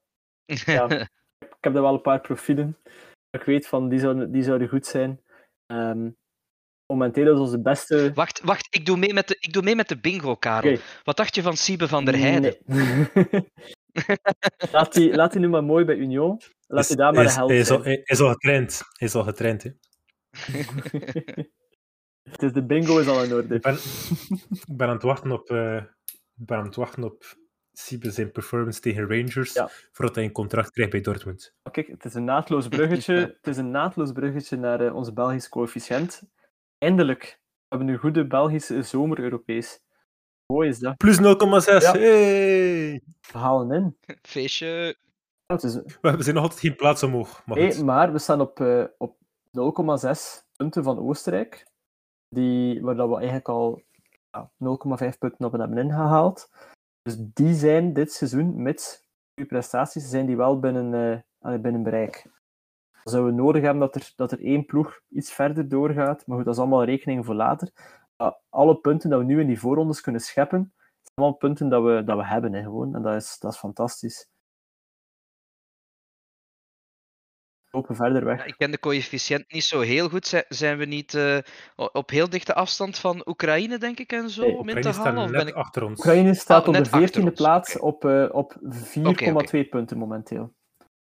ja. 0.45 0.89
ik 1.59 1.59
heb 1.61 1.75
er 1.75 1.83
wel 1.83 1.95
een 1.95 2.01
paar 2.01 2.21
profielen. 2.21 2.77
Ik 3.31 3.43
weet 3.43 3.67
van, 3.67 3.89
die 3.89 3.99
zouden, 3.99 4.33
die 4.33 4.43
zouden 4.43 4.69
goed 4.69 4.87
zijn. 4.87 5.21
Um, 5.67 6.17
momenteel 6.87 7.33
is 7.33 7.39
onze 7.39 7.61
beste... 7.61 8.13
Wacht, 8.15 8.41
wacht 8.45 8.67
ik, 8.71 8.87
doe 8.87 8.97
mee 8.97 9.13
met 9.13 9.29
de, 9.29 9.37
ik 9.39 9.53
doe 9.53 9.63
mee 9.63 9.77
met 9.77 9.89
de 9.89 9.99
bingo, 9.99 10.37
Karel. 10.37 10.73
Okay. 10.73 10.85
Wat 11.03 11.17
dacht 11.17 11.35
je 11.35 11.43
van 11.43 11.57
Siebe 11.57 11.89
van 11.89 12.05
der 12.05 12.19
Heijden? 12.19 12.57
Nee. 12.65 13.51
laat, 14.73 14.93
die, 14.93 15.15
laat 15.15 15.33
die 15.33 15.41
nu 15.41 15.49
maar 15.49 15.65
mooi 15.65 15.85
bij 15.85 15.97
Union. 15.97 16.41
Laat 16.67 16.87
hij 16.87 16.97
daar 16.97 17.13
maar 17.13 17.25
de 17.25 17.31
helft 17.33 17.51
Hij 17.51 17.61
is, 17.61 17.71
al, 17.71 17.83
hij 17.83 18.03
is 18.05 18.21
al 18.21 18.31
getraind. 18.31 18.83
Hij 18.93 19.09
is 19.09 19.15
al 19.15 19.25
getraind, 19.25 19.63
hè. 19.63 19.71
dus 22.41 22.53
de 22.53 22.65
bingo 22.65 22.99
is 22.99 23.07
al 23.07 23.25
in 23.25 23.35
orde. 23.35 23.55
Ik 23.55 23.63
ben, 23.63 23.75
ik 24.69 24.77
ben 24.77 24.87
aan 24.87 24.95
het 24.95 25.03
wachten 25.03 25.33
op... 25.33 25.51
Uh, 25.51 25.77
ik 26.35 26.47
ben 26.47 26.59
aan 26.59 26.65
het 26.65 26.77
wachten 26.77 27.05
op 27.05 27.25
Siebe 27.73 28.11
zijn 28.11 28.33
performance 28.33 28.81
tegen 28.81 29.09
Rangers, 29.09 29.53
ja. 29.53 29.71
voordat 29.93 30.15
hij 30.15 30.25
een 30.25 30.33
contract 30.33 30.71
krijgt 30.71 30.93
bij 30.93 31.01
Dortmund. 31.01 31.55
Kijk, 31.71 31.87
het 31.87 32.05
is 32.05 32.15
een 32.15 32.25
naadloos 32.25 32.69
bruggetje, 32.69 33.15
het 33.41 33.47
is 33.47 33.57
een 33.57 33.71
naadloos 33.71 34.13
bruggetje 34.13 34.57
naar 34.57 34.83
uh, 34.83 34.95
onze 34.95 35.13
Belgische 35.13 35.51
coëfficiënt. 35.51 36.23
Eindelijk 36.79 37.41
hebben 37.69 37.87
we 37.87 37.93
een 37.93 37.99
goede 37.99 38.27
Belgische 38.27 38.83
zomer-Europees. 38.83 39.81
Mooi 40.47 40.69
is 40.69 40.79
dat. 40.79 40.97
Plus 40.97 41.19
0,6. 41.19 41.23
Ja. 41.23 41.93
Hey. 41.93 43.03
We 43.33 43.39
halen 43.39 43.71
in. 43.71 43.97
Feestje. 44.23 44.97
Ja, 45.47 45.63
is... 45.63 45.75
We 46.01 46.23
zijn 46.23 46.35
nog 46.35 46.45
altijd 46.45 46.61
geen 46.61 46.77
plaats 46.77 47.03
omhoog. 47.03 47.43
Maar, 47.47 47.59
hey, 47.59 47.83
maar 47.83 48.13
we 48.13 48.19
staan 48.19 48.41
op, 48.41 48.61
uh, 48.61 48.85
op 48.99 49.17
0,6 49.45 50.11
punten 50.57 50.83
van 50.83 50.99
Oostenrijk. 50.99 51.67
die, 52.29 52.83
waar 52.83 52.95
dat 52.95 53.09
we 53.09 53.15
eigenlijk 53.15 53.49
al 53.49 53.83
ja, 54.31 54.51
0,5 55.13 55.19
punten 55.19 55.47
op 55.47 55.53
hebben 55.53 55.79
ingehaald. 55.79 56.51
Dus 57.03 57.17
die 57.19 57.55
zijn 57.55 57.93
dit 57.93 58.13
seizoen, 58.13 58.63
met 58.63 59.09
uw 59.35 59.47
prestaties, 59.47 60.09
zijn 60.09 60.27
die 60.27 60.37
wel 60.37 60.59
binnen, 60.59 61.25
uh, 61.41 61.61
binnen 61.61 61.83
bereik. 61.83 62.23
Dan 62.93 63.13
zouden 63.13 63.35
we 63.35 63.43
nodig 63.43 63.63
hebben 63.63 63.81
dat 63.81 63.95
er, 63.95 64.13
dat 64.17 64.33
er 64.33 64.41
één 64.41 64.65
ploeg 64.65 65.01
iets 65.09 65.33
verder 65.33 65.69
doorgaat. 65.69 66.27
Maar 66.27 66.37
goed, 66.37 66.45
dat 66.45 66.55
is 66.55 66.61
allemaal 66.61 66.85
rekening 66.85 67.25
voor 67.25 67.35
later. 67.35 67.73
alle 68.49 68.77
punten 68.77 69.11
dat 69.11 69.19
we 69.19 69.25
nu 69.25 69.41
in 69.41 69.47
die 69.47 69.61
voorrondes 69.61 70.01
kunnen 70.01 70.21
scheppen, 70.21 70.73
zijn 71.03 71.15
allemaal 71.15 71.37
punten 71.37 71.69
dat 71.69 71.83
we, 71.83 72.03
dat 72.05 72.17
we 72.17 72.27
hebben. 72.27 72.53
Hè, 72.53 72.63
gewoon. 72.63 72.95
En 72.95 73.03
dat 73.03 73.15
is, 73.15 73.39
dat 73.39 73.53
is 73.53 73.59
fantastisch. 73.59 74.31
Lopen 77.73 77.97
verder 77.97 78.25
weg. 78.25 78.39
Ja, 78.39 78.45
ik 78.45 78.55
ken 78.57 78.71
de 78.71 78.79
coëfficiënt 78.79 79.53
niet 79.53 79.65
zo 79.65 79.81
heel 79.81 80.09
goed. 80.09 80.45
Zijn 80.49 80.79
we 80.79 80.85
niet 80.85 81.15
uh, 81.15 81.39
op 81.77 82.11
heel 82.11 82.29
dichte 82.29 82.55
afstand 82.55 82.99
van 82.99 83.23
Oekraïne, 83.29 83.79
denk 83.79 83.99
ik, 83.99 84.13
en 84.13 84.31
zo, 84.31 84.43
nee, 84.43 84.57
om 84.57 84.69
in 84.69 84.81
te 84.81 84.89
halen? 84.89 85.25
Of 85.25 85.31
ben 85.31 85.47
ik... 85.47 85.55
achter 85.55 85.85
ons. 85.85 85.99
Oekraïne 85.99 86.35
staat 86.35 86.69
ah, 86.69 86.79
op 86.79 86.85
de 86.85 87.31
14e 87.31 87.33
plaats 87.35 87.79
okay. 87.79 87.89
op, 87.89 88.05
uh, 88.05 88.35
op 88.35 88.55
4,2 88.55 89.03
okay, 89.03 89.31
okay. 89.31 89.65
punten 89.65 89.99
momenteel. 89.99 90.53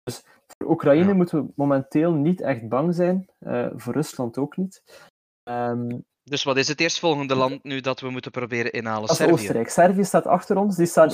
Dus 0.03 0.23
voor 0.59 0.70
Oekraïne 0.70 1.09
ja. 1.09 1.14
moeten 1.14 1.43
we 1.43 1.53
momenteel 1.57 2.12
niet 2.12 2.41
echt 2.41 2.68
bang 2.68 2.95
zijn. 2.95 3.29
Uh, 3.41 3.66
voor 3.77 3.93
Rusland 3.93 4.39
ook 4.39 4.57
niet. 4.57 4.83
Um, 5.51 6.05
dus 6.25 6.45
wat 6.45 6.57
is 6.57 6.68
het 6.68 6.81
eerstvolgende 6.81 7.35
land 7.35 7.64
nu 7.64 7.81
dat 7.81 8.01
we 8.01 8.11
moeten 8.11 8.31
proberen 8.31 8.73
inhalen? 8.73 9.01
Dat 9.01 9.11
is 9.11 9.16
Servië. 9.16 9.33
Oostenrijk. 9.33 9.68
Servië 9.68 10.05
staat 10.05 10.27
achter 10.27 10.57
ons, 10.57 10.77
die 10.77 10.87
staan 10.87 11.11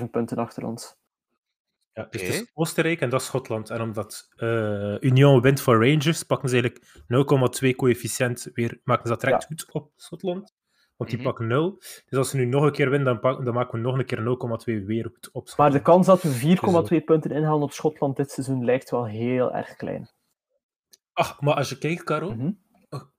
1,7 0.00 0.10
punten 0.10 0.36
achter 0.36 0.66
ons. 0.66 0.96
Ja, 1.94 2.06
dus 2.10 2.22
het 2.22 2.34
is 2.34 2.50
Oostenrijk 2.54 3.00
en 3.00 3.10
dat 3.10 3.20
is 3.20 3.26
Schotland. 3.26 3.70
En 3.70 3.80
omdat 3.80 4.28
uh, 4.36 5.00
Union 5.00 5.40
wint 5.40 5.60
voor 5.60 5.88
Rangers, 5.88 6.22
pakken 6.22 6.48
ze 6.48 6.60
eigenlijk 6.60 7.64
0,2 7.64 7.76
coëfficiënt 7.76 8.50
weer, 8.54 8.80
maken 8.84 9.02
ze 9.02 9.08
dat 9.08 9.20
direct 9.20 9.42
ja. 9.42 9.48
goed 9.48 9.72
op 9.72 9.92
Schotland. 9.96 10.54
Want 10.96 11.10
die 11.10 11.18
mm 11.18 11.24
-hmm. 11.24 11.34
pakken 11.34 11.46
0. 11.46 11.76
Dus 12.08 12.18
als 12.18 12.30
ze 12.30 12.36
nu 12.36 12.44
nog 12.44 12.64
een 12.64 12.72
keer 12.72 12.90
winnen, 12.90 13.08
dan, 13.08 13.20
pakken, 13.20 13.44
dan 13.44 13.54
maken 13.54 13.78
we 13.78 13.84
nog 13.84 13.98
een 13.98 14.04
keer 14.04 14.18
0,2 14.80 14.86
weer 14.86 15.04
goed 15.04 15.30
op 15.32 15.48
Schotland. 15.48 15.56
Maar 15.56 15.70
de 15.70 15.82
kans 15.82 16.06
dat 16.06 16.22
we 16.22 16.56
4,2 17.00 17.04
punten 17.04 17.30
inhalen 17.30 17.62
op 17.62 17.72
Schotland 17.72 18.16
dit 18.16 18.30
seizoen 18.30 18.64
lijkt 18.64 18.90
wel 18.90 19.06
heel 19.06 19.54
erg 19.54 19.76
klein. 19.76 20.10
Ach, 21.12 21.40
maar 21.40 21.54
als 21.54 21.68
je 21.68 21.78
kijkt, 21.78 22.04
Caro, 22.04 22.32
mm 22.34 22.38
-hmm. 22.40 22.58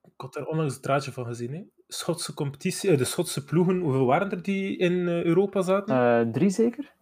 ik 0.02 0.14
had 0.16 0.34
daar 0.34 0.46
onlangs 0.46 0.76
een 0.76 0.82
draadje 0.82 1.12
van 1.12 1.26
gezien. 1.26 1.54
Hè. 1.54 1.62
Schotse 1.88 2.34
competitie, 2.34 2.98
de 2.98 3.06
Schotse 3.06 3.44
ploegen, 3.44 3.80
hoeveel 3.80 4.06
waren 4.06 4.32
er 4.32 4.42
die 4.42 4.78
in 4.78 5.08
Europa 5.08 5.62
zaten? 5.62 5.96
Uh, 5.96 6.32
drie 6.32 6.50
zeker? 6.50 6.94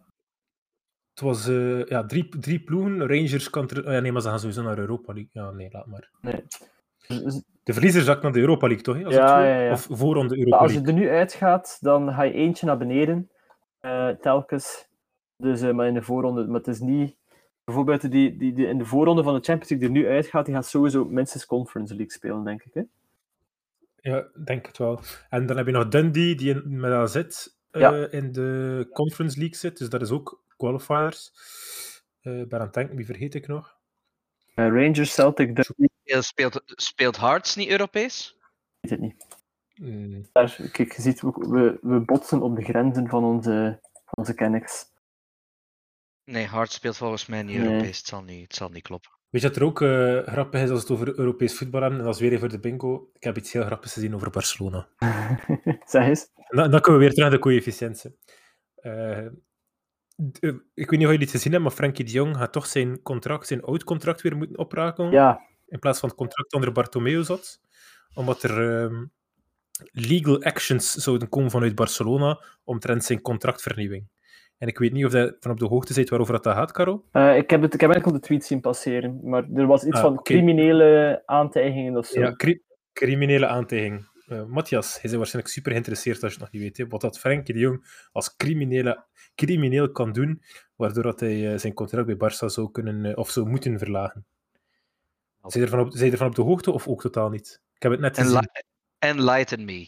Het 1.12 1.22
was 1.22 1.48
uh, 1.48 1.86
ja, 1.86 2.06
drie, 2.06 2.30
drie 2.40 2.60
ploegen. 2.60 3.00
Rangers 3.00 3.50
kan 3.50 3.64
oh, 3.78 3.84
ja, 3.84 4.00
nee, 4.00 4.12
maar 4.12 4.22
ze 4.22 4.28
gaan 4.28 4.40
sowieso 4.40 4.62
naar 4.62 4.78
Europa 4.78 5.14
League. 5.14 5.30
Ja, 5.34 5.52
nee, 5.52 5.70
laat 5.72 5.86
maar. 5.86 6.10
Nee. 6.22 6.44
De 7.64 7.74
verliezer 7.74 8.02
zakt 8.02 8.22
naar 8.22 8.32
de 8.32 8.40
Europa 8.40 8.68
League, 8.68 8.84
toch? 8.84 8.98
Hè? 8.98 9.06
Als 9.06 9.14
ja, 9.14 9.46
ja, 9.46 9.62
ja. 9.62 9.72
Of 9.72 9.88
voor 9.92 10.28
de 10.28 10.38
Europa 10.38 10.58
Als 10.58 10.74
je 10.74 10.82
er 10.82 10.94
nu 10.94 11.10
uitgaat, 11.10 11.78
dan 11.80 12.14
ga 12.14 12.24
je 12.24 12.34
eentje 12.34 12.66
naar 12.66 12.78
beneden. 12.78 13.30
Uh, 13.82 14.10
telkens. 14.10 14.88
Dus, 15.38 15.62
uh, 15.62 15.72
maar 15.72 15.88
in 15.88 15.94
de 15.94 16.02
voorronde. 16.02 16.48
Maar 16.48 16.60
het 16.60 16.68
is 16.68 16.80
niet... 16.80 17.20
Bijvoorbeeld 17.64 18.12
die, 18.12 18.38
die, 18.38 18.54
die 18.54 18.68
in 18.68 18.78
de 18.78 18.86
voorronde 18.86 19.24
van 19.24 19.34
de 19.34 19.42
Champions 19.42 19.70
League 19.70 19.88
er 19.88 19.94
nu 19.94 20.08
uitgaat, 20.08 20.46
die 20.46 20.54
gaat 20.54 20.66
sowieso 20.66 21.06
minstens 21.06 21.46
Conference 21.46 21.96
League 21.96 22.14
spelen, 22.14 22.44
denk 22.44 22.64
ik. 22.64 22.74
Hè? 22.74 22.82
Ja, 23.96 24.28
denk 24.44 24.66
het 24.66 24.78
wel. 24.78 25.00
En 25.30 25.46
dan 25.46 25.58
heb 25.58 25.66
je 25.66 25.72
nog 25.72 25.88
Dundee, 25.88 26.36
die 26.36 26.50
in, 26.50 26.80
met 26.80 26.92
AZ 26.92 27.48
uh, 27.72 28.14
in 28.14 28.32
de 28.32 28.90
Conference 28.94 29.40
League 29.40 29.56
zit. 29.56 29.78
Dus 29.78 29.90
dat 29.90 30.02
is 30.02 30.12
ook 30.12 30.44
qualifiers. 30.62 31.32
Uh, 32.22 32.48
ben 32.48 32.60
aan 32.60 32.66
het 32.66 32.74
denken, 32.74 32.96
wie 32.96 33.06
vergeet 33.06 33.36
ik 33.36 33.48
nog? 33.48 33.80
Uh, 34.56 34.68
Rangers, 34.68 35.14
Celtic, 35.14 35.56
Dundee. 35.56 36.22
Speelt, 36.22 36.62
speelt 36.66 37.18
Hearts 37.18 37.56
niet 37.56 37.70
Europees? 37.70 38.38
Ik 38.82 38.90
weet 38.90 38.92
het 38.92 39.00
niet. 39.00 39.26
Mm. 39.76 40.28
Daar, 40.32 40.56
kijk, 40.72 40.96
je 40.96 41.02
ziet, 41.02 41.22
we, 41.22 41.78
we 41.82 42.00
botsen 42.00 42.42
op 42.42 42.56
de 42.56 42.64
grenzen 42.64 43.08
van 43.08 43.24
onze, 43.24 43.80
van 43.82 44.14
onze 44.14 44.34
kennis. 44.34 44.86
Nee, 46.24 46.48
Hearts 46.48 46.76
speelt 46.76 46.98
volgens 46.98 47.26
mij 47.26 47.44
niet 47.44 47.58
nee. 47.58 47.68
Europees. 47.68 47.98
Het 47.98 48.08
zal 48.08 48.24
niet, 48.24 48.44
het 48.44 48.56
zal 48.56 48.70
niet 48.70 48.84
kloppen. 48.84 49.12
Weet 49.30 49.42
je 49.42 49.48
dat 49.48 49.58
er 49.58 49.64
ook 49.64 49.82
uh, 49.82 50.28
grappig 50.28 50.62
is 50.62 50.70
als 50.70 50.80
het 50.80 50.92
over 50.92 51.20
Europees 51.20 51.58
voetbal 51.58 51.82
hebben? 51.82 52.00
En 52.00 52.06
dat 52.06 52.16
is 52.16 52.22
weer 52.22 52.30
even 52.30 52.40
voor 52.40 52.50
de 52.50 52.60
bingo. 52.60 53.10
Ik 53.14 53.24
heb 53.24 53.38
iets 53.38 53.52
heel 53.52 53.64
grappigs 53.64 53.94
gezien 53.94 54.16
over 54.16 54.30
Barcelona. 54.30 54.88
zeg 55.86 56.08
eens. 56.08 56.28
dan, 56.48 56.72
dan, 56.72 56.82
komen 56.82 57.00
we 57.00 57.06
weer 57.06 57.14
terug 57.14 57.30
naar 57.30 57.40
de 57.40 57.40
coëfficiënten. 57.40 58.18
Uh, 58.82 59.28
ik 60.74 60.90
weet 60.90 61.00
niet 61.00 61.06
of 61.06 61.12
jullie 61.12 61.20
het 61.20 61.30
gezien 61.30 61.52
hebben, 61.52 61.62
maar 61.62 61.78
Frankie 61.78 62.06
de 62.06 62.12
Jong 62.12 62.38
gaat 62.38 62.52
toch 62.52 62.66
zijn 62.66 63.02
contract, 63.02 63.48
zijn 63.48 63.62
oud 63.62 63.84
contract 63.84 64.22
weer 64.22 64.38
moeten 64.38 64.58
opraken. 64.58 65.12
Ja. 65.12 65.42
In 65.68 65.80
plaats 65.80 66.00
van 66.00 66.10
het 66.10 66.18
contract 66.18 66.54
onder 66.54 66.72
Bartomeu 66.72 67.24
zat. 67.24 67.62
Omdat 68.14 68.44
er 68.44 68.82
um, 68.84 69.12
legal 69.92 70.44
actions 70.44 70.94
zouden 70.94 71.30
komen 71.30 71.52
vanuit 71.52 71.76
Barcelona 71.76 72.44
omtrent 72.64 73.04
zijn 73.04 73.22
contractvernieuwing. 73.22 74.08
En 74.58 74.68
ik 74.68 74.78
weet 74.78 74.92
niet 74.92 75.06
of 75.06 75.12
je 75.12 75.38
van 75.40 75.52
op 75.52 75.60
de 75.60 75.66
hoogte 75.66 75.94
bent 75.94 76.10
waarover 76.10 76.42
dat 76.42 76.54
gaat, 76.54 76.72
Caro. 76.72 77.06
Uh, 77.14 77.38
ik, 77.38 77.50
heb 77.50 77.62
het, 77.62 77.74
ik 77.74 77.82
heb 77.82 77.92
enkel 77.92 78.12
de 78.12 78.20
tweet 78.20 78.46
zien 78.46 78.62
passeren, 78.62 79.20
maar 79.24 79.44
er 79.54 79.66
was 79.68 79.84
iets 79.84 79.96
ah, 79.96 80.02
van 80.02 80.12
okay. 80.12 80.36
criminele 80.36 81.22
aantijgingen 81.26 81.98
of 81.98 82.06
zo. 82.06 82.20
Ja, 82.20 82.36
cri 82.36 82.62
criminele 82.94 83.48
aantijging. 83.48 84.10
Uh, 84.32 84.46
Matthias, 84.46 84.94
hij 84.94 85.12
is 85.12 85.18
waarschijnlijk 85.18 85.54
super 85.54 85.72
geïnteresseerd 85.72 86.24
als 86.24 86.34
je 86.34 86.40
het 86.40 86.46
nog 86.46 86.54
niet 86.54 86.62
weet. 86.62 86.78
Hè, 86.78 86.88
wat 86.88 87.02
dat 87.02 87.20
Frenkie 87.20 87.54
de 87.54 87.60
Jong 87.60 88.08
als 88.12 88.36
criminele, 88.36 89.06
crimineel 89.36 89.92
kan 89.92 90.12
doen, 90.12 90.42
waardoor 90.76 91.04
dat 91.04 91.20
hij 91.20 91.52
uh, 91.54 91.60
zijn 91.60 91.74
contract 91.74 92.06
bij 92.06 92.32
Barça 92.32 92.46
zou 92.46 92.72
kunnen 92.72 93.06
uh, 93.06 93.18
of 93.18 93.30
zou 93.30 93.50
moeten 93.50 93.80
verlagen. 93.80 94.26
Zijn 95.42 95.64
je 95.64 95.72
ervan 95.72 95.80
op, 95.88 95.94
ervan 95.94 96.28
op 96.28 96.36
de 96.36 96.42
hoogte 96.42 96.72
of 96.72 96.88
ook 96.88 97.02
totaal 97.02 97.30
niet? 97.30 97.62
Ik 97.76 97.82
heb 97.82 97.92
het 97.92 98.02
net 98.02 98.18
gezien. 98.18 98.50
Enlighten 99.00 99.66
me. 99.66 99.88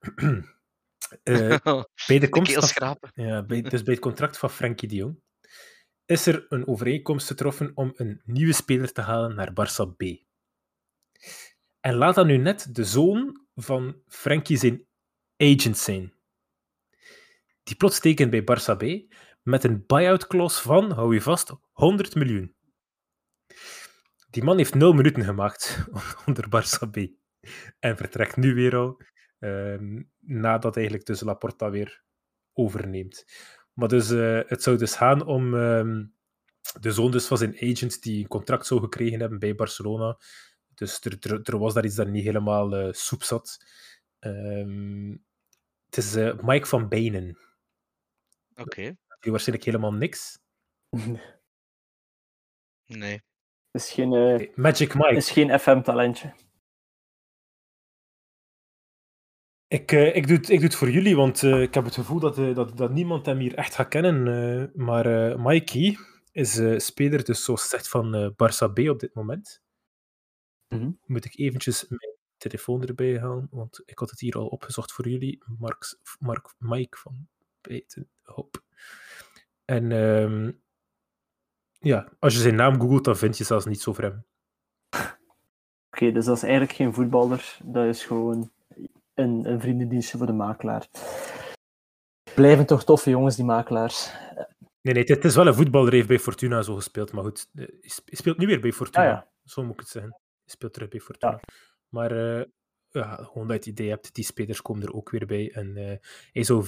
bij 2.06 2.18
de 2.18 2.28
komst 2.28 2.78
ja, 3.14 3.42
bij, 3.42 3.62
dus 3.62 3.82
bij 3.82 3.94
het 3.94 4.02
contract 4.02 4.38
van 4.38 4.50
Frenkie 4.50 4.88
de 4.88 4.94
Jong 4.94 5.22
is 6.06 6.26
er 6.26 6.46
een 6.48 6.66
overeenkomst 6.66 7.26
getroffen 7.26 7.72
om 7.74 7.92
een 7.96 8.20
nieuwe 8.24 8.52
speler 8.52 8.92
te 8.92 9.00
halen 9.00 9.34
naar 9.34 9.50
Barça 9.50 9.96
B. 9.96 10.02
En 11.80 11.94
laat 11.94 12.14
dat 12.14 12.26
nu 12.26 12.36
net 12.36 12.74
de 12.74 12.84
zoon 12.84 13.43
van 13.54 14.02
Frankie 14.06 14.56
zijn 14.56 14.86
agent 15.36 15.78
zijn. 15.78 16.12
Die 17.62 17.76
plots 17.76 18.00
tekent 18.00 18.30
bij 18.30 18.42
Barça 18.42 18.76
B 18.76 19.14
met 19.42 19.64
een 19.64 19.86
buyout 19.86 20.26
clause 20.26 20.62
van, 20.62 20.90
hou 20.90 21.14
je 21.14 21.20
vast, 21.20 21.52
100 21.72 22.14
miljoen. 22.14 22.54
Die 24.30 24.42
man 24.42 24.56
heeft 24.56 24.74
0 24.74 24.92
minuten 24.92 25.24
gemaakt 25.24 25.86
onder 26.26 26.46
Barça 26.48 26.90
B. 26.90 26.96
En 27.78 27.96
vertrekt 27.96 28.36
nu 28.36 28.54
weer 28.54 28.76
al, 28.76 29.00
uh, 29.38 30.00
nadat 30.20 30.76
eigenlijk 30.76 31.06
dus 31.06 31.20
Laporta 31.20 31.70
weer 31.70 32.02
overneemt. 32.52 33.24
Maar 33.72 33.88
dus, 33.88 34.10
uh, 34.10 34.40
het 34.46 34.62
zou 34.62 34.76
dus 34.76 34.94
gaan 34.96 35.26
om 35.26 35.54
uh, 35.54 36.04
de 36.80 36.92
zoon 36.92 37.10
dus 37.10 37.26
van 37.26 37.38
zijn 37.38 37.54
agent 37.54 38.02
die 38.02 38.22
een 38.22 38.28
contract 38.28 38.66
zou 38.66 38.80
gekregen 38.80 39.20
hebben 39.20 39.38
bij 39.38 39.54
Barcelona. 39.54 40.18
Dus 40.74 41.00
er, 41.00 41.16
er, 41.20 41.40
er 41.42 41.58
was 41.58 41.74
daar 41.74 41.84
iets 41.84 41.94
dat 41.94 42.08
niet 42.08 42.24
helemaal 42.24 42.86
uh, 42.86 42.92
soep 42.92 43.22
zat. 43.22 43.64
Um, 44.20 45.24
het 45.84 45.96
is 45.96 46.16
uh, 46.16 46.40
Mike 46.40 46.66
van 46.66 46.88
Benen. 46.88 47.38
Oké. 48.50 48.62
Okay. 48.62 48.96
Die 49.20 49.30
waarschijnlijk 49.30 49.66
helemaal 49.66 49.92
niks. 49.92 50.38
Nee. 52.86 53.22
Is 53.70 53.90
geen, 53.90 54.12
uh, 54.12 54.54
Magic 54.54 54.94
Mike. 54.94 55.16
Is 55.16 55.30
geen 55.30 55.58
FM-talentje. 55.58 56.34
Ik, 59.66 59.92
uh, 59.92 60.16
ik, 60.16 60.26
doe 60.26 60.36
het, 60.36 60.48
ik 60.48 60.58
doe 60.58 60.68
het 60.68 60.74
voor 60.74 60.90
jullie, 60.90 61.16
want 61.16 61.42
uh, 61.42 61.62
ik 61.62 61.74
heb 61.74 61.84
het 61.84 61.94
gevoel 61.94 62.20
dat, 62.20 62.38
uh, 62.38 62.54
dat, 62.54 62.76
dat 62.76 62.92
niemand 62.92 63.26
hem 63.26 63.38
hier 63.38 63.54
echt 63.54 63.74
gaat 63.74 63.88
kennen. 63.88 64.70
maar 64.74 65.40
Mikey 65.40 65.96
is 66.32 66.60
speler, 66.84 67.24
dus 67.24 67.44
zoals 67.44 67.62
gezegd, 67.62 67.88
van 67.88 68.32
Barça 68.32 68.72
B 68.72 68.78
op 68.78 69.00
dit 69.00 69.14
moment. 69.14 69.63
-hmm. 70.68 70.98
Moet 71.06 71.24
ik 71.24 71.38
eventjes 71.38 71.88
mijn 71.88 72.14
telefoon 72.36 72.84
erbij 72.84 73.18
halen, 73.18 73.48
want 73.50 73.82
ik 73.86 73.98
had 73.98 74.10
het 74.10 74.20
hier 74.20 74.36
al 74.36 74.46
opgezocht 74.46 74.92
voor 74.92 75.08
jullie. 75.08 75.42
Mark, 75.58 75.98
Mark 76.18 76.54
Mike 76.58 76.98
van 76.98 77.26
Betenhop. 77.60 78.62
En 79.64 79.92
um, 79.92 80.62
ja, 81.78 82.08
als 82.18 82.34
je 82.34 82.40
zijn 82.40 82.54
naam 82.54 82.80
googelt, 82.80 83.04
dan 83.04 83.16
vind 83.16 83.38
je 83.38 83.44
zelfs 83.44 83.64
niet 83.64 83.86
over 83.86 84.02
hem. 84.02 84.24
Oké, 84.90 85.16
okay, 85.90 86.12
dus 86.12 86.24
dat 86.24 86.36
is 86.36 86.42
eigenlijk 86.42 86.72
geen 86.72 86.94
voetballer. 86.94 87.58
Dat 87.64 87.86
is 87.86 88.04
gewoon 88.04 88.50
een, 89.14 89.50
een 89.50 89.60
vriendendienstje 89.60 90.18
voor 90.18 90.26
de 90.26 90.32
makelaar. 90.32 90.88
Blijven 92.34 92.66
toch 92.66 92.84
toffe 92.84 93.10
jongens, 93.10 93.36
die 93.36 93.44
makelaars. 93.44 94.12
Nee, 94.80 94.94
nee, 94.94 95.04
het 95.04 95.24
is 95.24 95.34
wel 95.34 95.46
een 95.46 95.54
voetballer, 95.54 95.92
heeft 95.92 96.08
bij 96.08 96.18
Fortuna 96.18 96.62
zo 96.62 96.74
gespeeld. 96.74 97.12
Maar 97.12 97.24
goed, 97.24 97.48
hij 97.52 97.80
speelt 98.04 98.38
nu 98.38 98.46
weer 98.46 98.60
bij 98.60 98.72
Fortuna. 98.72 99.04
Ah, 99.04 99.10
ja. 99.10 99.30
Zo 99.44 99.62
moet 99.62 99.72
ik 99.72 99.80
het 99.80 99.88
zeggen 99.88 100.18
speelt 100.46 100.72
terug 100.72 100.88
bij 100.88 101.00
Fortuna. 101.00 101.32
Ja. 101.32 101.40
Maar 101.88 102.12
uh, 102.12 102.44
ja, 102.90 103.16
gewoon 103.16 103.48
dat 103.48 103.64
je 103.64 103.70
het 103.70 103.78
idee 103.78 103.88
hebt, 103.88 104.14
die 104.14 104.24
spelers 104.24 104.62
komen 104.62 104.82
er 104.82 104.94
ook 104.94 105.10
weer 105.10 105.26
bij. 105.26 105.52
En 105.52 105.76
uh, 105.76 105.92
hij 106.32 106.44
zou 106.44 106.66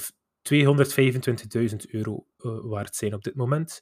225.000 0.54 1.90
euro 1.90 2.26
uh, 2.38 2.58
waard 2.62 2.96
zijn 2.96 3.14
op 3.14 3.24
dit 3.24 3.34
moment. 3.34 3.80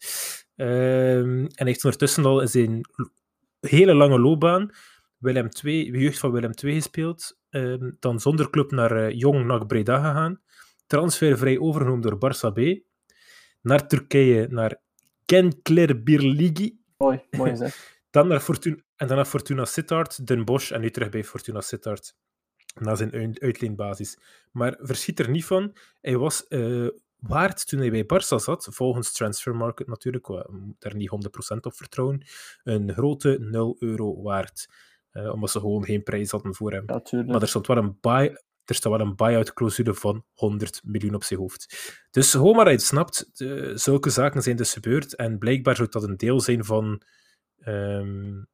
Uh, 0.57 1.19
en 1.19 1.49
hij 1.55 1.67
heeft 1.67 1.85
ondertussen 1.85 2.25
al 2.25 2.41
in 2.41 2.49
zijn 2.49 2.81
hele 3.61 3.95
lange 3.95 4.19
loopbaan 4.19 4.71
Willem 5.19 5.49
II, 5.63 5.99
jeugd 5.99 6.19
van 6.19 6.33
Willem 6.33 6.53
II 6.65 6.75
gespeeld. 6.75 7.39
Ehm, 7.51 7.91
dan 7.99 8.21
zonder 8.21 8.51
club 8.51 8.71
naar 8.71 8.97
uh, 8.97 9.19
Jong 9.19 9.45
naar 9.45 9.67
Breda 9.67 9.97
gegaan. 9.97 10.41
Transfervrij 10.87 11.59
overgenomen 11.59 12.03
door 12.03 12.15
Barça 12.17 12.53
B. 12.53 12.83
Naar 13.63 13.87
Turkije, 13.87 14.47
naar 14.51 14.81
Kenkler 15.25 16.03
Birligi. 16.03 16.79
Mooi, 16.97 17.23
mooi 17.31 17.57
zeg. 17.63 17.94
Dan 18.15 18.29
naar 18.29 18.41
Fortuna, 18.41 18.77
en 18.97 19.07
dan 19.07 19.17
naar 19.17 19.27
Fortuna 19.27 19.65
Sittard, 19.65 20.27
Den 20.27 20.45
Bosch 20.45 20.71
en 20.71 20.81
nu 20.81 20.91
terug 20.91 21.09
bij 21.09 21.25
Fortuna 21.25 21.61
Sittard. 21.61 22.17
Na 22.81 22.95
zijn 22.95 23.41
uitleenbasis. 23.41 24.19
Maar 24.53 24.79
verschiet 24.81 25.21
er 25.21 25.31
niet 25.31 25.45
van, 25.45 25.77
hij 26.01 26.17
was 26.17 26.45
uh, 26.49 26.89
waard 27.17 27.69
toen 27.69 27.81
hij 27.81 27.91
bij 27.91 28.05
Barça 28.05 28.37
zat, 28.37 28.69
volgens 28.71 29.12
Transfermarkt 29.12 29.87
natuurlijk, 29.87 30.27
daar 30.79 30.97
niet 30.97 31.11
100% 31.55 31.57
op 31.61 31.75
vertrouwen, 31.75 32.27
een 32.62 32.93
grote 32.93 33.37
0 33.41 33.77
euro 33.79 34.23
waard. 34.23 34.69
Uh, 35.12 35.33
omdat 35.33 35.51
ze 35.51 35.61
gewoon 35.61 35.85
geen 35.85 36.03
prijs 36.03 36.31
hadden 36.31 36.55
voor 36.55 36.73
hem. 36.73 36.85
maar 37.27 37.43
er 37.43 37.49
stond 37.49 37.67
wel 37.67 37.77
een 37.77 37.99
buy, 38.01 38.27
er 38.65 38.75
staat 38.75 38.93
wel 38.93 39.01
een 39.01 39.17
buy-out 39.17 39.53
clausule 39.53 39.95
van 39.95 40.25
100 40.33 40.81
miljoen 40.85 41.15
op 41.15 41.25
zijn 41.25 41.41
hoofd. 41.41 41.77
Dus 42.11 42.31
gewoon 42.31 42.57
maar 42.57 42.65
hij 42.65 42.79
snapt, 42.79 43.31
zulke 43.75 44.11
zaken 44.11 44.43
zijn 44.43 44.57
dus 44.57 44.73
gebeurd. 44.73 45.15
En 45.15 45.39
blijkbaar 45.39 45.77
zou 45.77 45.89
dat 45.89 46.03
een 46.03 46.17
deel 46.17 46.41
zijn 46.41 46.65
van. 46.65 47.03
Um, 47.69 48.47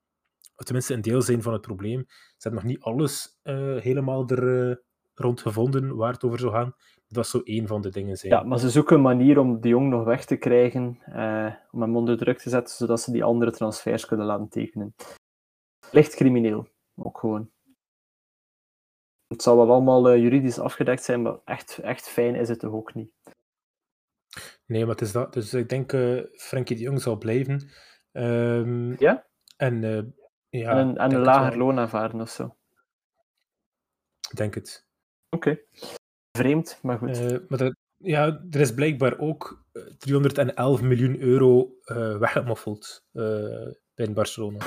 tenminste, 0.54 0.94
een 0.94 1.02
deel 1.02 1.22
zijn 1.22 1.42
van 1.42 1.52
het 1.52 1.62
probleem. 1.62 2.04
Ze 2.08 2.48
hebben 2.48 2.60
nog 2.60 2.70
niet 2.70 2.80
alles 2.80 3.40
uh, 3.42 3.80
helemaal 3.80 4.28
er 4.28 4.68
uh, 4.68 4.76
rond 5.14 5.40
gevonden 5.40 5.96
waar 5.96 6.12
het 6.12 6.24
over 6.24 6.38
zou 6.38 6.52
gaan. 6.52 6.74
Dat 7.08 7.26
zou 7.26 7.42
één 7.44 7.66
van 7.66 7.82
de 7.82 7.90
dingen 7.90 8.16
zijn. 8.16 8.32
Ja, 8.32 8.42
maar 8.42 8.58
ze 8.58 8.70
zoeken 8.70 8.96
een 8.96 9.02
manier 9.02 9.38
om 9.38 9.60
de 9.60 9.68
jong 9.68 9.88
nog 9.88 10.04
weg 10.04 10.24
te 10.24 10.36
krijgen, 10.36 10.98
uh, 11.08 11.54
om 11.70 11.80
hem 11.80 11.96
onder 11.96 12.16
druk 12.16 12.38
te 12.38 12.50
zetten, 12.50 12.76
zodat 12.76 13.00
ze 13.00 13.12
die 13.12 13.24
andere 13.24 13.50
transfers 13.50 14.06
kunnen 14.06 14.26
laten 14.26 14.48
tekenen. 14.48 14.94
Licht 15.90 16.14
crimineel, 16.14 16.68
ook 16.94 17.18
gewoon. 17.18 17.50
Het 19.26 19.42
zal 19.42 19.56
wel 19.56 19.70
allemaal 19.70 20.16
juridisch 20.16 20.58
afgedekt 20.58 21.02
zijn, 21.02 21.22
maar 21.22 21.38
echt, 21.44 21.78
echt 21.78 22.08
fijn 22.08 22.34
is 22.34 22.48
het 22.48 22.58
toch 22.58 22.72
ook 22.72 22.94
niet. 22.94 23.12
Nee, 24.66 24.80
maar 24.80 24.94
het 24.94 25.00
is 25.00 25.12
dat. 25.12 25.32
Dus 25.32 25.54
ik 25.54 25.68
denk 25.68 25.90
Frenkie 26.32 26.76
de 26.76 26.82
Jong 26.82 27.00
zal 27.00 27.18
blijven. 27.18 27.70
Um, 28.12 28.98
ja? 28.98 29.26
En, 29.56 29.82
uh, 29.82 30.02
ja, 30.48 30.70
en 30.70 30.78
een, 30.78 30.96
en 30.96 31.12
een 31.12 31.20
lager 31.20 31.58
loon 31.58 31.78
aanvaarden 31.78 32.20
of 32.20 32.30
zo. 32.30 32.56
Ik 34.30 34.36
denk 34.36 34.54
het. 34.54 34.86
Oké. 35.30 35.48
Okay. 35.48 35.64
Vreemd, 36.38 36.78
maar 36.82 36.98
goed. 36.98 37.48
maar 37.48 37.58
dat, 37.58 37.74
ja, 37.96 38.40
er 38.50 38.60
is 38.60 38.74
blijkbaar 38.74 39.18
ook 39.18 39.64
311 39.98 40.82
miljoen 40.82 41.20
euro 41.20 41.74
weggemoffeld 42.18 43.04
bij 43.94 44.12
Barcelona. 44.12 44.58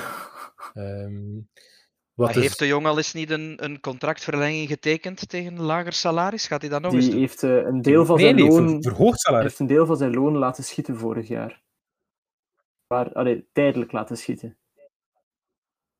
Um, 0.74 1.48
wat 2.14 2.34
maar 2.34 2.42
heeft 2.42 2.58
de 2.58 2.66
jong 2.66 2.86
al 2.86 2.96
eens 2.96 3.12
niet 3.12 3.30
een, 3.30 3.64
een 3.64 3.80
contractverlenging 3.80 4.68
getekend 4.68 5.28
tegen 5.28 5.56
een 5.56 5.62
lager 5.62 5.92
salaris? 5.92 6.46
Gaat 6.46 6.60
hij 6.60 6.70
dat 6.70 6.80
nog 6.80 6.90
Die 6.90 7.00
eens 7.00 7.10
doen? 7.10 7.20
heeft 7.20 7.42
uh, 7.42 7.56
een 7.56 7.82
deel 7.82 8.04
van 8.04 8.18
zijn 8.18 8.34
nee, 8.34 8.48
loon... 8.48 8.82
verhoogd 8.82 9.20
salaris. 9.20 9.46
heeft 9.46 9.58
een 9.58 9.66
deel 9.66 9.86
van 9.86 9.96
zijn 9.96 10.14
loon 10.14 10.36
laten 10.36 10.64
schieten 10.64 10.96
vorig 10.96 11.28
jaar. 11.28 11.62
Maar, 12.94 13.12
allee, 13.12 13.48
tijdelijk 13.52 13.92
laten 13.92 14.16
schieten. 14.16 14.56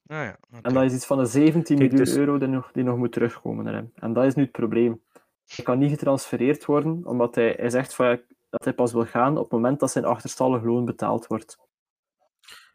Ah, 0.07 0.17
ja, 0.17 0.39
okay. 0.49 0.61
En 0.63 0.75
dat 0.75 0.83
is 0.83 0.95
iets 0.95 1.07
van 1.07 1.19
de 1.19 1.25
17 1.25 1.63
Kijk, 1.63 1.91
miljoen 1.91 2.07
dus... 2.07 2.17
euro 2.17 2.39
die 2.39 2.49
nog, 2.49 2.73
die 2.73 2.85
nog 2.85 2.97
moet 2.97 3.13
terugkomen 3.13 3.65
naar 3.65 3.75
hem. 3.75 3.93
En 3.95 4.13
dat 4.13 4.25
is 4.25 4.35
nu 4.35 4.43
het 4.43 4.53
probleem. 4.53 5.03
Hij 5.47 5.65
kan 5.65 5.79
niet 5.79 5.91
getransfereerd 5.91 6.65
worden, 6.65 7.07
omdat 7.07 7.35
hij, 7.35 7.55
hij 7.57 7.71
zegt 7.71 7.95
van, 7.95 8.21
dat 8.51 8.65
hij 8.65 8.73
pas 8.73 8.93
wil 8.93 9.05
gaan 9.05 9.37
op 9.37 9.43
het 9.43 9.53
moment 9.53 9.81
dat 9.81 9.91
zijn 9.91 10.05
achterstallig 10.05 10.63
loon 10.63 10.85
betaald 10.85 11.27
wordt. 11.27 11.59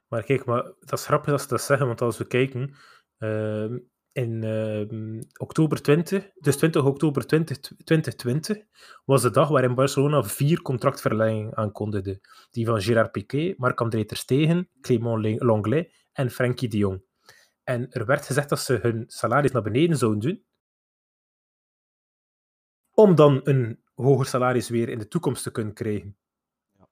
Maar 0.08 0.24
kijk, 0.24 0.46
maar 0.46 0.64
dat 0.64 1.00
is 1.00 1.06
grappig 1.06 1.30
dat 1.30 1.42
ze 1.42 1.48
dat 1.48 1.62
zeggen, 1.62 1.88
want 1.88 2.02
als 2.02 2.18
we 2.18 2.28
kijken, 2.28 2.76
uh, 3.20 3.76
in 4.12 4.44
uh, 4.44 5.22
oktober 5.38 5.82
20, 5.82 6.32
dus 6.40 6.58
20 6.58 6.84
oktober 6.86 7.28
20, 7.28 7.60
2020, 7.60 8.58
was 9.06 9.22
de 9.22 9.32
dag 9.32 9.50
waarin 9.50 9.76
Barcelona 9.76 10.24
vier 10.24 10.62
contractverlengingen 10.62 11.58
aankondigde. 11.58 12.20
Die 12.52 12.66
van 12.66 12.82
Gérard 12.82 13.12
Piqué, 13.12 13.54
Marc-André 13.58 14.06
Ter 14.06 14.18
Stegen, 14.18 14.70
Clément 14.82 15.42
Lenglet 15.42 15.94
en 16.12 16.30
Frenkie 16.30 16.70
de 16.70 16.78
Jong. 16.78 17.04
En 17.64 17.92
er 17.92 18.06
werd 18.06 18.26
gezegd 18.26 18.50
dat 18.50 18.60
ze 18.60 18.80
hun 18.82 19.04
salaris 19.08 19.52
naar 19.52 19.62
beneden 19.62 19.98
zouden 19.98 20.20
doen, 20.20 20.44
om 22.94 23.16
dan 23.16 23.40
een 23.44 23.84
hoger 23.94 24.26
salaris 24.26 24.70
weer 24.70 24.90
in 24.90 25.00
de 25.00 25.08
toekomst 25.08 25.44
te 25.44 25.52
kunnen 25.52 25.74
krijgen. 25.74 26.18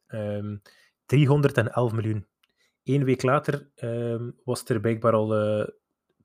Um, 0.07 0.61
311 1.05 1.91
miljoen. 1.93 2.27
Eén 2.83 3.03
week 3.03 3.21
later 3.21 3.71
um, 3.75 4.39
was 4.43 4.63
er 4.63 4.79
blijkbaar 4.79 5.13
al 5.13 5.59
uh, 5.59 5.67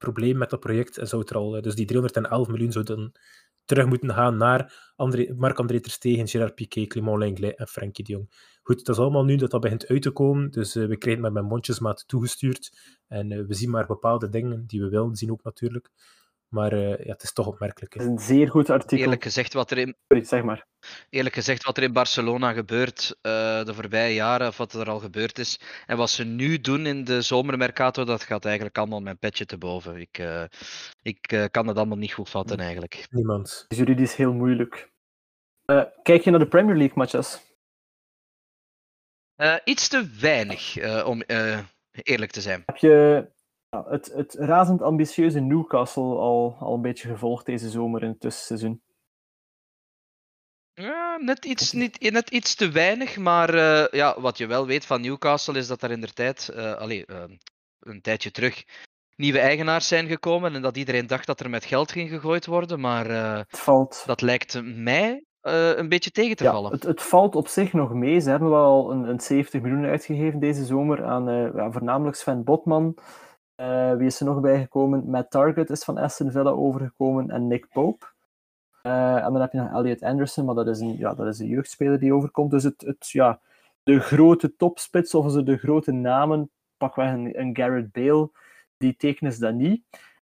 probleem 0.03 0.39
met 0.39 0.51
dat 0.51 0.61
project 0.61 0.99
en 0.99 1.09
zou 1.09 1.23
er 1.27 1.37
al, 1.37 1.63
dus 1.63 1.75
die 1.75 1.87
311 1.87 2.49
miljoen 2.49 2.73
zou 2.73 2.85
dan 2.85 3.13
terug 3.65 3.87
moeten 3.87 4.11
gaan 4.11 4.37
naar 4.37 4.91
Marc-André 5.37 5.81
Ter 5.81 5.91
Stegen, 5.91 6.29
Gerard 6.29 6.55
Piqué, 6.55 6.87
Clément 6.87 7.19
Lenglet 7.19 7.59
en 7.59 7.69
Frenkie 7.69 8.05
de 8.05 8.13
Jong. 8.13 8.31
Goed, 8.63 8.85
dat 8.85 8.97
is 8.97 9.03
allemaal 9.03 9.25
nu 9.25 9.37
dat 9.37 9.51
dat 9.51 9.61
begint 9.61 9.87
uit 9.87 10.03
te 10.03 10.11
komen, 10.11 10.51
dus 10.51 10.77
uh, 10.77 10.87
we 10.87 10.97
krijgen 10.97 11.25
het 11.25 11.33
met 11.33 11.43
mijn 11.43 11.53
mondjesmaat 11.53 12.05
toegestuurd 12.07 12.79
en 13.09 13.47
we 13.47 13.55
zien 13.55 13.71
maar 13.71 13.87
bepaalde 13.87 14.29
dingen 14.29 14.67
die 14.67 14.81
we 14.81 14.89
willen 14.89 15.17
zien 15.17 15.31
ook 15.31 15.43
natuurlijk. 15.43 15.91
Maar 16.53 16.73
uh, 16.73 16.89
ja, 16.89 17.13
het 17.13 17.23
is 17.23 17.33
toch 17.33 17.47
opmerkelijk. 17.47 17.95
Hè? 17.95 18.01
Het 18.01 18.09
is 18.09 18.17
een 18.17 18.37
zeer 18.37 18.49
goed 18.49 18.71
artikel. 18.71 18.99
Eerlijk 18.99 19.23
gezegd, 19.23 19.53
wat 19.53 19.71
er 19.71 19.79
in, 19.79 19.97
zeg 20.09 20.43
maar. 20.43 20.67
Eerlijk 21.11 21.35
gezegd, 21.35 21.65
wat 21.65 21.77
er 21.77 21.83
in 21.83 21.93
Barcelona 21.93 22.53
gebeurt 22.53 23.17
uh, 23.23 23.65
de 23.65 23.75
voorbije 23.75 24.15
jaren, 24.15 24.49
of 24.49 24.57
wat 24.57 24.73
er 24.73 24.91
al 24.91 24.99
gebeurd 24.99 25.39
is, 25.39 25.61
en 25.87 25.97
wat 25.97 26.11
ze 26.11 26.25
nu 26.25 26.61
doen 26.61 26.87
in 26.87 27.05
de 27.05 27.21
zomermercato, 27.21 28.05
dat 28.05 28.23
gaat 28.23 28.45
eigenlijk 28.45 28.79
allemaal 28.79 29.01
mijn 29.01 29.19
petje 29.19 29.47
te 29.47 29.59
boven. 29.59 29.97
Ik, 29.97 30.19
uh, 30.19 30.45
ik 31.03 31.49
kan 31.51 31.67
het 31.67 31.77
allemaal 31.77 31.99
niet 31.99 32.13
goed 32.13 32.31
vatten, 32.31 32.59
eigenlijk. 32.59 33.07
Niemand. 33.11 33.61
Het 33.63 33.73
is 33.73 33.79
juridisch 33.79 34.17
heel 34.17 34.33
moeilijk. 34.33 34.93
kijk 36.03 36.23
je 36.23 36.31
naar 36.31 36.39
de 36.39 36.49
Premier 36.49 36.77
League 36.77 36.97
matches? 36.97 37.51
iets 39.65 39.89
te 39.89 40.09
weinig, 40.21 40.77
om 41.05 41.23
eerlijk 41.93 42.31
te 42.31 42.41
zijn. 42.41 42.63
Heb 42.67 42.77
je 42.77 43.27
ja, 43.73 43.85
het, 43.89 44.13
het 44.15 44.35
razend 44.35 44.83
ambitieuze 44.83 45.41
Newcastle 45.41 46.03
al, 46.03 46.57
al 46.61 46.75
een 46.75 46.83
beetje 46.83 47.09
gevolgd 47.09 47.47
deze 47.47 47.71
zomer 47.71 48.03
in 48.03 48.09
het 48.09 48.21
tussenseizoen? 48.21 48.83
Ja, 50.75 51.17
net 51.21 51.45
iets, 51.45 51.73
niet, 51.73 52.11
net 52.13 52.31
iets 52.31 52.55
te 52.55 52.71
weinig, 52.71 53.17
maar 53.17 53.55
uh, 53.55 53.87
ja, 53.91 54.21
wat 54.21 54.39
je 54.39 54.47
wel 54.47 54.67
weet 54.67 54.87
van 54.87 55.01
Newcastle 55.01 55.59
is 55.59 55.67
dat 55.67 55.83
er 55.83 55.91
in 55.91 56.01
de 56.01 56.13
tijd, 56.13 56.51
uh, 56.55 56.75
allee, 56.75 57.05
uh, 57.07 57.23
een 57.81 58.01
tijdje 58.01 58.31
terug, 58.31 58.65
nieuwe 59.17 59.39
eigenaars 59.39 59.89
zijn 59.89 60.07
gekomen 60.07 60.55
en 60.55 60.63
dat 60.63 60.77
iedereen 60.77 61.07
dacht 61.07 61.27
dat 61.27 61.41
er 61.41 61.51
met 61.51 61.65
geld 61.65 61.93
ging 61.93 62.09
gegooid 62.09 62.47
worden, 62.47 62.81
maar 62.81 63.47
valt... 63.49 64.03
dat 64.07 64.21
lijkt 64.21 64.63
mij 64.63 65.25
een 65.41 65.89
beetje 65.89 66.11
tegen 66.11 66.37
te 66.37 66.45
ja, 66.45 66.53
vallen. 66.53 66.73
Het, 66.73 66.83
het, 66.83 67.03
valt 67.03 67.35
op 67.35 67.49
zich 67.49 67.73
nog 67.73 67.93
mee. 67.93 68.21
Ze 68.21 68.31
hebben 68.31 68.51
wel 68.51 68.91
een, 68.91 69.09
een 69.09 69.21
70 69.21 69.61
miljoen 69.61 69.85
uitgegeven 69.85 70.41
deze 70.41 70.65
zomer 70.65 71.05
aan 71.05 71.53
ja, 71.55 71.71
voornamelijk 71.71 72.17
Sven 72.17 72.45
Botman, 72.45 72.97
uh, 73.63 73.97
wie 73.97 74.07
is 74.07 74.21
er 74.21 74.27
nog 74.27 74.41
bijgekomen? 74.41 75.11
Matt 75.11 75.31
Target 75.31 75.71
is 75.71 75.85
van 75.85 75.99
Aston 75.99 76.31
Villa 76.31 76.51
overgekomen 76.51 77.31
en 77.31 77.47
Nick 77.47 77.69
Pope. 77.69 78.07
Uh, 78.83 79.25
en 79.25 79.33
dan 79.33 79.41
heb 79.41 79.53
je 79.53 79.59
nog 79.59 79.73
Elliot 79.73 80.03
Anderson, 80.03 80.45
maar 80.45 80.55
dat 80.55 80.69
is 80.69 80.81
een, 80.81 80.99
ja, 80.99 81.15
dat 81.15 81.27
is 81.27 81.39
een 81.39 81.47
jeugdspeler 81.47 81.99
die 81.99 82.15
overkomt. 82.15 82.51
Dus 82.51 82.63
het, 82.63 82.81
het, 82.81 83.09
ja, 83.11 83.41
de 83.83 84.01
grote 84.01 84.57
topspits, 84.57 85.15
of 85.15 85.33
de 85.33 85.57
grote 85.57 85.93
namen, 85.93 86.51
pakweg 86.77 87.13
een, 87.13 87.41
een 87.41 87.57
Garrett 87.57 87.93
Bale, 87.93 88.31
die 88.77 88.97
tekenen 88.97 89.33
ze 89.33 89.41
dan 89.41 89.57
niet. 89.57 89.85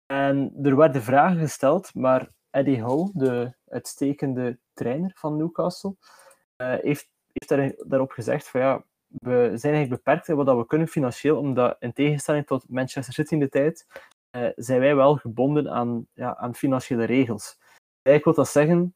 En 0.06 0.54
er 0.64 0.76
werden 0.76 1.02
vragen 1.02 1.40
gesteld, 1.40 1.96
maar 1.96 2.30
Eddie 2.50 2.82
Howe, 2.82 3.10
de 3.14 3.54
uitstekende 3.68 4.58
trainer 4.74 5.12
van 5.16 5.38
Newcastle, 5.38 5.96
uh, 6.58 6.74
heeft, 6.82 7.10
heeft 7.32 7.50
daar, 7.50 7.74
daarop 7.88 8.12
gezegd 8.12 8.48
van 8.48 8.62
ja, 8.62 8.84
we 9.08 9.52
zijn 9.54 9.74
eigenlijk 9.74 10.04
beperkt 10.04 10.28
in 10.28 10.36
wat 10.36 10.58
we 10.58 10.66
kunnen 10.66 10.88
financieel, 10.88 11.38
omdat 11.38 11.76
in 11.80 11.94
tegenstelling 11.94 12.46
tot 12.46 12.70
Manchester 12.70 13.14
City 13.14 13.34
in 13.34 13.40
de 13.40 13.50
tijd, 13.50 13.88
uh, 14.32 14.48
zijn 14.56 14.80
wij 14.80 14.96
wel 14.96 15.16
gebonden 15.16 15.72
aan, 15.72 16.08
ja, 16.14 16.36
aan 16.36 16.56
financiële 16.56 17.04
regels. 17.04 17.58
Eigenlijk 18.02 18.24
wil 18.24 18.46
dat 18.46 18.54
zeggen, 18.54 18.96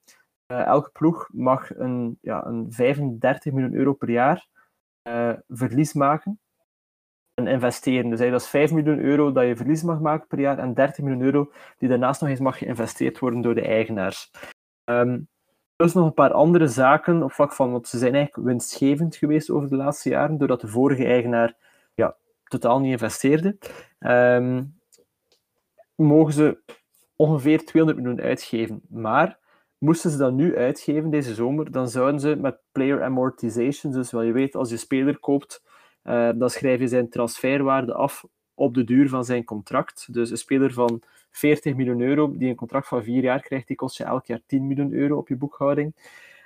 uh, 0.51 0.66
elke 0.66 0.89
ploeg 0.89 1.30
mag 1.34 1.76
een, 1.76 2.18
ja, 2.22 2.45
een 2.45 2.74
35 2.74 3.53
miljoen 3.53 3.74
euro 3.74 3.93
per 3.93 4.09
jaar 4.09 4.47
uh, 5.09 5.34
verlies 5.47 5.93
maken 5.93 6.39
en 7.34 7.47
investeren. 7.47 8.09
Dus 8.09 8.20
dat 8.20 8.41
is 8.41 8.47
5 8.47 8.72
miljoen 8.72 8.99
euro 8.99 9.32
dat 9.32 9.45
je 9.45 9.55
verlies 9.55 9.84
mag 9.84 9.99
maken 9.99 10.28
per 10.28 10.39
jaar 10.39 10.57
en 10.57 10.74
30 10.74 11.03
miljoen 11.03 11.24
euro 11.24 11.51
die 11.78 11.89
daarnaast 11.89 12.22
nog 12.22 12.30
eens 12.30 12.39
mag 12.39 12.57
geïnvesteerd 12.57 13.20
worden 13.20 13.41
door 13.41 13.55
de 13.55 13.66
eigenaars. 13.66 14.32
Um, 14.89 15.28
dus 15.82 15.93
nog 15.93 16.05
een 16.05 16.13
paar 16.13 16.34
andere 16.34 16.67
zaken 16.67 17.23
op 17.23 17.32
vlak 17.32 17.53
van, 17.53 17.71
want 17.71 17.88
ze 17.88 17.97
zijn 17.97 18.15
eigenlijk 18.15 18.47
winstgevend 18.47 19.15
geweest 19.15 19.49
over 19.49 19.69
de 19.69 19.75
laatste 19.75 20.09
jaren, 20.09 20.38
doordat 20.38 20.61
de 20.61 20.67
vorige 20.67 21.05
eigenaar 21.05 21.55
ja, 21.93 22.15
totaal 22.43 22.79
niet 22.79 22.91
investeerde. 22.91 23.57
Um, 23.99 24.79
mogen 25.95 26.34
ze 26.34 26.57
ongeveer 27.15 27.65
200 27.65 28.03
miljoen 28.03 28.21
uitgeven. 28.21 28.82
Maar 28.89 29.39
moesten 29.77 30.11
ze 30.11 30.17
dat 30.17 30.34
nu 30.34 30.57
uitgeven 30.57 31.09
deze 31.09 31.34
zomer, 31.34 31.71
dan 31.71 31.89
zouden 31.89 32.19
ze 32.19 32.36
met 32.36 32.57
player 32.71 33.03
amortization, 33.03 33.91
dus 33.91 34.11
wel 34.11 34.21
je 34.21 34.32
weet, 34.32 34.55
als 34.55 34.69
je 34.69 34.77
speler 34.77 35.19
koopt, 35.19 35.63
uh, 36.03 36.29
dan 36.36 36.49
schrijf 36.49 36.79
je 36.79 36.88
zijn 36.88 37.09
transferwaarde 37.09 37.93
af 37.93 38.25
op 38.53 38.73
de 38.73 38.84
duur 38.84 39.09
van 39.09 39.25
zijn 39.25 39.43
contract. 39.43 40.13
Dus 40.13 40.32
een 40.32 40.38
speler 40.38 40.73
van 40.73 41.01
40 41.32 41.75
miljoen 41.75 42.01
euro, 42.01 42.38
die 42.38 42.49
een 42.49 42.55
contract 42.55 42.88
van 42.88 43.03
vier 43.03 43.23
jaar 43.23 43.41
krijgt, 43.41 43.67
die 43.67 43.75
kost 43.75 43.97
je 43.97 44.03
elk 44.03 44.25
jaar 44.25 44.41
10 44.45 44.67
miljoen 44.67 44.93
euro 44.93 45.17
op 45.17 45.27
je 45.27 45.36
boekhouding. 45.36 45.95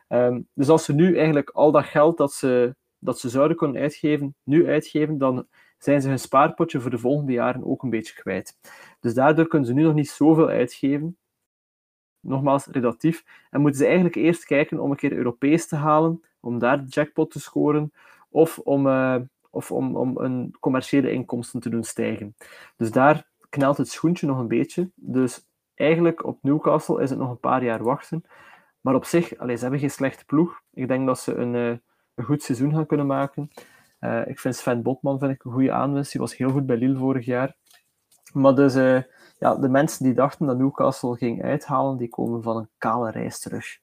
Ehm, 0.08 0.42
dus 0.54 0.70
als 0.70 0.86
ze 0.86 0.94
nu 0.94 1.16
eigenlijk 1.16 1.50
al 1.50 1.72
dat 1.72 1.86
geld 1.86 2.18
dat 2.18 2.34
ze, 2.34 2.76
dat 3.00 3.20
ze 3.20 3.30
zouden 3.30 3.58
kunnen 3.58 3.82
uitgeven, 3.82 4.36
nu 4.44 4.68
uitgeven, 4.68 5.18
dan 5.18 5.48
zijn 5.78 6.02
ze 6.02 6.08
hun 6.08 6.20
spaarpotje 6.20 6.82
voor 6.82 6.92
de 6.92 6.98
volgende 6.98 7.32
jaren 7.32 7.66
ook 7.66 7.84
een 7.84 7.90
beetje 7.90 8.14
kwijt. 8.14 8.58
Dus 9.00 9.14
daardoor 9.14 9.48
kunnen 9.48 9.68
ze 9.68 9.74
nu 9.74 9.84
nog 9.84 9.94
niet 9.94 10.10
zoveel 10.10 10.50
uitgeven. 10.50 11.18
Nogmaals, 12.20 12.66
relatief. 12.66 13.24
En 13.50 13.62
moeten 13.62 13.80
ze 13.80 13.86
eigenlijk 13.86 14.16
eerst 14.16 14.46
kijken 14.46 14.80
om 14.80 14.92
een 14.92 14.98
keer 14.98 15.14
Europees 15.14 15.68
te 15.68 15.76
halen, 15.76 16.24
om 16.40 16.60
daar 16.60 16.84
de 16.84 16.90
jackpot 16.90 17.32
te 17.32 17.40
scoren, 17.40 17.94
of 18.30 18.60
om, 18.60 18.88
uh, 18.88 19.16
of 19.50 19.72
om, 19.72 19.96
om 19.96 20.18
een 20.18 20.56
commerciële 20.60 21.12
inkomsten 21.12 21.60
te 21.60 21.70
doen 21.70 21.84
stijgen. 21.84 22.36
Dus 22.78 22.92
daar 22.92 23.28
knelt 23.56 23.78
het 23.78 23.90
schoentje 23.90 24.28
nog 24.28 24.38
een 24.38 24.48
beetje. 24.48 24.92
Dus 24.96 25.48
eigenlijk 25.74 26.26
op 26.26 26.40
Newcastle 26.42 27.02
is 27.02 27.10
het 27.10 27.20
nog 27.20 27.30
een 27.30 27.40
paar 27.40 27.64
jaar 27.64 27.84
wachten. 27.84 28.24
Maar 28.82 28.96
op 28.96 29.06
zich, 29.06 29.38
allez, 29.38 29.56
ze 29.56 29.62
hebben 29.62 29.80
geen 29.80 29.92
slechte 29.92 30.26
ploeg. 30.26 30.62
Ik 30.74 30.88
denk 30.88 31.06
dat 31.06 31.20
ze 31.20 31.36
een, 31.36 31.54
uh, 31.54 31.78
een 32.16 32.26
goed 32.26 32.44
seizoen 32.44 32.74
gaan 32.74 32.86
kunnen 32.86 33.06
maken. 33.06 33.52
Uh, 34.00 34.28
ik 34.28 34.40
vind 34.40 34.56
Sven 34.56 34.82
Botman 34.82 35.20
vind 35.20 35.32
ik 35.32 35.44
een 35.44 35.52
goede 35.52 35.72
aanwinst. 35.72 36.12
Die 36.12 36.22
was 36.22 36.38
heel 36.38 36.50
goed 36.50 36.66
bij 36.66 36.78
Lille 36.78 36.98
vorig 36.98 37.26
jaar. 37.26 37.56
Maar 38.34 38.56
dus, 38.56 38.76
uh, 38.76 39.02
ja, 39.40 39.56
de 39.56 39.70
mensen 39.70 40.04
die 40.04 40.14
dachten 40.14 40.46
dat 40.46 40.58
Newcastle 40.58 41.18
ging 41.18 41.44
uithalen, 41.44 41.98
die 41.98 42.10
komen 42.10 42.44
van 42.44 42.58
een 42.58 42.70
kale 42.78 43.12
reis 43.12 43.40
terug. 43.40 43.80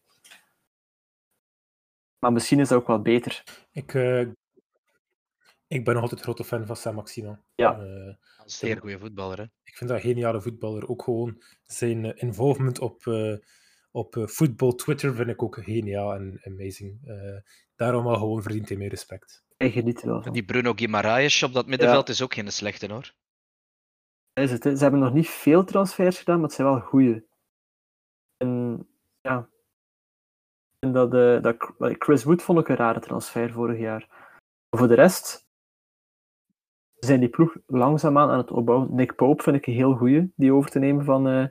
Maar 2.18 2.32
misschien 2.32 2.60
is 2.60 2.68
dat 2.68 2.78
ook 2.78 2.86
wel 2.86 3.02
beter. 3.02 3.44
Ik, 3.72 3.94
ik 5.72 5.84
ben 5.84 5.94
nog 5.94 6.02
altijd 6.02 6.20
grote 6.20 6.44
fan 6.44 6.66
van 6.66 6.76
Sam 6.76 6.94
Maxima. 6.94 7.40
Ja. 7.54 7.78
een 7.78 8.18
zeer 8.44 8.78
goede 8.78 8.98
voetballer, 8.98 9.38
hè? 9.38 9.44
Ik 9.62 9.76
vind 9.76 9.90
dat 9.90 9.98
een 9.98 10.10
geniale 10.10 10.40
voetballer. 10.40 10.88
Ook 10.88 11.02
gewoon 11.02 11.42
zijn 11.62 12.16
involvement 12.16 12.78
op, 12.78 13.02
op 13.90 14.14
voetbal 14.24 14.74
Twitter 14.74 15.14
vind 15.14 15.28
ik 15.28 15.42
ook 15.42 15.58
geniaal 15.62 16.14
en 16.14 16.40
amazing. 16.44 17.00
daarom 17.76 18.06
al 18.06 18.14
gewoon 18.14 18.42
verdient 18.42 18.68
hij 18.68 18.78
meer 18.78 18.88
respect. 18.88 19.44
En 19.56 19.70
geniet 19.70 20.02
er 20.02 20.08
wel 20.08 20.22
van. 20.22 20.32
Die 20.32 20.44
Bruno 20.44 20.72
Guimaraes 20.72 21.42
op 21.42 21.52
dat 21.52 21.66
middenveld 21.66 22.06
ja. 22.06 22.12
is 22.12 22.22
ook 22.22 22.34
geen 22.34 22.52
slechte 22.52 22.92
hoor. 22.92 23.12
Is 24.32 24.50
het? 24.50 24.62
Ze 24.62 24.82
hebben 24.82 25.00
nog 25.00 25.12
niet 25.12 25.28
veel 25.28 25.64
transfers 25.64 26.18
gedaan, 26.18 26.36
maar 26.36 26.46
het 26.46 26.54
zijn 26.54 26.68
wel 26.68 26.80
goede. 26.80 27.26
En 28.36 28.86
ja. 29.20 29.48
En 30.78 30.92
dat, 30.92 31.14
uh, 31.14 31.42
dat, 31.42 31.56
Chris 31.78 32.24
Wood 32.24 32.42
vond 32.42 32.58
ik 32.58 32.68
een 32.68 32.76
rare 32.76 33.00
transfer 33.00 33.52
vorig 33.52 33.78
jaar. 33.78 34.06
Maar 34.68 34.80
voor 34.80 34.88
de 34.88 34.94
rest 34.94 35.50
zijn 37.06 37.20
die 37.20 37.28
ploeg 37.28 37.56
langzaamaan 37.66 38.30
aan 38.30 38.38
het 38.38 38.50
opbouwen. 38.50 38.94
Nick 38.94 39.14
Pope 39.14 39.42
vind 39.42 39.56
ik 39.56 39.66
een 39.66 39.74
heel 39.74 39.94
goede, 39.94 40.30
die 40.36 40.52
over 40.52 40.70
te 40.70 40.78
nemen 40.78 41.04
van, 41.04 41.28
uh, 41.28 41.46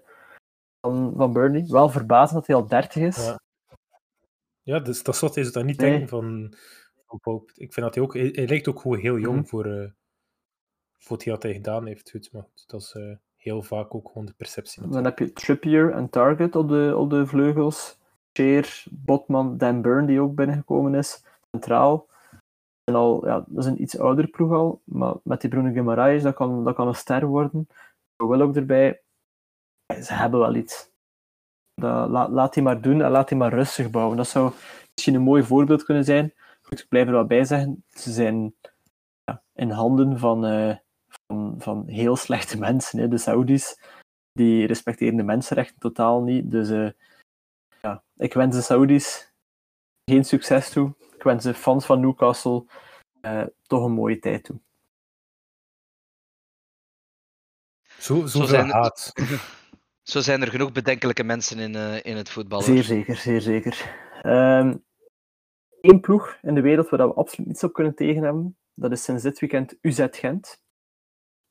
van, 0.81 1.13
van 1.15 1.33
Burnley. 1.33 1.65
Wel 1.67 1.89
verbazend 1.89 2.33
dat 2.33 2.47
hij 2.47 2.55
al 2.55 2.67
30 2.67 3.01
is. 3.01 3.25
Ja, 3.25 3.39
ja 4.61 4.79
dus 4.79 5.03
dat 5.03 5.15
soort 5.15 5.37
is 5.37 5.51
dat 5.51 5.65
niet 5.65 5.77
nee. 5.77 5.89
denken 5.89 6.07
van 6.07 6.53
Pope. 7.21 7.51
Ik 7.55 7.73
vind 7.73 7.85
dat 7.85 7.95
hij 7.95 8.03
ook... 8.03 8.13
Hij, 8.13 8.29
hij 8.33 8.47
lijkt 8.47 8.67
ook 8.67 8.79
gewoon 8.79 8.97
heel 8.97 9.17
jong 9.17 9.37
mm. 9.37 9.47
voor, 9.47 9.65
uh, 9.65 9.89
voor 10.97 11.21
wat 11.25 11.43
hij 11.43 11.53
gedaan 11.53 11.85
heeft. 11.85 12.11
Goed, 12.11 12.29
maar 12.31 12.45
dat 12.65 12.81
is 12.81 12.93
uh, 12.93 13.15
heel 13.35 13.63
vaak 13.63 13.95
ook 13.95 14.07
gewoon 14.07 14.25
de 14.25 14.33
perceptie. 14.37 14.87
Dan 14.87 15.03
heb 15.03 15.19
je 15.19 15.33
Trippier 15.33 15.91
en 15.91 16.09
Target 16.09 16.55
op 16.55 16.69
de, 16.69 16.93
op 16.97 17.09
de 17.09 17.27
vleugels. 17.27 17.99
Sheer, 18.37 18.83
Botman, 18.91 19.57
Dan 19.57 19.81
Burn 19.81 20.05
die 20.05 20.21
ook 20.21 20.35
binnengekomen 20.35 20.95
is. 20.95 21.23
Centraal. 21.51 22.09
Al, 22.95 23.27
ja, 23.27 23.43
dat 23.47 23.63
is 23.63 23.71
een 23.71 23.81
iets 23.81 23.99
ouder 23.99 24.27
ploeg 24.27 24.51
al. 24.51 24.81
Maar 24.83 25.13
met 25.23 25.41
die 25.41 25.49
Bruno 25.49 25.71
Guimaraes, 25.71 26.23
dat 26.23 26.35
kan, 26.35 26.63
dat 26.63 26.75
kan 26.75 26.87
een 26.87 26.95
ster 26.95 27.25
worden. 27.25 27.67
Wil 28.15 28.41
ook 28.41 28.55
erbij. 28.55 29.01
Ze 30.01 30.13
hebben 30.13 30.39
wel 30.39 30.55
iets. 30.55 30.89
Dat, 31.73 32.09
laat, 32.09 32.53
die 32.53 32.63
maar 32.63 32.81
doen 32.81 33.01
en 33.01 33.11
laat 33.11 33.27
die 33.27 33.37
maar 33.37 33.53
rustig 33.53 33.89
bouwen. 33.89 34.17
Dat 34.17 34.27
zou 34.27 34.51
misschien 34.93 35.15
een 35.15 35.21
mooi 35.21 35.43
voorbeeld 35.43 35.83
kunnen 35.83 36.03
zijn 36.03 36.33
ik 36.79 36.85
blijf 36.89 37.05
er 37.05 37.11
wel 37.11 37.25
bij 37.25 37.43
zeggen, 37.43 37.83
ze 37.89 38.11
zijn 38.11 38.55
ja, 39.23 39.43
in 39.53 39.69
handen 39.69 40.19
van, 40.19 40.45
uh, 40.45 40.75
van, 41.27 41.55
van 41.57 41.87
heel 41.87 42.15
slechte 42.15 42.57
mensen. 42.59 42.99
Hè. 42.99 43.07
De 43.07 43.17
Saudis, 43.17 43.81
die 44.31 44.67
respecteren 44.67 45.15
de 45.15 45.23
mensenrechten 45.23 45.79
totaal 45.79 46.21
niet. 46.21 46.51
Dus 46.51 46.69
uh, 46.69 46.89
ja, 47.81 48.03
ik 48.17 48.33
wens 48.33 48.55
de 48.55 48.61
Saudis 48.61 49.30
geen 50.11 50.25
succes 50.25 50.69
toe. 50.69 50.93
Ik 51.15 51.23
wens 51.23 51.43
de 51.43 51.53
fans 51.53 51.85
van 51.85 51.99
Newcastle 51.99 52.65
uh, 53.21 53.43
toch 53.61 53.83
een 53.83 53.91
mooie 53.91 54.19
tijd 54.19 54.43
toe. 54.43 54.59
Zo, 57.99 58.19
zo, 58.19 58.39
zo 58.39 58.45
zijn 58.45 58.69
haat. 58.69 59.11
Zo 60.03 60.19
zijn 60.19 60.41
er 60.41 60.47
genoeg 60.47 60.71
bedenkelijke 60.71 61.23
mensen 61.23 61.59
in, 61.59 61.73
uh, 61.73 62.05
in 62.05 62.17
het 62.17 62.29
voetbal. 62.29 62.61
Zeer 62.61 62.83
zeker, 62.83 63.15
zeer 63.15 63.41
zeker. 63.41 63.95
Um, 64.23 64.83
één 65.81 65.99
ploeg 65.99 66.37
in 66.41 66.55
de 66.55 66.61
wereld 66.61 66.89
waar 66.89 67.07
we 67.07 67.13
absoluut 67.13 67.47
niets 67.47 67.63
op 67.63 67.73
kunnen 67.73 67.95
tegen 67.95 68.23
hebben. 68.23 68.57
Dat 68.73 68.91
is 68.91 69.03
sinds 69.03 69.23
dit 69.23 69.39
weekend 69.39 69.77
UZ 69.81 70.07
Gent. 70.11 70.61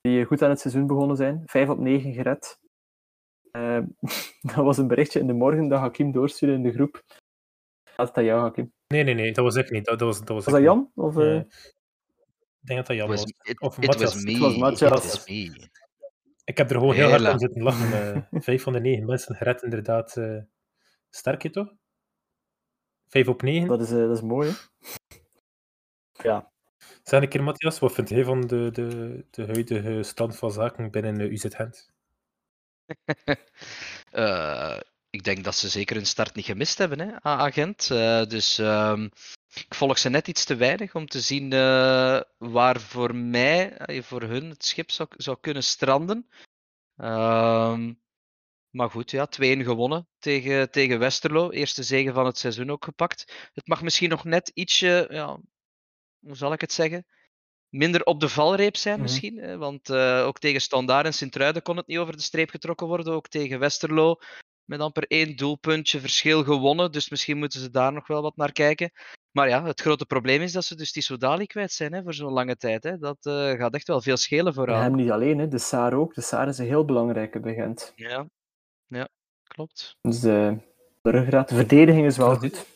Die 0.00 0.24
goed 0.24 0.42
aan 0.42 0.50
het 0.50 0.60
seizoen 0.60 0.86
begonnen 0.86 1.16
zijn. 1.16 1.42
5 1.46 1.68
op 1.68 1.78
9 1.78 2.12
gered. 2.12 2.58
Uh, 3.52 3.80
dat 4.54 4.64
was 4.64 4.78
een 4.78 4.88
berichtje 4.88 5.20
in 5.20 5.26
de 5.26 5.32
morgen 5.32 5.68
dat 5.68 5.80
Hakim 5.80 6.12
doorstuurde 6.12 6.54
in 6.54 6.62
de 6.62 6.72
groep. 6.72 7.02
Dat 8.06 8.24
jou, 8.24 8.40
Hakim? 8.40 8.72
Nee, 8.86 9.02
nee, 9.02 9.14
nee, 9.14 9.32
dat 9.32 9.44
was 9.44 9.56
ik 9.56 9.70
niet. 9.70 9.84
Dat, 9.84 9.98
dat 9.98 10.08
was, 10.08 10.18
dat 10.18 10.28
was, 10.28 10.44
was 10.44 10.54
dat 10.54 10.62
Jan? 10.62 10.90
Of, 10.94 11.16
uh... 11.16 11.36
Ik 12.60 12.66
denk 12.66 12.78
dat 12.78 12.86
dat 12.86 12.96
Jan 12.96 13.08
was. 13.08 13.22
It, 13.22 13.60
of 13.60 13.78
it 13.78 13.86
Matthias. 13.86 14.14
was 14.14 14.24
me. 14.24 14.32
Het 14.32 14.40
was 14.40 14.56
Matthias. 14.56 15.24
Ik 16.44 16.58
heb 16.58 16.70
er 16.70 16.76
gewoon 16.76 16.94
heel 16.94 17.08
hard 17.08 17.24
aan 17.24 17.38
zitten 17.38 17.62
lachen. 17.62 18.16
Uh, 18.32 18.40
vijf 18.46 18.62
van 18.62 18.72
de 18.72 18.80
negen 18.80 19.06
mensen 19.06 19.34
gered, 19.34 19.62
inderdaad. 19.62 20.16
Uh, 20.16 20.42
sterk 21.10 21.42
je 21.42 21.50
toch? 21.50 21.72
Vijf 23.08 23.28
op 23.28 23.42
negen. 23.42 23.68
Dat 23.68 23.80
is, 23.80 23.90
uh, 23.90 23.98
dat 23.98 24.16
is 24.16 24.22
mooi, 24.22 24.50
hè? 24.50 24.54
Ja. 26.28 26.52
Zeg 27.02 27.22
een 27.22 27.28
keer, 27.28 27.42
Matthias, 27.42 27.78
wat 27.78 27.92
vind 27.92 28.08
jij 28.08 28.24
van 28.24 28.40
de, 28.40 28.70
de, 28.72 29.24
de 29.30 29.44
huidige 29.44 30.02
stand 30.02 30.36
van 30.36 30.52
zaken 30.52 30.90
binnen 30.90 31.20
uh, 31.20 31.32
UZ 31.32 31.44
Gent? 31.48 31.90
uh, 34.12 34.76
ik 35.10 35.24
denk 35.24 35.44
dat 35.44 35.54
ze 35.54 35.68
zeker 35.68 35.96
hun 35.96 36.06
start 36.06 36.34
niet 36.34 36.44
gemist 36.44 36.78
hebben, 36.78 36.98
hè, 37.00 37.22
agent. 37.22 37.88
Uh, 37.92 38.24
dus 38.24 38.58
um, 38.58 39.10
ik 39.54 39.74
volg 39.74 39.98
ze 39.98 40.08
net 40.08 40.28
iets 40.28 40.44
te 40.44 40.54
weinig 40.54 40.94
om 40.94 41.06
te 41.06 41.20
zien 41.20 41.52
uh, 41.52 42.20
waar 42.38 42.80
voor 42.80 43.14
mij, 43.14 43.76
voor 44.02 44.22
hun, 44.22 44.48
het 44.48 44.64
schip 44.64 44.90
zou, 44.90 45.08
zou 45.16 45.36
kunnen 45.40 45.62
stranden. 45.62 46.28
Um, 46.96 48.00
maar 48.70 48.90
goed, 48.90 49.10
ja, 49.10 49.26
2-1 49.26 49.30
gewonnen 49.40 50.08
tegen, 50.18 50.70
tegen 50.70 50.98
Westerlo. 50.98 51.50
Eerste 51.50 51.82
zege 51.82 52.12
van 52.12 52.26
het 52.26 52.38
seizoen 52.38 52.70
ook 52.70 52.84
gepakt. 52.84 53.50
Het 53.54 53.66
mag 53.66 53.82
misschien 53.82 54.08
nog 54.10 54.24
net 54.24 54.50
ietsje, 54.54 55.06
ja, 55.10 55.38
hoe 56.20 56.36
zal 56.36 56.52
ik 56.52 56.60
het 56.60 56.72
zeggen? 56.72 57.06
Minder 57.68 58.04
op 58.04 58.20
de 58.20 58.28
valreep 58.28 58.76
zijn 58.76 58.94
Mhm. 58.94 59.02
misschien. 59.02 59.38
hè, 59.38 59.56
Want 59.56 59.88
uh, 59.88 60.22
ook 60.26 60.38
tegen 60.38 60.60
Standaard 60.60 61.06
en 61.06 61.14
Sint-Truiden 61.14 61.62
kon 61.62 61.76
het 61.76 61.86
niet 61.86 61.98
over 61.98 62.16
de 62.16 62.22
streep 62.22 62.50
getrokken 62.50 62.86
worden. 62.86 63.12
Ook 63.12 63.28
tegen 63.28 63.58
Westerlo 63.58 64.18
met 64.70 64.80
amper 64.80 65.04
één 65.06 65.36
doelpuntje 65.36 66.00
verschil 66.00 66.44
gewonnen. 66.44 66.92
Dus 66.92 67.10
misschien 67.10 67.38
moeten 67.38 67.60
ze 67.60 67.70
daar 67.70 67.92
nog 67.92 68.06
wel 68.06 68.22
wat 68.22 68.36
naar 68.36 68.52
kijken. 68.52 68.90
Maar 69.30 69.48
ja, 69.48 69.64
het 69.64 69.80
grote 69.80 70.06
probleem 70.06 70.42
is 70.42 70.52
dat 70.52 70.64
ze 70.64 70.76
dus 70.76 70.92
die 70.92 71.02
Soudali 71.02 71.46
kwijt 71.46 71.72
zijn 71.72 71.92
hè, 71.92 72.02
voor 72.02 72.14
zo'n 72.14 72.32
lange 72.32 72.56
tijd. 72.56 72.82
Hè. 72.82 72.98
Dat 72.98 73.16
uh, 73.26 73.50
gaat 73.50 73.74
echt 73.74 73.86
wel 73.86 74.00
veel 74.00 74.16
schelen 74.16 74.54
voor 74.54 74.68
En 74.68 74.80
hem 74.82 74.94
niet 74.94 75.10
alleen, 75.10 75.38
hè. 75.38 75.48
de 75.48 75.58
Saar 75.58 75.92
ook. 75.94 76.14
De 76.14 76.20
Saar 76.20 76.48
is 76.48 76.58
een 76.58 76.66
heel 76.66 76.84
belangrijke 76.84 77.40
bij 77.40 77.54
Gent. 77.54 77.92
Ja, 77.94 78.26
ja 78.86 79.08
klopt. 79.42 79.96
Dus 80.00 80.20
de, 80.20 80.56
de 81.02 81.10
ruggraat, 81.10 81.48
de 81.48 81.54
verdediging 81.54 82.06
is 82.06 82.16
wel 82.16 82.30
Ja. 82.30 82.36
goed. 82.38 82.66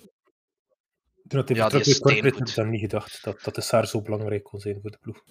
Toen 1.28 1.42
hij 1.46 1.56
Ja, 1.56 1.70
vertrok 1.70 2.22
had 2.24 2.48
ik 2.48 2.54
dan 2.54 2.70
niet 2.70 2.80
gedacht 2.80 3.24
dat, 3.24 3.40
dat 3.42 3.54
de 3.54 3.60
Saar 3.60 3.86
zo 3.86 4.02
belangrijk 4.02 4.42
kon 4.42 4.60
zijn 4.60 4.80
voor 4.80 4.90
de 4.90 4.98
ploeg. 5.00 5.22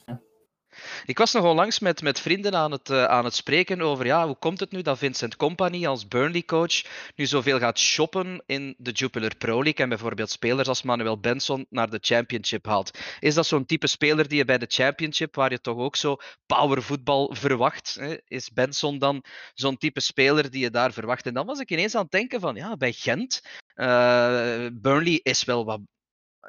Ik 1.06 1.18
was 1.18 1.34
nog 1.34 1.44
onlangs 1.44 1.80
met, 1.80 2.02
met 2.02 2.20
vrienden 2.20 2.56
aan 2.56 2.72
het, 2.72 2.90
uh, 2.90 3.04
aan 3.04 3.26
het 3.26 3.36
spreken 3.36 3.82
over 3.82 4.06
ja, 4.06 4.26
hoe 4.26 4.36
komt 4.36 4.60
het 4.60 4.72
nu 4.72 4.82
dat 4.82 4.98
Vincent 4.98 5.36
Company 5.36 5.88
als 5.88 6.08
Burnley-coach 6.08 6.82
nu 7.16 7.26
zoveel 7.26 7.60
gaat 7.60 7.80
shoppen 7.80 8.44
in 8.46 8.76
de 8.78 8.92
Jupiler 8.92 9.36
Pro 9.36 9.64
League 9.64 9.84
en 9.84 9.90
bijvoorbeeld 9.90 10.30
spelers 10.30 10.68
als 10.68 10.84
Manuel 10.84 11.20
Benson 11.20 11.66
naar 11.70 11.90
de 11.90 12.00
Championship 12.02 12.66
haalt. 12.66 12.98
Is 13.20 13.34
dat 13.34 13.46
zo'n 13.46 13.66
type 13.66 13.88
speler 13.88 14.28
die 14.28 14.38
je 14.38 14.46
bij 14.46 14.58
de 14.58 14.66
Championship, 14.70 15.36
waar 15.36 15.52
je 15.52 15.62
toch 15.62 15.78
ook 15.78 15.96
zo 15.96 16.18
powervoetbal 16.46 17.36
verwacht, 17.36 17.96
hè? 18.00 18.16
is 18.28 18.52
Benson 18.52 19.00
dan 19.00 19.24
zo'n 19.54 19.78
type 19.78 20.00
speler 20.00 20.50
die 20.50 20.62
je 20.62 20.70
daar 20.70 20.94
verwacht? 20.94 21.26
En 21.26 21.34
dan 21.34 21.46
was 21.46 21.60
ik 21.60 21.72
ineens 21.72 21.96
aan 21.96 22.02
het 22.02 22.12
denken 22.12 22.40
van 22.40 22.56
ja, 22.56 22.78
bij 22.78 22.92
Gent, 22.92 23.42
uh, 23.76 24.68
Burnley 24.74 25.20
is 25.24 25.44
wel 25.44 25.66
wat 25.66 25.80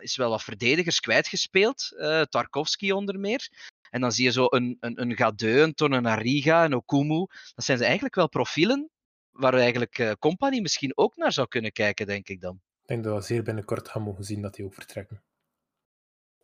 is 0.01 0.17
wel 0.17 0.31
wat 0.31 0.43
verdedigers 0.43 1.01
kwijtgespeeld. 1.01 1.93
Uh, 1.97 2.23
Tarkovsky 2.23 2.91
onder 2.91 3.19
meer. 3.19 3.49
En 3.95 4.01
dan 4.01 4.13
zie 4.13 4.25
je 4.25 4.31
zo 4.31 4.47
een, 4.49 4.77
een, 4.81 5.01
een 5.01 5.17
Gadeu, 5.17 5.73
een 5.77 6.75
Okumu. 6.75 7.27
Dat 7.55 7.65
zijn 7.65 7.79
ze 7.79 7.85
eigenlijk 7.85 8.15
wel 8.15 8.29
profielen 8.29 8.91
waar 9.31 9.53
we 9.53 9.59
eigenlijk 9.59 9.99
uh, 9.99 10.13
Company 10.19 10.61
misschien 10.61 10.97
ook 10.97 11.17
naar 11.17 11.33
zou 11.33 11.49
kunnen 11.49 11.73
kijken, 11.73 12.07
denk 12.07 12.29
ik 12.29 12.41
dan. 12.41 12.55
Ik 12.55 12.89
denk 12.89 13.05
dat 13.05 13.17
we 13.17 13.21
zeer 13.21 13.43
binnenkort 13.43 13.89
gaan 13.89 14.03
mogen 14.03 14.25
zien 14.25 14.43
dat 14.43 14.55
die 14.55 14.65
ook 14.65 14.75
vertrekken. 14.75 15.23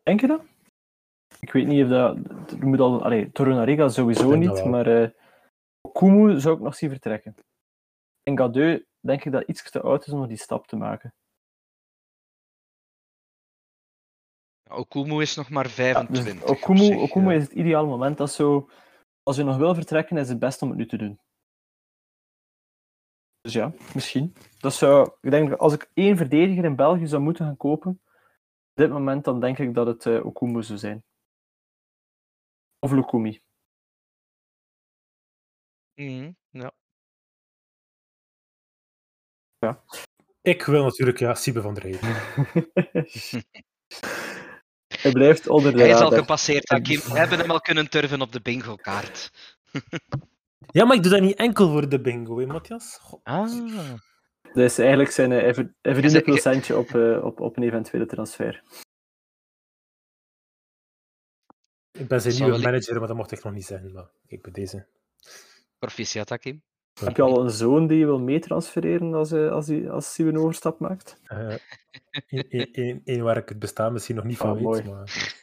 Denk 0.03 0.20
je 0.20 0.26
dat? 0.26 0.42
Ik 1.40 1.53
weet 1.53 1.66
niet 1.66 1.82
of 1.82 1.88
dat... 1.88 2.16
Er 2.51 2.66
moet 2.66 2.80
al... 2.80 3.05
Allee, 3.05 3.32
Torunariga 3.32 3.88
sowieso 3.88 4.34
niet, 4.34 4.64
maar... 4.64 4.86
eh 4.86 5.11
Okumu 5.80 6.40
zou 6.40 6.57
ik 6.57 6.62
nog 6.62 6.74
zien 6.74 6.90
vertrekken. 6.90 7.34
En 8.22 8.38
Gadeu 8.38 8.84
denk 9.01 9.24
ik 9.24 9.32
dat 9.32 9.48
iets 9.48 9.70
te 9.70 9.80
oud 9.80 10.07
is 10.07 10.12
om 10.12 10.18
nog 10.18 10.28
die 10.28 10.36
stap 10.36 10.66
te 10.66 10.76
maken. 10.76 11.14
Okumu 14.71 15.21
is 15.21 15.37
nog 15.37 15.51
maar 15.51 15.66
Ja, 15.66 15.71
25. 15.71 16.35
dus 16.35 16.51
Okumu, 16.51 16.85
zich, 16.85 16.97
Okumu 16.97 17.31
ja. 17.31 17.37
is 17.37 17.43
het 17.43 17.53
ideale 17.53 17.87
moment. 17.87 18.18
Dat 18.18 18.33
zo, 18.33 18.68
als 19.23 19.37
je 19.37 19.43
nog 19.43 19.57
wil 19.57 19.75
vertrekken, 19.75 20.16
is 20.16 20.29
het 20.29 20.39
best 20.39 20.62
om 20.62 20.68
het 20.68 20.79
nu 20.79 20.87
te 20.87 20.97
doen. 20.97 21.21
Dus 23.41 23.53
ja, 23.53 23.73
misschien. 23.95 24.35
Dat 24.59 24.75
zou, 24.75 25.11
ik 25.21 25.31
denk, 25.31 25.51
dat 25.51 25.59
als 25.59 25.73
ik 25.73 25.91
één 25.95 26.16
verdediger 26.16 26.64
in 26.64 26.77
België 26.77 27.07
zou 27.07 27.23
moeten 27.23 27.45
gaan 27.45 27.57
kopen, 27.57 27.91
op 28.71 28.77
dit 28.77 28.91
moment, 28.91 29.25
dan 29.25 29.41
denk 29.41 29.59
ik 29.59 29.75
dat 29.75 29.87
het 29.87 30.07
eh 30.07 30.27
Okumu 30.27 30.62
zou 30.62 30.79
zijn. 30.79 31.05
Of 32.79 32.93
Lukumi. 32.93 33.41
Mhm, 35.95 36.33
ja. 36.51 36.73
Ik 40.43 40.64
wil 40.64 40.85
natuurlijk, 40.85 41.18
ja, 41.18 41.35
Siebe 41.35 41.61
van 41.61 41.75
der 41.75 41.83
Heijden. 41.83 42.14
Hij 45.03 45.12
blijft 45.12 45.48
onder 45.48 45.72
de 45.72 45.78
Hij 45.78 45.88
is 45.90 46.01
al 46.01 46.11
gepasseerd, 46.11 46.68
Hakim. 46.68 47.01
We 47.01 47.18
hebben 47.18 47.38
hem 47.38 47.51
al 47.51 47.61
kunnen 47.61 47.90
turven 47.90 48.20
op 48.20 48.32
de 48.32 48.40
bingo-kaart. 48.40 49.30
Ja, 50.72 50.84
maar 50.84 50.96
ik 50.96 51.03
doe 51.03 51.12
dat 51.12 51.20
niet 51.20 51.36
enkel 51.36 51.70
voor 51.70 51.88
de 51.88 52.01
bingo, 52.01 52.38
hè, 52.38 52.46
Matthias? 52.46 53.01
Ah. 53.22 53.94
Dat 54.42 54.64
is 54.64 54.78
eigenlijk 54.78 55.11
zijn 55.11 55.32
eh, 55.32 55.38
hij 55.80 56.09
zegt- 56.09 56.14
een 56.14 56.22
procentje 56.22 56.76
op, 56.76 56.94
eh, 56.94 57.24
op, 57.24 57.40
op 57.40 57.57
een 57.57 57.62
eventuele 57.62 58.07
transfer. 58.07 58.62
Ik 61.90 62.09
ben 62.09 62.20
zijn 62.20 62.34
Zal 62.34 62.46
nieuwe 62.46 62.62
manager, 62.62 62.98
maar 62.98 63.09
dat 63.09 63.16
mocht 63.16 63.32
ik 63.32 63.44
nog 63.44 63.53
niet 63.53 63.64
zeggen. 63.64 63.92
Maar 63.92 64.11
kijk, 64.26 64.42
bij 64.42 64.53
deze. 64.53 64.86
Proficiat, 65.78 66.28
Hakim. 66.28 66.62
Heb 67.05 67.16
je 67.16 67.22
al 67.22 67.42
een 67.42 67.51
zoon 67.51 67.86
die 67.86 67.98
je 67.98 68.05
wil 68.05 68.18
meetransfereren 68.20 69.14
als, 69.14 69.30
hij 69.30 69.51
als, 69.51 69.66
hij 69.66 69.90
als 69.90 70.16
hij 70.16 70.26
een 70.26 70.38
overstap 70.38 70.78
maakt? 70.80 71.20
Eh, 71.24 71.55
Eén 73.05 73.22
waar 73.22 73.36
ik 73.36 73.48
het 73.48 73.59
bestaan 73.59 73.92
misschien 73.92 74.16
nog 74.16 74.24
niet 74.24 74.36
van 74.36 74.48
Ah, 74.48 74.55
weet. 74.55 74.62
mooi. 74.64 74.82
Maar... 74.82 75.38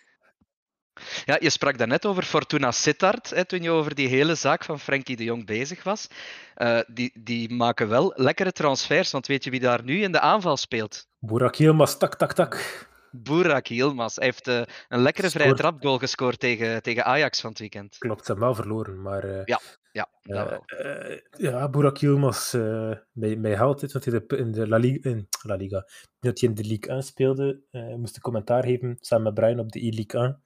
Ja, 1.25 1.37
je 1.39 1.49
sprak 1.49 1.77
daarnet 1.77 2.05
over 2.05 2.23
Fortuna 2.23 2.71
Sittard, 2.71 3.29
hè, 3.29 3.45
toen 3.45 3.61
je 3.61 3.69
over 3.69 3.95
die 3.95 4.07
hele 4.07 4.35
zaak 4.35 4.63
van 4.63 4.79
Frenkie 4.79 5.15
de 5.15 5.23
Jong 5.23 5.45
bezig 5.45 5.83
was. 5.83 6.07
Eh, 6.55 6.79
die, 6.87 7.11
die 7.23 7.53
maken 7.53 7.89
wel 7.89 8.13
lekkere 8.15 8.51
transfers, 8.51 9.11
want 9.11 9.27
weet 9.27 9.43
je 9.43 9.49
wie 9.49 9.59
daar 9.59 9.83
nu 9.83 10.01
in 10.01 10.11
de 10.11 10.19
aanval 10.19 10.57
speelt? 10.57 11.07
Burak 11.19 11.55
Yilmaz, 11.55 11.97
tak, 11.97 12.15
tak, 12.15 12.33
tak. 12.33 12.85
Burak 13.11 13.65
Yilmaz. 13.67 14.15
Hij 14.15 14.25
heeft 14.25 14.47
eh, 14.47 14.61
een 14.89 14.99
lekkere 15.01 15.29
vrije 15.29 15.53
trapgoal 15.53 15.97
gescoord 15.97 16.39
tegen, 16.39 16.81
tegen 16.83 17.05
Ajax 17.05 17.41
van 17.41 17.49
het 17.49 17.59
weekend. 17.59 17.97
Klopt, 17.97 18.25
ze 18.25 18.31
hebben 18.31 18.45
wel 18.45 18.55
verloren. 18.55 19.01
Maar 19.01 19.23
eh, 19.23 19.45
Ja, 19.45 19.59
Ja, 19.97 20.09
dat 20.21 20.45
eh, 20.45 20.49
wel. 20.49 20.65
eh, 20.65 21.19
ja, 21.37 21.69
Burak 21.69 21.97
Yilmaz, 21.97 22.53
eh 22.53 22.91
mij, 23.11 23.35
mij 23.35 23.55
haalt 23.55 23.79
dit, 23.79 23.91
want 23.91 24.05
hij 24.05 24.23
de- 24.27 24.37
in 24.37 24.51
de 24.51 24.67
La 24.67 24.77
Liga, 24.77 25.09
in 25.09 25.27
La 25.41 25.55
Liga 25.55 25.87
dat 26.19 26.39
hij 26.39 26.49
in 26.49 26.55
de 26.55 26.63
Ligue 26.63 26.91
1 26.93 27.03
speelde, 27.03 27.61
eh 27.71 27.95
moest 27.95 28.15
een 28.15 28.21
commentaar 28.21 28.63
geven 28.63 28.97
samen 28.99 29.23
met 29.25 29.33
Brian 29.33 29.59
op 29.59 29.71
de 29.71 29.79
E-Ligue 29.79 30.21
1. 30.21 30.43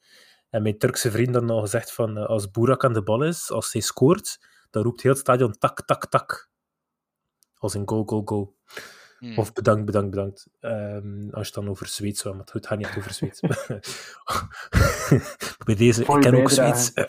En 0.49 0.61
mijn 0.61 0.77
Turkse 0.77 1.11
vriend 1.11 1.35
had 1.35 1.49
al 1.49 1.61
gezegd 1.61 1.91
van, 1.93 2.17
als 2.17 2.51
Burak 2.51 2.83
aan 2.83 2.93
de 2.93 3.03
bal 3.03 3.23
is, 3.23 3.51
als 3.51 3.71
hij 3.73 3.81
scoort, 3.81 4.39
dan 4.69 4.83
roept 4.83 5.01
heel 5.01 5.11
het 5.11 5.19
stadion 5.19 5.57
tak, 5.57 5.85
tak, 5.85 6.05
tak. 6.09 6.49
Als 7.57 7.73
een 7.73 7.89
go, 7.89 8.03
go, 8.05 8.21
go. 8.25 8.55
Hmm. 9.19 9.37
Of 9.37 9.53
bedankt, 9.53 9.85
bedankt, 9.85 10.09
bedankt. 10.09 10.47
Ehm, 10.59 11.21
als 11.23 11.47
je 11.47 11.53
het 11.53 11.53
dan 11.53 11.69
over 11.69 11.87
Zweeds 11.87 12.21
zou, 12.21 12.35
maar 12.35 12.47
het 12.51 12.67
gaat 12.67 12.77
niet 12.77 12.93
over 12.97 13.13
Zweeds. 13.13 13.39
Bij 15.65 15.75
deze, 15.75 16.01
ik 16.01 16.19
ken 16.21 16.35
ook. 16.35 16.49
Zweeds. 16.49 16.91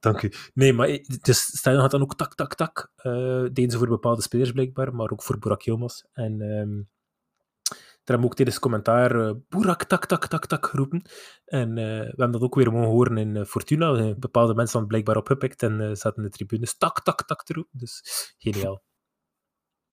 Dank 0.00 0.22
u. 0.22 0.32
Nee, 0.54 0.72
maar 0.72 0.88
dus 1.20 1.40
stadion 1.40 1.82
had 1.82 1.90
dan 1.90 2.02
ook 2.02 2.16
tak, 2.16 2.34
tak, 2.34 2.54
tak. 2.54 2.92
eh 2.96 3.42
deden 3.52 3.70
ze 3.70 3.78
voor 3.78 3.88
bepaalde 3.88 4.22
spelers 4.22 4.52
blijkbaar, 4.52 4.94
maar 4.94 5.10
ook 5.10 5.22
voor 5.22 5.38
Burak 5.38 5.62
Yilmaz. 5.62 6.02
En 6.12 6.40
ehm 6.40 6.82
er 8.06 8.12
hebben 8.12 8.30
ook 8.30 8.36
tijdens 8.36 8.56
het 8.56 8.64
commentaar 8.66 9.20
eh 9.20 9.34
Burak, 9.48 9.84
tak, 9.84 10.06
tak, 10.06 10.26
tak, 10.26 10.46
tak 10.46 10.66
geroepen. 10.66 11.02
En 11.44 11.68
eh, 11.78 11.84
we 11.84 12.04
hebben 12.06 12.32
dat 12.32 12.42
ook 12.42 12.54
weer 12.54 12.72
mogen 12.72 12.88
horen 12.90 13.18
in 13.18 13.46
Fortuna. 13.46 14.14
Bepaalde 14.14 14.54
mensen 14.54 14.72
hadden 14.72 14.88
blijkbaar 14.88 15.16
opgepikt 15.16 15.62
en 15.62 15.80
eh, 15.80 15.94
zaten 15.94 16.16
in 16.16 16.22
de 16.22 16.36
tribunes 16.36 16.76
tak, 16.76 17.02
tak, 17.02 17.26
tak 17.26 17.44
te 17.44 17.52
roepen. 17.52 17.78
Dus 17.78 18.02
geniaal. 18.38 18.82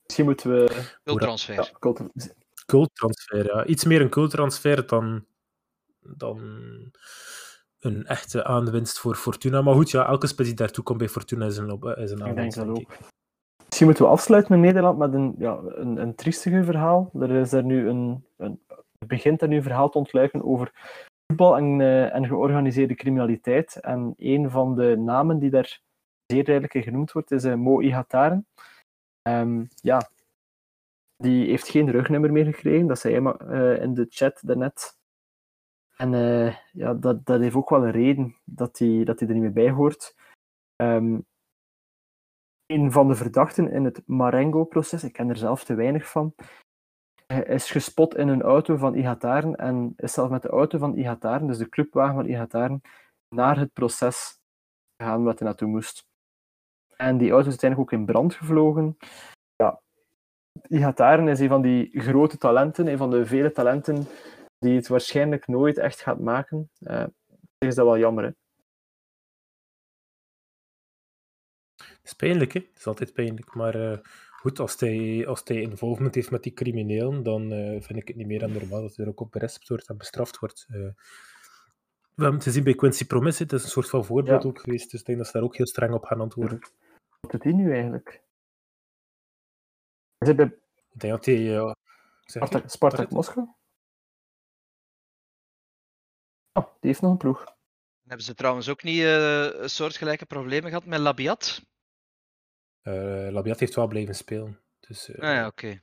Misschien 0.04 0.26
moeten 0.26 0.52
we... 0.52 0.68
Veel 0.70 0.98
Burak- 1.04 1.22
transfer. 1.22 1.54
Ja, 1.54 1.68
cult- 1.80 2.34
culttransfer, 2.66 3.46
ja. 3.46 3.66
Iets 3.66 3.84
meer 3.84 4.02
een 4.02 4.10
culttransfer 4.10 4.88
dan, 4.88 5.26
dan 6.00 6.40
een 7.84 8.06
echte 8.06 8.44
aanwinst 8.44 9.00
voor 9.00 9.16
Fortuna. 9.16 9.62
Maar 9.62 9.74
goed, 9.74 9.92
ja, 9.92 10.08
elke 10.08 10.28
spits 10.28 10.48
die 10.50 10.58
daartoe 10.58 10.84
komt 10.84 10.98
bij 10.98 11.10
Fortuna 11.10 11.46
is 11.46 11.58
een, 11.58 11.72
op, 11.72 11.86
is 11.86 12.12
een 12.12 12.18
Ik 12.18 12.24
denk 12.24 12.38
aanwinst, 12.38 12.58
dat 12.58 12.68
ook. 12.68 12.98
Misschien 13.66 13.88
moeten 13.88 14.06
we 14.06 14.12
afsluiten 14.12 14.56
in 14.56 14.62
Nederland 14.62 14.98
met 14.98 15.14
een, 15.14 15.36
ja, 15.38 15.60
een, 15.64 15.98
een 15.98 16.16
triestiger 16.16 16.66
verhaal. 16.66 17.10
Er 17.20 17.32
is 17.32 17.52
er 17.52 17.64
nu 17.64 17.90
een, 17.90 18.26
een, 18.38 18.62
er 18.98 19.08
begint 19.08 19.42
er 19.42 19.48
nu 19.48 19.56
een 19.56 19.64
verhaal 19.64 19.90
te 19.90 19.98
ontluiken 19.98 20.44
over 20.44 20.72
voetbal 21.28 21.58
en, 21.58 21.82
eh, 21.82 22.16
en 22.16 22.28
georganiseerde 22.28 22.96
criminaliteit. 22.96 23.80
En 23.80 24.14
een 24.18 24.50
van 24.50 24.76
de 24.76 24.98
namen 24.98 25.40
die 25.40 25.50
daar 25.50 25.82
zeer 26.26 26.44
duidelijk 26.44 26.74
in 26.74 26.84
genoemd 26.84 27.12
wordt, 27.12 27.32
is 27.32 27.44
eh, 27.44 27.56
Mo 27.56 27.82
Ihataren. 27.82 28.48
Ehm, 29.22 29.66
ja, 29.76 30.10
die 31.18 31.50
heeft 31.50 31.70
geen 31.70 31.92
rugnummer 31.92 32.32
meer 32.32 32.46
gekregen. 32.46 32.88
Dat 32.88 33.00
zei 33.00 33.14
hij 33.14 33.22
maar 33.22 33.50
eh, 33.50 33.82
in 33.84 33.94
de 33.94 34.06
chat 34.10 34.40
daarnet. 34.42 34.98
En 35.98 36.14
eh, 36.14 36.56
ja, 36.72 36.94
dat, 36.94 37.26
dat 37.26 37.40
heeft 37.40 37.56
ook 37.56 37.70
wel 37.70 37.86
een 37.86 37.92
reden 37.92 38.36
dat 38.44 38.78
hij, 38.80 39.04
dat 39.04 39.22
er 39.22 39.28
niet 39.28 39.42
meer 39.42 39.54
bij 39.54 39.70
hoort. 39.70 40.16
Ehm, 40.76 41.20
een 42.66 42.92
van 42.92 43.08
de 43.08 43.16
verdachten 43.16 43.72
in 43.72 43.86
het 43.86 44.02
Marengo-proces, 44.06 45.04
ik 45.04 45.14
ken 45.14 45.30
er 45.30 45.38
zelf 45.38 45.64
te 45.64 45.74
weinig 45.74 46.10
van, 46.10 46.36
hij 47.28 47.44
is 47.44 47.72
gespot 47.72 48.16
in 48.16 48.28
een 48.28 48.42
auto 48.42 48.76
van 48.76 48.96
Ihataren 48.96 49.56
en 49.56 49.94
is 49.96 50.14
zelf 50.14 50.30
met 50.30 50.42
de 50.42 50.50
auto 50.50 50.78
van 50.78 50.96
Ihataren, 50.96 51.48
dus 51.48 51.58
de 51.58 51.70
clubwagen 51.70 52.16
van 52.16 52.26
Ihataren, 52.26 52.82
naar 53.30 53.58
het 53.58 53.74
proces 53.74 54.40
gegaan 54.98 55.24
waar 55.24 55.34
hij 55.34 55.48
naartoe 55.48 55.68
moest. 55.68 56.06
En 56.96 57.18
die 57.18 57.32
auto 57.32 57.46
is 57.46 57.52
uiteindelijk 57.52 57.92
ook 57.92 58.00
in 58.00 58.06
brand 58.06 58.34
gevlogen. 58.34 58.98
Ja, 59.56 59.82
Ihataren 60.68 61.28
is 61.28 61.40
een 61.40 61.48
van 61.48 61.62
die 61.62 62.02
grote 62.02 62.38
talenten, 62.38 62.88
een 62.88 62.98
van 62.98 63.10
de 63.10 63.26
vele 63.26 63.52
talenten 63.52 64.08
die 64.64 64.76
het 64.76 64.88
waarschijnlijk 64.88 65.48
nooit 65.48 65.78
echt 65.78 66.02
gaat 66.02 66.20
maken. 66.20 66.70
Eh 66.80 67.06
is 67.58 67.76
dat 67.76 67.86
wel 67.86 67.98
jammer, 67.98 68.24
hè? 68.24 68.30
Het 71.76 72.12
is 72.12 72.14
pijnlijk, 72.14 72.52
hè? 72.54 72.60
Het 72.60 72.78
is 72.78 72.88
altijd 72.88 73.14
pijnlijk. 73.14 73.54
Maar 73.56 73.92
eh, 73.92 73.98
goed, 74.30 74.60
als 74.60 74.80
hij, 74.80 75.28
als 75.28 75.42
hij 75.44 75.62
involvement 75.62 76.16
heeft 76.16 76.32
met 76.32 76.44
die 76.44 76.54
criminelen, 76.54 77.24
dan 77.24 77.52
eh, 77.52 77.82
vind 77.82 78.00
ik 78.00 78.08
het 78.08 78.18
niet 78.18 78.28
meer 78.28 78.40
dan 78.40 78.52
normaal 78.52 78.82
dat 78.82 78.96
hij 78.96 79.06
er 79.06 79.12
ook 79.12 79.20
op 79.20 79.32
berespt 79.32 79.68
wordt 79.68 79.90
en 79.90 79.98
bestraft 79.98 80.40
wordt. 80.40 80.66
Eh, 80.70 80.76
we 82.16 82.22
hebben 82.22 82.34
het 82.34 82.44
gezien 82.44 82.64
bij 82.64 82.76
Quincy 82.76 83.06
Promise, 83.08 83.44
het 83.44 83.54
is 83.54 83.64
een 83.64 83.70
soort 83.70 83.90
van 83.90 84.06
voorbeeld 84.06 84.44
Ja. 84.44 84.50
ook 84.50 84.60
geweest, 84.60 84.92
dus 84.92 85.00
ik 85.00 85.06
denk 85.06 85.18
dat 85.18 85.28
ze 85.28 85.34
daar 85.34 85.44
ook 85.44 85.58
heel 85.58 85.68
streng 85.68 85.94
op 85.94 86.04
gaan 86.04 86.22
antwoorden. 86.22 86.60
Wat 87.20 87.32
doet 87.32 87.44
hij 87.44 87.54
nu 87.54 87.74
eigenlijk? 87.74 88.24
Is 90.18 90.28
hij 90.28 90.36
bij 90.36 90.46
Ik 90.94 91.00
denk 91.00 91.14
dat 91.14 91.26
hij... 91.26 91.76
Spartak 92.66 93.10
Moskou? 93.10 93.48
Oh, 96.54 96.64
die 96.64 96.90
heeft 96.90 97.02
nog 97.02 97.12
een 97.12 97.18
ploeg. 97.18 97.56
Hebben 98.08 98.26
ze 98.26 98.34
trouwens 98.34 98.70
ook 98.70 98.84
niet 98.84 99.00
eh, 99.00 99.62
een 99.62 99.70
soortgelijke 99.70 100.26
problemen 100.26 100.70
gehad 100.70 100.86
met 100.86 101.00
Labiat? 101.00 101.62
Eh, 102.82 103.28
Labiat 103.32 103.60
heeft 103.60 103.76
wel 103.76 103.88
blijven 103.88 104.16
spelen. 104.16 104.60
Dus, 104.80 105.10
eh, 105.10 105.30
Ah 105.30 105.36
ja, 105.36 105.48
oké. 105.48 105.82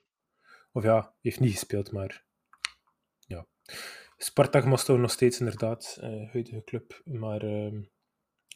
Of 0.73 0.83
ja, 0.83 1.15
heeft 1.21 1.41
niet 1.41 1.53
gespeeld, 1.53 1.93
maar 1.93 2.25
ja. 3.27 3.47
Spartak 4.17 4.65
Moskou 4.65 4.99
nog 4.99 5.11
steeds 5.11 5.39
inderdaad, 5.39 5.99
eh 6.01 6.31
huidige 6.33 6.65
club, 6.65 7.01
maar 7.05 7.43
ehm, 7.43 7.83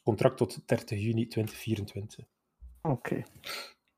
contract 0.03 0.37
tot 0.37 0.69
30 0.69 0.99
juni 0.99 1.27
2024. 1.27 2.25
Oké. 2.83 3.23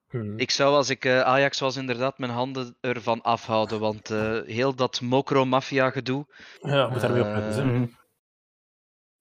Hmm. 0.09 0.39
Ik 0.39 0.51
zou 0.51 0.75
als 0.75 0.91
ik 0.91 1.05
eh, 1.05 1.21
Ajax 1.21 1.61
was 1.61 1.77
inderdaad 1.77 2.19
mijn 2.19 2.33
handen 2.33 2.77
ervan 2.81 3.23
afhouden, 3.23 3.81
want 3.81 4.11
eh, 4.11 4.41
heel 4.43 4.75
dat 4.75 5.01
mokro-maffia 5.01 5.91
gedoe. 5.91 6.27
Ja, 6.63 6.89
moet 6.89 7.01
daarmee 7.01 7.23
opletten. 7.23 7.97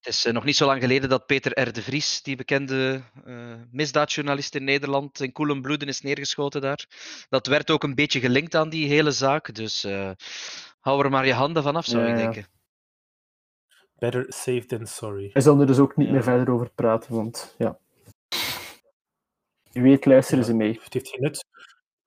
Het 0.06 0.14
is 0.14 0.26
eh, 0.26 0.34
nog 0.34 0.44
niet 0.44 0.56
zo 0.56 0.66
lang 0.66 0.82
geleden 0.82 1.10
dat 1.10 1.26
Peter 1.26 1.62
R. 1.68 1.74
de 1.74 1.82
Vries, 1.82 2.22
die 2.22 2.36
bekende 2.36 3.02
eh, 3.26 3.54
misdaadjournalist 3.72 4.56
in 4.56 4.64
Nederland, 4.64 5.20
in 5.20 5.32
koelen 5.32 5.62
bloeden 5.62 5.88
is 5.88 6.02
neergeschoten 6.02 6.62
daar. 6.62 6.86
Dat 7.30 7.48
werd 7.48 7.72
ook 7.72 7.84
een 7.84 7.96
beetje 7.96 8.20
gelinkt 8.20 8.56
aan 8.56 8.70
die 8.70 8.88
hele 8.88 9.12
zaak, 9.12 9.54
dus 9.56 9.84
eh, 9.84 10.12
hou 10.80 11.04
er 11.04 11.10
maar 11.10 11.26
je 11.26 11.34
handen 11.34 11.64
van 11.64 11.76
af, 11.76 11.86
zou 11.86 12.04
Ja, 12.04 12.10
ik 12.10 12.16
denken. 12.16 12.48
Better 13.96 14.26
safe 14.28 14.66
than 14.66 14.88
sorry. 14.88 15.30
Hij 15.34 15.42
zal 15.42 15.60
er 15.60 15.68
dus 15.68 15.80
ook 15.80 15.96
niet 15.96 16.08
Ja. 16.08 16.14
meer 16.14 16.24
verder 16.24 16.54
over 16.54 16.70
praten, 16.70 17.14
want 17.16 17.56
ja. 17.58 17.80
Wie 19.72 19.82
weet 19.84 20.06
luisteren 20.06 20.40
Ja. 20.40 20.46
ze 20.46 20.54
mee. 20.54 20.80
Het 20.84 20.94
heeft 20.94 21.10
geen 21.10 21.22
nut. 21.22 21.46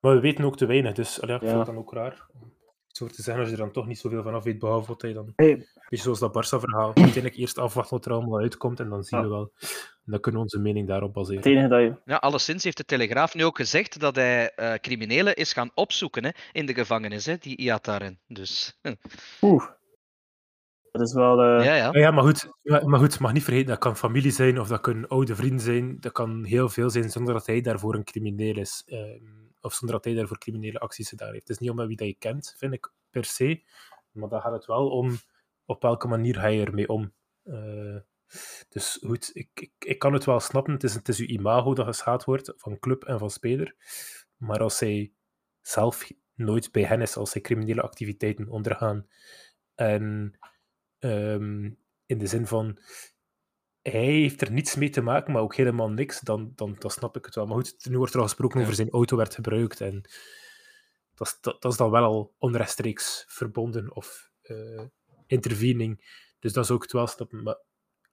Maar 0.01 0.15
we 0.15 0.21
weten 0.21 0.45
ook 0.45 0.57
te 0.57 0.67
weinig, 0.67 0.93
dus 0.93 1.21
allee, 1.21 1.35
ik 1.37 1.43
Ja. 1.43 1.47
vind 1.49 1.59
het 1.59 1.67
dan 1.69 1.79
ook 1.79 1.93
raar 1.93 2.27
Zo 2.99 3.07
te 3.07 3.23
zeggen, 3.23 3.43
als 3.43 3.53
je 3.53 3.57
er 3.57 3.63
dan 3.63 3.73
toch 3.73 3.87
niet 3.87 3.99
zoveel 3.99 4.23
van 4.23 4.35
af 4.35 4.45
weet, 4.45 4.59
behalve 4.59 4.89
wat 4.89 5.03
hij 5.03 5.13
dan... 5.13 5.33
Hey. 5.37 5.67
Beetje 5.89 6.05
zoals 6.05 6.19
dat 6.19 6.33
Barça-verhaal. 6.33 6.87
Uiteindelijk 6.95 7.37
eerst 7.37 7.59
afwachten 7.59 7.97
wat 7.97 8.07
er 8.07 8.13
allemaal 8.13 8.39
uitkomt 8.39 8.81
en 8.81 8.89
dan 8.89 9.05
zien 9.05 9.21
we 9.21 9.29
wel. 9.29 9.53
En 9.61 10.13
dan 10.13 10.21
kunnen 10.21 10.41
we 10.41 10.47
onze 10.47 10.59
mening 10.59 10.89
daarop 10.89 11.13
baseren. 11.13 11.39
Het 11.39 11.47
enige 11.47 11.69
dat 11.69 11.81
je... 11.81 11.95
Ja, 12.05 12.17
alleszins 12.17 12.65
heeft 12.65 12.77
de 12.77 12.85
Telegraaf 12.85 13.35
nu 13.35 13.45
ook 13.45 13.57
gezegd 13.57 14.01
dat 14.01 14.17
hij 14.17 14.53
uh, 14.57 14.75
criminelen 14.75 15.35
is 15.35 15.53
gaan 15.53 15.71
opzoeken 15.75 16.25
hè, 16.25 16.31
in 16.53 16.67
de 16.67 16.75
gevangenis, 16.75 17.27
hè, 17.27 17.37
die 17.37 17.57
Iataren. 17.57 18.21
Dus... 18.27 18.79
Oeh. 19.41 19.65
Dat 20.91 21.03
is 21.03 21.13
wel... 21.13 21.45
Uh... 21.45 21.65
Ja, 21.65 21.75
ja. 21.75 21.89
ja, 21.93 22.11
maar 22.11 22.25
goed, 22.25 22.49
maar 22.63 22.99
goed, 22.99 23.19
mag 23.19 23.33
niet 23.33 23.45
vergeten, 23.45 23.69
dat 23.69 23.79
kan 23.79 23.97
familie 23.97 24.31
zijn 24.31 24.61
of 24.61 24.69
dat 24.69 24.81
kunnen 24.81 25.09
oude 25.09 25.37
vrienden 25.37 25.61
zijn. 25.61 25.97
Dat 26.01 26.13
kan 26.13 26.45
heel 26.45 26.69
veel 26.69 26.91
zijn 26.91 27.11
zonder 27.11 27.35
dat 27.35 27.47
hij 27.47 27.61
daarvoor 27.61 27.95
een 27.95 28.05
crimineel 28.05 28.57
is. 28.57 28.83
Uh, 28.87 28.99
of 29.61 29.75
zonder 29.75 29.97
dat 29.97 30.05
hij 30.05 30.15
daarvoor 30.15 30.39
criminele 30.39 30.79
acties 30.79 31.09
gedaan 31.09 31.33
heeft. 31.33 31.49
Het 31.49 31.51
is 31.51 31.59
niet 31.59 31.71
om 31.71 31.87
wie 31.87 31.97
dat 31.97 32.07
je 32.07 32.15
kent, 32.15 32.55
vind 32.59 32.73
ik, 32.73 32.93
per 33.11 33.25
se. 33.25 33.63
Maar 34.13 34.29
dan 34.29 34.41
gaat 34.41 34.53
het 34.53 34.67
wel 34.67 34.91
om 34.91 35.19
op 35.65 35.83
welke 35.83 36.09
manier 36.09 36.35
ga 36.35 36.47
je 36.47 36.65
ermee 36.65 36.89
om. 36.89 37.13
Uh, 37.45 37.97
dus 38.69 38.99
goed, 39.03 39.31
ik, 39.33 39.49
ik, 39.55 39.73
ik, 39.79 39.99
kan 39.99 40.13
het 40.13 40.25
wel 40.25 40.41
snappen. 40.41 40.73
Het 40.73 40.85
is, 40.85 40.95
het 40.95 41.09
is 41.09 41.19
uw 41.19 41.27
imago 41.27 41.75
dat 41.75 41.87
geschaad 41.87 42.25
wordt 42.25 42.53
van 42.57 42.79
club 42.79 43.05
en 43.05 43.19
van 43.19 43.31
speler. 43.31 43.75
Maar 44.37 44.61
als 44.61 44.77
zij 44.77 45.13
zelf 45.61 46.11
nooit 46.35 46.73
bij 46.73 46.83
hen 46.83 47.01
is, 47.01 47.17
als 47.17 47.31
zij 47.31 47.41
criminele 47.41 47.83
activiteiten 47.83 48.49
ondergaan. 48.49 49.09
En 49.75 50.39
um, 50.99 51.79
in 52.07 52.19
de 52.19 52.27
zin 52.27 52.47
van 52.47 52.79
hij 53.91 54.05
heeft 54.05 54.41
er 54.41 54.53
niets 54.53 54.75
mee 54.75 54.91
te 54.91 55.01
maken, 55.01 55.33
maar 55.33 55.43
ook 55.43 55.55
helemaal 55.55 55.91
niks, 55.91 56.21
dan, 56.21 56.53
dan, 56.55 56.77
dan 56.79 56.91
snap 56.91 57.17
ik 57.17 57.25
het 57.25 57.35
wel. 57.35 57.47
Maar 57.47 57.57
goed, 57.57 57.87
nu 57.89 57.97
wordt 57.97 58.13
er 58.13 58.21
al 58.21 58.27
gesproken 58.27 58.61
over 58.61 58.75
zijn 58.75 58.91
auto 58.91 59.17
werd 59.17 59.35
gebruikt 59.35 59.81
en 59.81 60.03
dat 61.15 61.27
is, 61.27 61.39
dat, 61.41 61.63
dat 61.63 61.73
is 61.73 61.79
dan 61.79 61.91
wel 61.91 62.05
al 62.05 62.35
onrechtstreeks 62.39 63.25
verbonden 63.29 63.95
of 63.95 64.31
uh, 64.43 64.83
intervening. 65.27 66.25
Dus 66.39 66.53
dat 66.53 66.67
zou 66.67 66.79
ik 66.79 66.85
het 66.85 66.93
wel 66.93 67.07
snappen. 67.07 67.43
Maar 67.43 67.59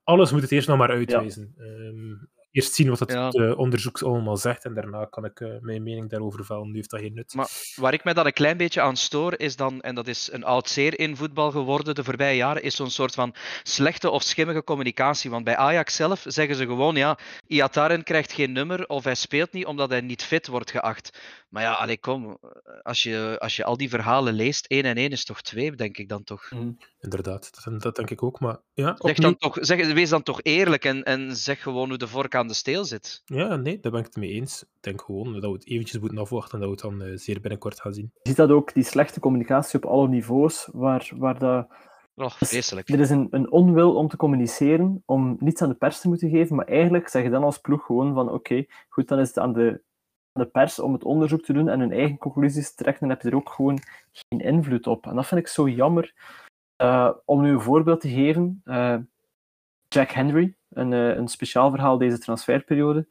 alles 0.04 0.32
moet 0.32 0.42
het 0.42 0.52
eerst 0.52 0.68
nog 0.68 0.78
maar 0.78 0.90
uitwijzen. 0.90 1.54
Ja. 1.58 1.64
Um, 1.64 2.30
eerst 2.56 2.74
zien 2.74 2.90
wat 2.90 3.00
het 3.00 3.12
ja. 3.12 3.30
uh, 3.32 3.58
onderzoek 3.58 4.02
allemaal 4.02 4.38
zegt 4.38 4.66
en 4.66 4.74
daarna 4.74 5.06
kan 5.06 5.26
ik 5.26 5.40
uh, 5.40 5.50
mijn 5.60 5.84
mening 5.84 6.10
daarover 6.10 6.46
vellen. 6.46 6.68
Nu 6.68 6.76
heeft 6.76 6.90
dat 6.90 7.00
geen 7.00 7.14
nut. 7.14 7.34
Maar 7.34 7.50
waar 7.76 7.94
ik 7.94 8.04
mij 8.04 8.14
dan 8.14 8.26
een 8.26 8.34
klein 8.34 8.58
beetje 8.58 8.82
aan 8.82 8.96
stoor, 8.96 9.40
is 9.40 9.56
dan, 9.56 9.82
en 9.82 9.96
dat 9.96 10.08
is 10.08 10.30
een 10.32 10.44
oud 10.44 10.70
zeer 10.70 11.00
in 11.00 11.16
voetbal 11.16 11.52
geworden 11.52 11.96
de 11.96 12.04
voorbije 12.04 12.36
jaren, 12.36 12.64
is 12.64 12.76
zo'n 12.76 12.90
soort 12.90 13.14
van 13.14 13.36
slechte 13.64 14.10
of 14.10 14.24
schimmige 14.24 14.64
communicatie. 14.64 15.30
Want 15.30 15.44
bij 15.44 15.56
Ajax 15.56 15.96
zelf 15.96 16.24
zeggen 16.28 16.56
ze 16.56 16.66
gewoon, 16.66 16.96
ja, 16.96 17.18
Iataren 17.48 18.04
krijgt 18.04 18.32
geen 18.32 18.52
nummer 18.52 18.88
of 18.88 19.04
hij 19.04 19.16
speelt 19.16 19.52
niet 19.52 19.66
omdat 19.66 19.90
hij 19.90 20.02
niet 20.02 20.24
fit 20.24 20.48
wordt 20.48 20.72
geacht. 20.72 21.20
Maar 21.56 21.64
ja, 21.64 21.74
allee, 21.74 22.00
kom, 22.00 22.38
als 22.84 23.04
je, 23.04 23.36
als 23.40 23.56
je 23.56 23.64
al 23.64 23.78
die 23.78 23.90
verhalen 23.90 24.34
leest, 24.34 24.68
1 24.68 24.84
en 24.84 24.96
1 24.96 25.10
is 25.10 25.26
toch 25.26 25.42
2, 25.42 25.72
denk 25.72 25.98
ik 25.98 26.10
dan 26.10 26.24
toch. 26.24 26.52
Mm. 26.52 26.78
Inderdaad, 27.00 27.64
dat, 27.64 27.82
dat, 27.82 27.96
denk 27.96 28.10
ik 28.10 28.24
ook. 28.24 28.40
Maar 28.40 28.58
ja, 28.74 28.96
zeg 28.98 29.16
dan 29.18 29.38
toch, 29.38 29.58
zeg, 29.60 29.94
wees 29.94 30.10
dan 30.10 30.24
toch 30.24 30.40
eerlijk 30.42 30.86
en, 30.86 31.04
en 31.04 31.36
zeg 31.36 31.62
gewoon 31.62 31.90
hoe 31.90 31.98
de 31.98 32.08
vork 32.08 32.36
aan 32.36 32.48
de 32.48 32.54
steel 32.54 32.86
zit. 32.86 33.22
Ja, 33.26 33.56
nee, 33.56 33.80
daar 33.80 33.92
ben 33.92 34.00
ik 34.00 34.06
het 34.06 34.16
mee 34.16 34.32
eens. 34.32 34.62
Ik 34.62 34.68
denk 34.80 35.02
gewoon 35.02 35.34
dat 35.34 35.42
we 35.42 35.52
het 35.52 35.68
eventjes 35.68 36.00
moeten 36.00 36.18
afwachten 36.18 36.54
en 36.54 36.68
dat 36.68 36.82
we 36.82 36.88
het 36.88 37.00
dan 37.00 37.08
uh, 37.08 37.18
zeer 37.18 37.42
binnenkort 37.42 37.82
gaan 37.82 37.94
zien. 37.94 38.12
Je 38.14 38.30
ziet 38.30 38.38
dat 38.38 38.50
ook, 38.50 38.74
die 38.74 38.84
slechte 38.84 39.20
communicatie 39.20 39.84
op 39.84 39.90
alle 39.90 40.08
niveaus, 40.08 40.70
waar, 40.72 41.12
waar 41.16 41.40
dat... 41.40 41.68
Oh, 42.16 42.32
vreselijk. 42.32 42.90
Er 42.90 43.00
is 43.00 43.10
een, 43.10 43.28
een 43.32 43.52
onwil 43.52 43.96
om 43.96 44.08
te 44.08 44.18
communiceren, 44.18 45.04
om 45.06 45.38
niets 45.40 45.62
aan 45.62 45.70
de 45.70 45.76
pers 45.76 46.00
te 46.00 46.08
moeten 46.08 46.30
geven, 46.30 46.56
maar 46.56 46.68
eigenlijk 46.68 47.08
zeg 47.08 47.24
je 47.24 47.30
dan 47.30 47.44
als 47.44 47.58
ploeg 47.58 47.86
gewoon 47.86 48.14
van 48.14 48.26
oké, 48.26 48.36
okay, 48.36 48.70
goed, 48.90 49.08
dan 49.08 49.20
is 49.20 49.28
het 49.28 49.40
aan 49.40 49.54
de, 49.54 49.82
de 50.40 50.46
pers 50.46 50.80
om 50.80 50.94
het 50.94 51.04
onderzoek 51.04 51.42
te 51.42 51.54
doen 51.54 51.70
en 51.70 51.80
hun 51.80 51.92
eigen 51.92 52.18
conclusies 52.18 52.70
te 52.70 52.84
trekken, 52.84 53.02
dan 53.02 53.10
heb 53.10 53.22
je 53.22 53.30
er 53.30 53.36
ook 53.36 53.50
gewoon 53.50 53.80
geen 54.12 54.40
invloed 54.40 54.88
op. 54.88 55.06
En 55.06 55.16
dat 55.16 55.28
vind 55.28 55.42
ik 55.42 55.48
zo 55.48 55.70
jammer. 55.70 56.14
Uh, 56.82 57.12
om 57.26 57.42
nu 57.42 57.52
een 57.52 57.62
voorbeeld 57.62 58.02
te 58.02 58.10
geven, 58.10 58.62
uh, 58.66 58.98
Jack 59.88 60.12
Henry, 60.12 60.56
een, 60.70 60.92
uh, 60.92 61.16
een 61.16 61.28
speciaal 61.28 61.70
verhaal 61.70 61.98
deze 61.98 62.20
transferperiode, 62.20 63.08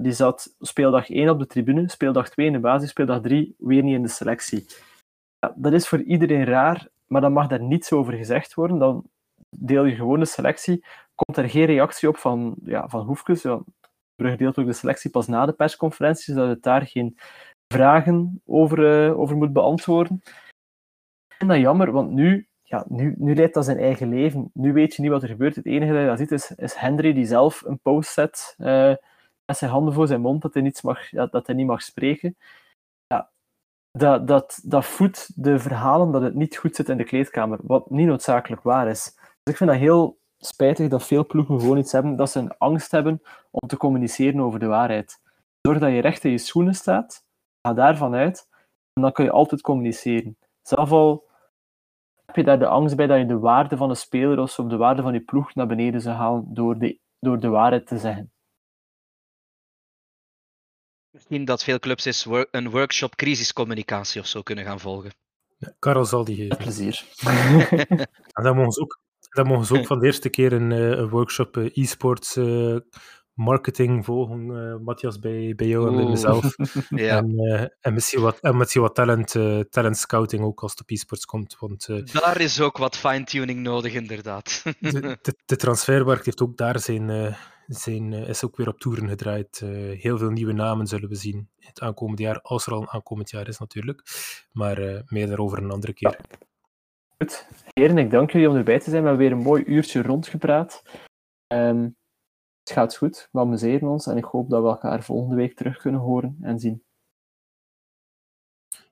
die 0.00 0.12
zat 0.12 0.54
speeldag 0.60 1.10
1 1.10 1.28
op 1.28 1.38
de 1.38 1.46
tribune, 1.46 1.88
speeldag 1.88 2.30
2 2.30 2.46
in 2.46 2.52
de 2.52 2.58
basis, 2.58 2.90
speeldag 2.90 3.20
3 3.20 3.54
weer 3.58 3.82
niet 3.82 3.94
in 3.94 4.02
de 4.02 4.08
selectie. 4.08 4.66
dat 5.54 5.72
is 5.72 5.88
voor 5.88 6.02
iedereen 6.02 6.44
raar, 6.44 6.88
maar 7.06 7.20
dan 7.20 7.32
mag 7.32 7.46
daar 7.46 7.62
niets 7.62 7.92
over 7.92 8.12
gezegd 8.12 8.54
worden. 8.54 8.78
Dan 8.78 9.04
deel 9.50 9.84
je 9.84 9.94
gewoon 9.94 10.20
de 10.20 10.26
selectie, 10.26 10.84
komt 11.14 11.38
er 11.38 11.50
geen 11.50 11.64
reactie 11.64 12.08
op 12.08 12.16
van, 12.16 12.54
ja, 12.64 12.88
van 12.88 13.06
Hoefkes. 13.06 13.46
Brugge 14.18 14.36
deelt 14.36 14.58
ook 14.58 14.66
de 14.66 14.72
selectie 14.72 15.10
pas 15.10 15.26
na 15.26 15.46
de 15.46 15.52
persconferentie, 15.52 16.34
zodat 16.34 16.48
het 16.48 16.62
daar 16.62 16.86
geen 16.86 17.18
vragen 17.74 18.42
over, 18.46 19.14
over 19.16 19.36
moet 19.36 19.52
beantwoorden. 19.52 20.22
En 21.38 21.48
dat 21.48 21.58
jammer, 21.58 21.92
want 21.92 22.10
nu 22.10 22.48
ja, 22.68 22.84
nu, 22.88 23.14
nu 23.18 23.34
leidt 23.34 23.54
dat 23.54 23.64
zijn 23.64 23.78
eigen 23.78 24.08
leven. 24.08 24.50
Nu 24.54 24.72
weet 24.72 24.94
je 24.94 25.02
niet 25.02 25.10
wat 25.10 25.22
er 25.22 25.28
gebeurt. 25.28 25.56
Het 25.56 25.66
enige 25.66 25.92
dat 25.92 26.00
je 26.00 26.06
dat 26.06 26.18
ziet 26.18 26.32
is, 26.32 26.54
is 26.54 26.74
Henry 26.74 27.12
die 27.12 27.26
zelf 27.26 27.62
een 27.62 27.80
post 27.80 28.12
zet 28.12 28.54
uh, 28.58 28.94
met 29.46 29.56
zijn 29.56 29.70
handen 29.70 29.94
voor 29.94 30.06
zijn 30.06 30.20
mond 30.20 30.42
dat 30.42 30.54
hij, 30.54 30.62
niets 30.62 30.82
mag, 30.82 31.10
ja, 31.10 31.26
dat 31.26 31.46
hij 31.46 31.56
niet 31.56 31.66
mag 31.66 31.82
spreken. 31.82 32.36
Ja, 33.06 33.30
dat, 33.90 34.26
dat, 34.26 34.60
dat 34.64 34.84
voedt 34.84 35.42
de 35.42 35.58
verhalen 35.58 36.12
dat 36.12 36.22
het 36.22 36.34
niet 36.34 36.56
goed 36.56 36.76
zit 36.76 36.88
in 36.88 36.96
de 36.96 37.04
kleedkamer, 37.04 37.58
wat 37.62 37.90
niet 37.90 38.06
noodzakelijk 38.06 38.62
waar 38.62 38.88
is. 38.88 39.14
Dus 39.14 39.52
ik 39.52 39.56
vind 39.56 39.70
dat 39.70 39.78
heel 39.78 40.18
spijtig 40.38 40.88
dat 40.88 41.06
veel 41.06 41.26
ploegen 41.26 41.60
gewoon 41.60 41.78
iets 41.78 41.92
hebben, 41.92 42.16
dat 42.16 42.30
ze 42.30 42.38
een 42.38 42.56
angst 42.58 42.90
hebben 42.90 43.22
om 43.50 43.68
te 43.68 43.76
communiceren 43.76 44.40
over 44.40 44.58
de 44.58 44.66
waarheid. 44.66 45.20
Zorg 45.60 45.78
dat 45.78 45.90
je 45.90 46.00
recht 46.00 46.24
in 46.24 46.30
je 46.30 46.38
schoenen 46.38 46.74
staat, 46.74 47.24
ga 47.62 47.72
daarvan 47.72 48.14
uit, 48.14 48.48
en 48.92 49.02
dan 49.02 49.12
kun 49.12 49.24
je 49.24 49.30
altijd 49.30 49.60
communiceren. 49.60 50.38
Zelf 50.62 50.90
al 50.90 51.28
heb 52.26 52.36
je 52.36 52.44
daar 52.44 52.58
de 52.58 52.66
angst 52.66 52.96
bij 52.96 53.06
dat 53.06 53.18
je 53.18 53.26
de 53.26 53.38
waarde 53.38 53.76
van 53.76 53.90
een 53.90 53.96
speler 53.96 54.38
of 54.38 54.54
de 54.54 54.76
waarde 54.76 55.02
van 55.02 55.12
je 55.12 55.20
ploeg 55.20 55.54
naar 55.54 55.66
beneden 55.66 56.00
zou 56.00 56.16
halen 56.16 56.44
door 56.54 56.78
de, 56.78 56.98
door 57.18 57.40
de 57.40 57.48
waarheid 57.48 57.86
te 57.86 57.98
zeggen. 57.98 58.32
Misschien 61.10 61.44
dat 61.44 61.64
veel 61.64 61.78
clubs 61.78 62.04
eens 62.04 62.26
een 62.50 62.70
workshop 62.70 63.16
crisiscommunicatie 63.16 64.20
of 64.20 64.26
zo 64.26 64.42
kunnen 64.42 64.64
gaan 64.64 64.80
volgen. 64.80 65.12
Ja, 65.56 65.72
Karel 65.78 66.04
zal 66.04 66.24
die 66.24 66.36
geven. 66.36 66.48
Met 66.48 66.58
plezier. 66.58 67.04
en 68.36 68.42
dan 68.42 68.56
mogen 68.56 68.72
ze 68.72 68.80
ook, 68.80 69.00
dan 69.28 69.46
mogen 69.46 69.66
ze 69.66 69.78
ook 69.78 69.86
van 69.86 69.98
de 69.98 70.06
eerste 70.06 70.28
keer 70.28 70.52
een, 70.52 70.70
een 70.70 71.08
workshop 71.08 71.56
e-sports 71.56 72.36
uh, 72.36 72.76
marketing 73.34 74.04
volgen, 74.04 74.82
Matthias, 74.82 75.18
bij, 75.18 75.54
bij 75.56 75.66
jou 75.66 75.88
en 75.88 75.96
bij 75.96 76.04
mezelf. 76.04 76.54
ja. 76.88 77.16
en, 77.16 77.72
en, 77.80 77.94
misschien 77.94 78.20
wat, 78.20 78.40
en 78.40 78.56
misschien 78.56 78.82
wat 78.82 78.94
talent, 78.94 79.30
talent 79.70 79.96
scouting 79.96 80.42
ook 80.42 80.62
als 80.62 80.70
het 80.70 80.80
op 80.80 80.90
e-sports 80.90 81.24
komt. 81.24 81.56
Want, 81.58 82.12
daar 82.12 82.40
is 82.40 82.60
ook 82.60 82.76
wat 82.76 82.96
fine-tuning 82.96 83.60
nodig, 83.60 83.94
inderdaad. 83.94 84.62
de, 84.80 85.00
de, 85.22 85.34
de, 85.44 85.56
transfermarkt 85.56 86.24
heeft 86.24 86.42
ook 86.42 86.56
daar 86.56 86.80
zijn, 86.80 87.36
zijn, 87.66 88.12
is 88.12 88.44
ook 88.44 88.56
weer 88.56 88.68
op 88.68 88.80
toeren 88.80 89.08
gedraaid. 89.08 89.58
heel 89.98 90.18
veel 90.18 90.30
nieuwe 90.30 90.52
namen 90.52 90.86
zullen 90.86 91.08
we 91.08 91.16
zien 91.16 91.48
het 91.58 91.80
aankomende 91.80 92.22
jaar, 92.22 92.40
als 92.40 92.66
er 92.66 92.72
al 92.72 92.80
een 92.80 92.90
aankomend 92.90 93.30
jaar 93.30 93.48
is 93.48 93.58
natuurlijk. 93.58 94.02
Maar 94.52 95.02
meer 95.06 95.26
daarover 95.26 95.58
een 95.58 95.70
andere 95.70 95.92
keer. 95.92 96.18
Ja. 96.30 96.46
Goed. 97.24 97.46
Heren, 97.72 97.98
ik 97.98 98.10
dank 98.10 98.30
jullie 98.30 98.48
om 98.48 98.56
erbij 98.56 98.78
te 98.78 98.90
zijn. 98.90 99.02
We 99.02 99.08
hebben 99.08 99.26
weer 99.26 99.36
een 99.36 99.42
mooi 99.42 99.64
uurtje 99.66 100.02
rondgepraat. 100.02 100.82
Um, 101.52 101.96
het 102.62 102.72
gaat 102.72 102.96
goed, 102.96 103.28
we 103.32 103.38
amuseren 103.38 103.88
ons 103.88 104.06
en 104.06 104.16
ik 104.16 104.24
hoop 104.24 104.50
dat 104.50 104.62
we 104.62 104.68
elkaar 104.68 105.02
volgende 105.02 105.36
week 105.36 105.56
terug 105.56 105.78
kunnen 105.78 106.00
horen 106.00 106.38
en 106.40 106.58
zien. 106.58 106.82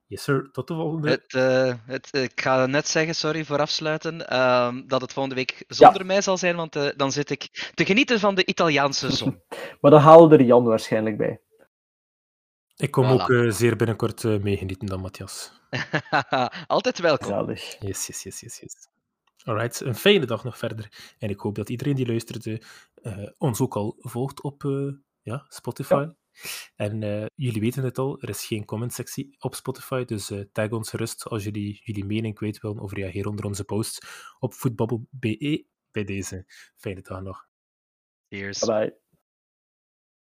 Yes 0.07 0.23
sir, 0.23 0.49
tot 0.53 0.69
de 0.69 0.75
volgende. 0.75 1.11
Het, 1.11 1.33
uh, 1.33 1.75
het, 1.87 2.15
ik 2.15 2.41
ga 2.41 2.67
net 2.67 2.89
zeggen, 2.89 3.15
sorry 3.15 3.45
voor 3.45 3.59
afsluiten, 3.59 4.27
uh, 4.33 4.75
dat 4.87 5.01
het 5.01 5.13
volgende 5.13 5.37
week 5.37 5.65
zonder 5.69 6.01
ja. 6.01 6.07
mij 6.07 6.21
zal 6.21 6.37
zijn, 6.37 6.57
want 6.57 6.77
uh, 6.77 6.89
dan 6.97 7.13
zit 7.13 7.31
ik 7.31 7.73
te 7.75 7.85
genieten 7.85 8.21
van 8.21 8.35
de 8.35 8.47
Italiaanse 8.47 9.13
zon. 9.13 9.43
maar 9.81 9.91
dan 9.91 10.01
halen 10.01 10.29
we 10.29 10.37
er 10.37 10.45
Jan 10.45 10.65
waarschijnlijk 10.65 11.17
bij. 11.17 11.41
Ik 12.77 12.91
kom 12.91 13.05
voilà. 13.05 13.09
ook 13.09 13.53
zeer 13.53 13.77
binnenkort 13.77 14.23
meegenieten 14.23 14.87
dan, 14.89 15.01
Matthias. 15.01 15.53
Altijd 16.67 16.99
welkom. 16.99 17.29
Zalig. 17.29 17.81
Yes, 17.81 18.07
yes, 18.07 18.23
yes, 18.23 18.41
yes, 18.41 18.59
yes. 18.59 18.89
Alright, 19.45 19.81
een 19.81 19.95
fijne 19.95 20.27
dag 20.27 20.45
nog 20.45 20.59
verder. 20.59 21.15
En 21.19 21.31
ik 21.31 21.41
hoop 21.41 21.55
dat 21.55 21.69
iedereen 21.69 21.95
die 21.95 22.07
luisterde 22.07 22.63
uh, 23.03 23.29
ons 23.39 23.61
ook 23.61 23.77
al 23.77 23.97
volgt 23.99 24.43
op 24.43 24.63
uh, 24.63 24.93
ja, 25.23 25.45
Spotify. 25.49 25.95
Ja. 25.95 26.17
En 26.77 27.03
uh, 27.03 27.27
jullie 27.35 27.61
weten 27.61 27.85
het 27.85 27.99
al, 27.99 28.21
er 28.21 28.29
is 28.29 28.45
geen 28.45 28.65
comment-sectie 28.65 29.37
op 29.39 29.55
Spotify, 29.55 30.05
dus 30.05 30.33
tag 30.53 30.71
ons 30.71 30.91
gerust 30.91 31.25
als 31.25 31.45
jullie 31.45 31.81
jullie 31.85 32.05
mening 32.05 32.35
kwijt 32.35 32.61
willen 32.61 32.79
of 32.79 32.93
reageer 32.93 33.27
onder 33.27 33.45
onze 33.45 33.65
posts 33.65 34.07
op 34.39 34.55
voetbabbel.be 34.55 35.67
bij 35.91 36.05
deze. 36.05 36.45
Fijne 36.77 37.01
dag 37.03 37.21
nog. 37.21 37.49
Cheers. 38.29 38.59
Bye 38.59 38.69
bye. 38.69 39.06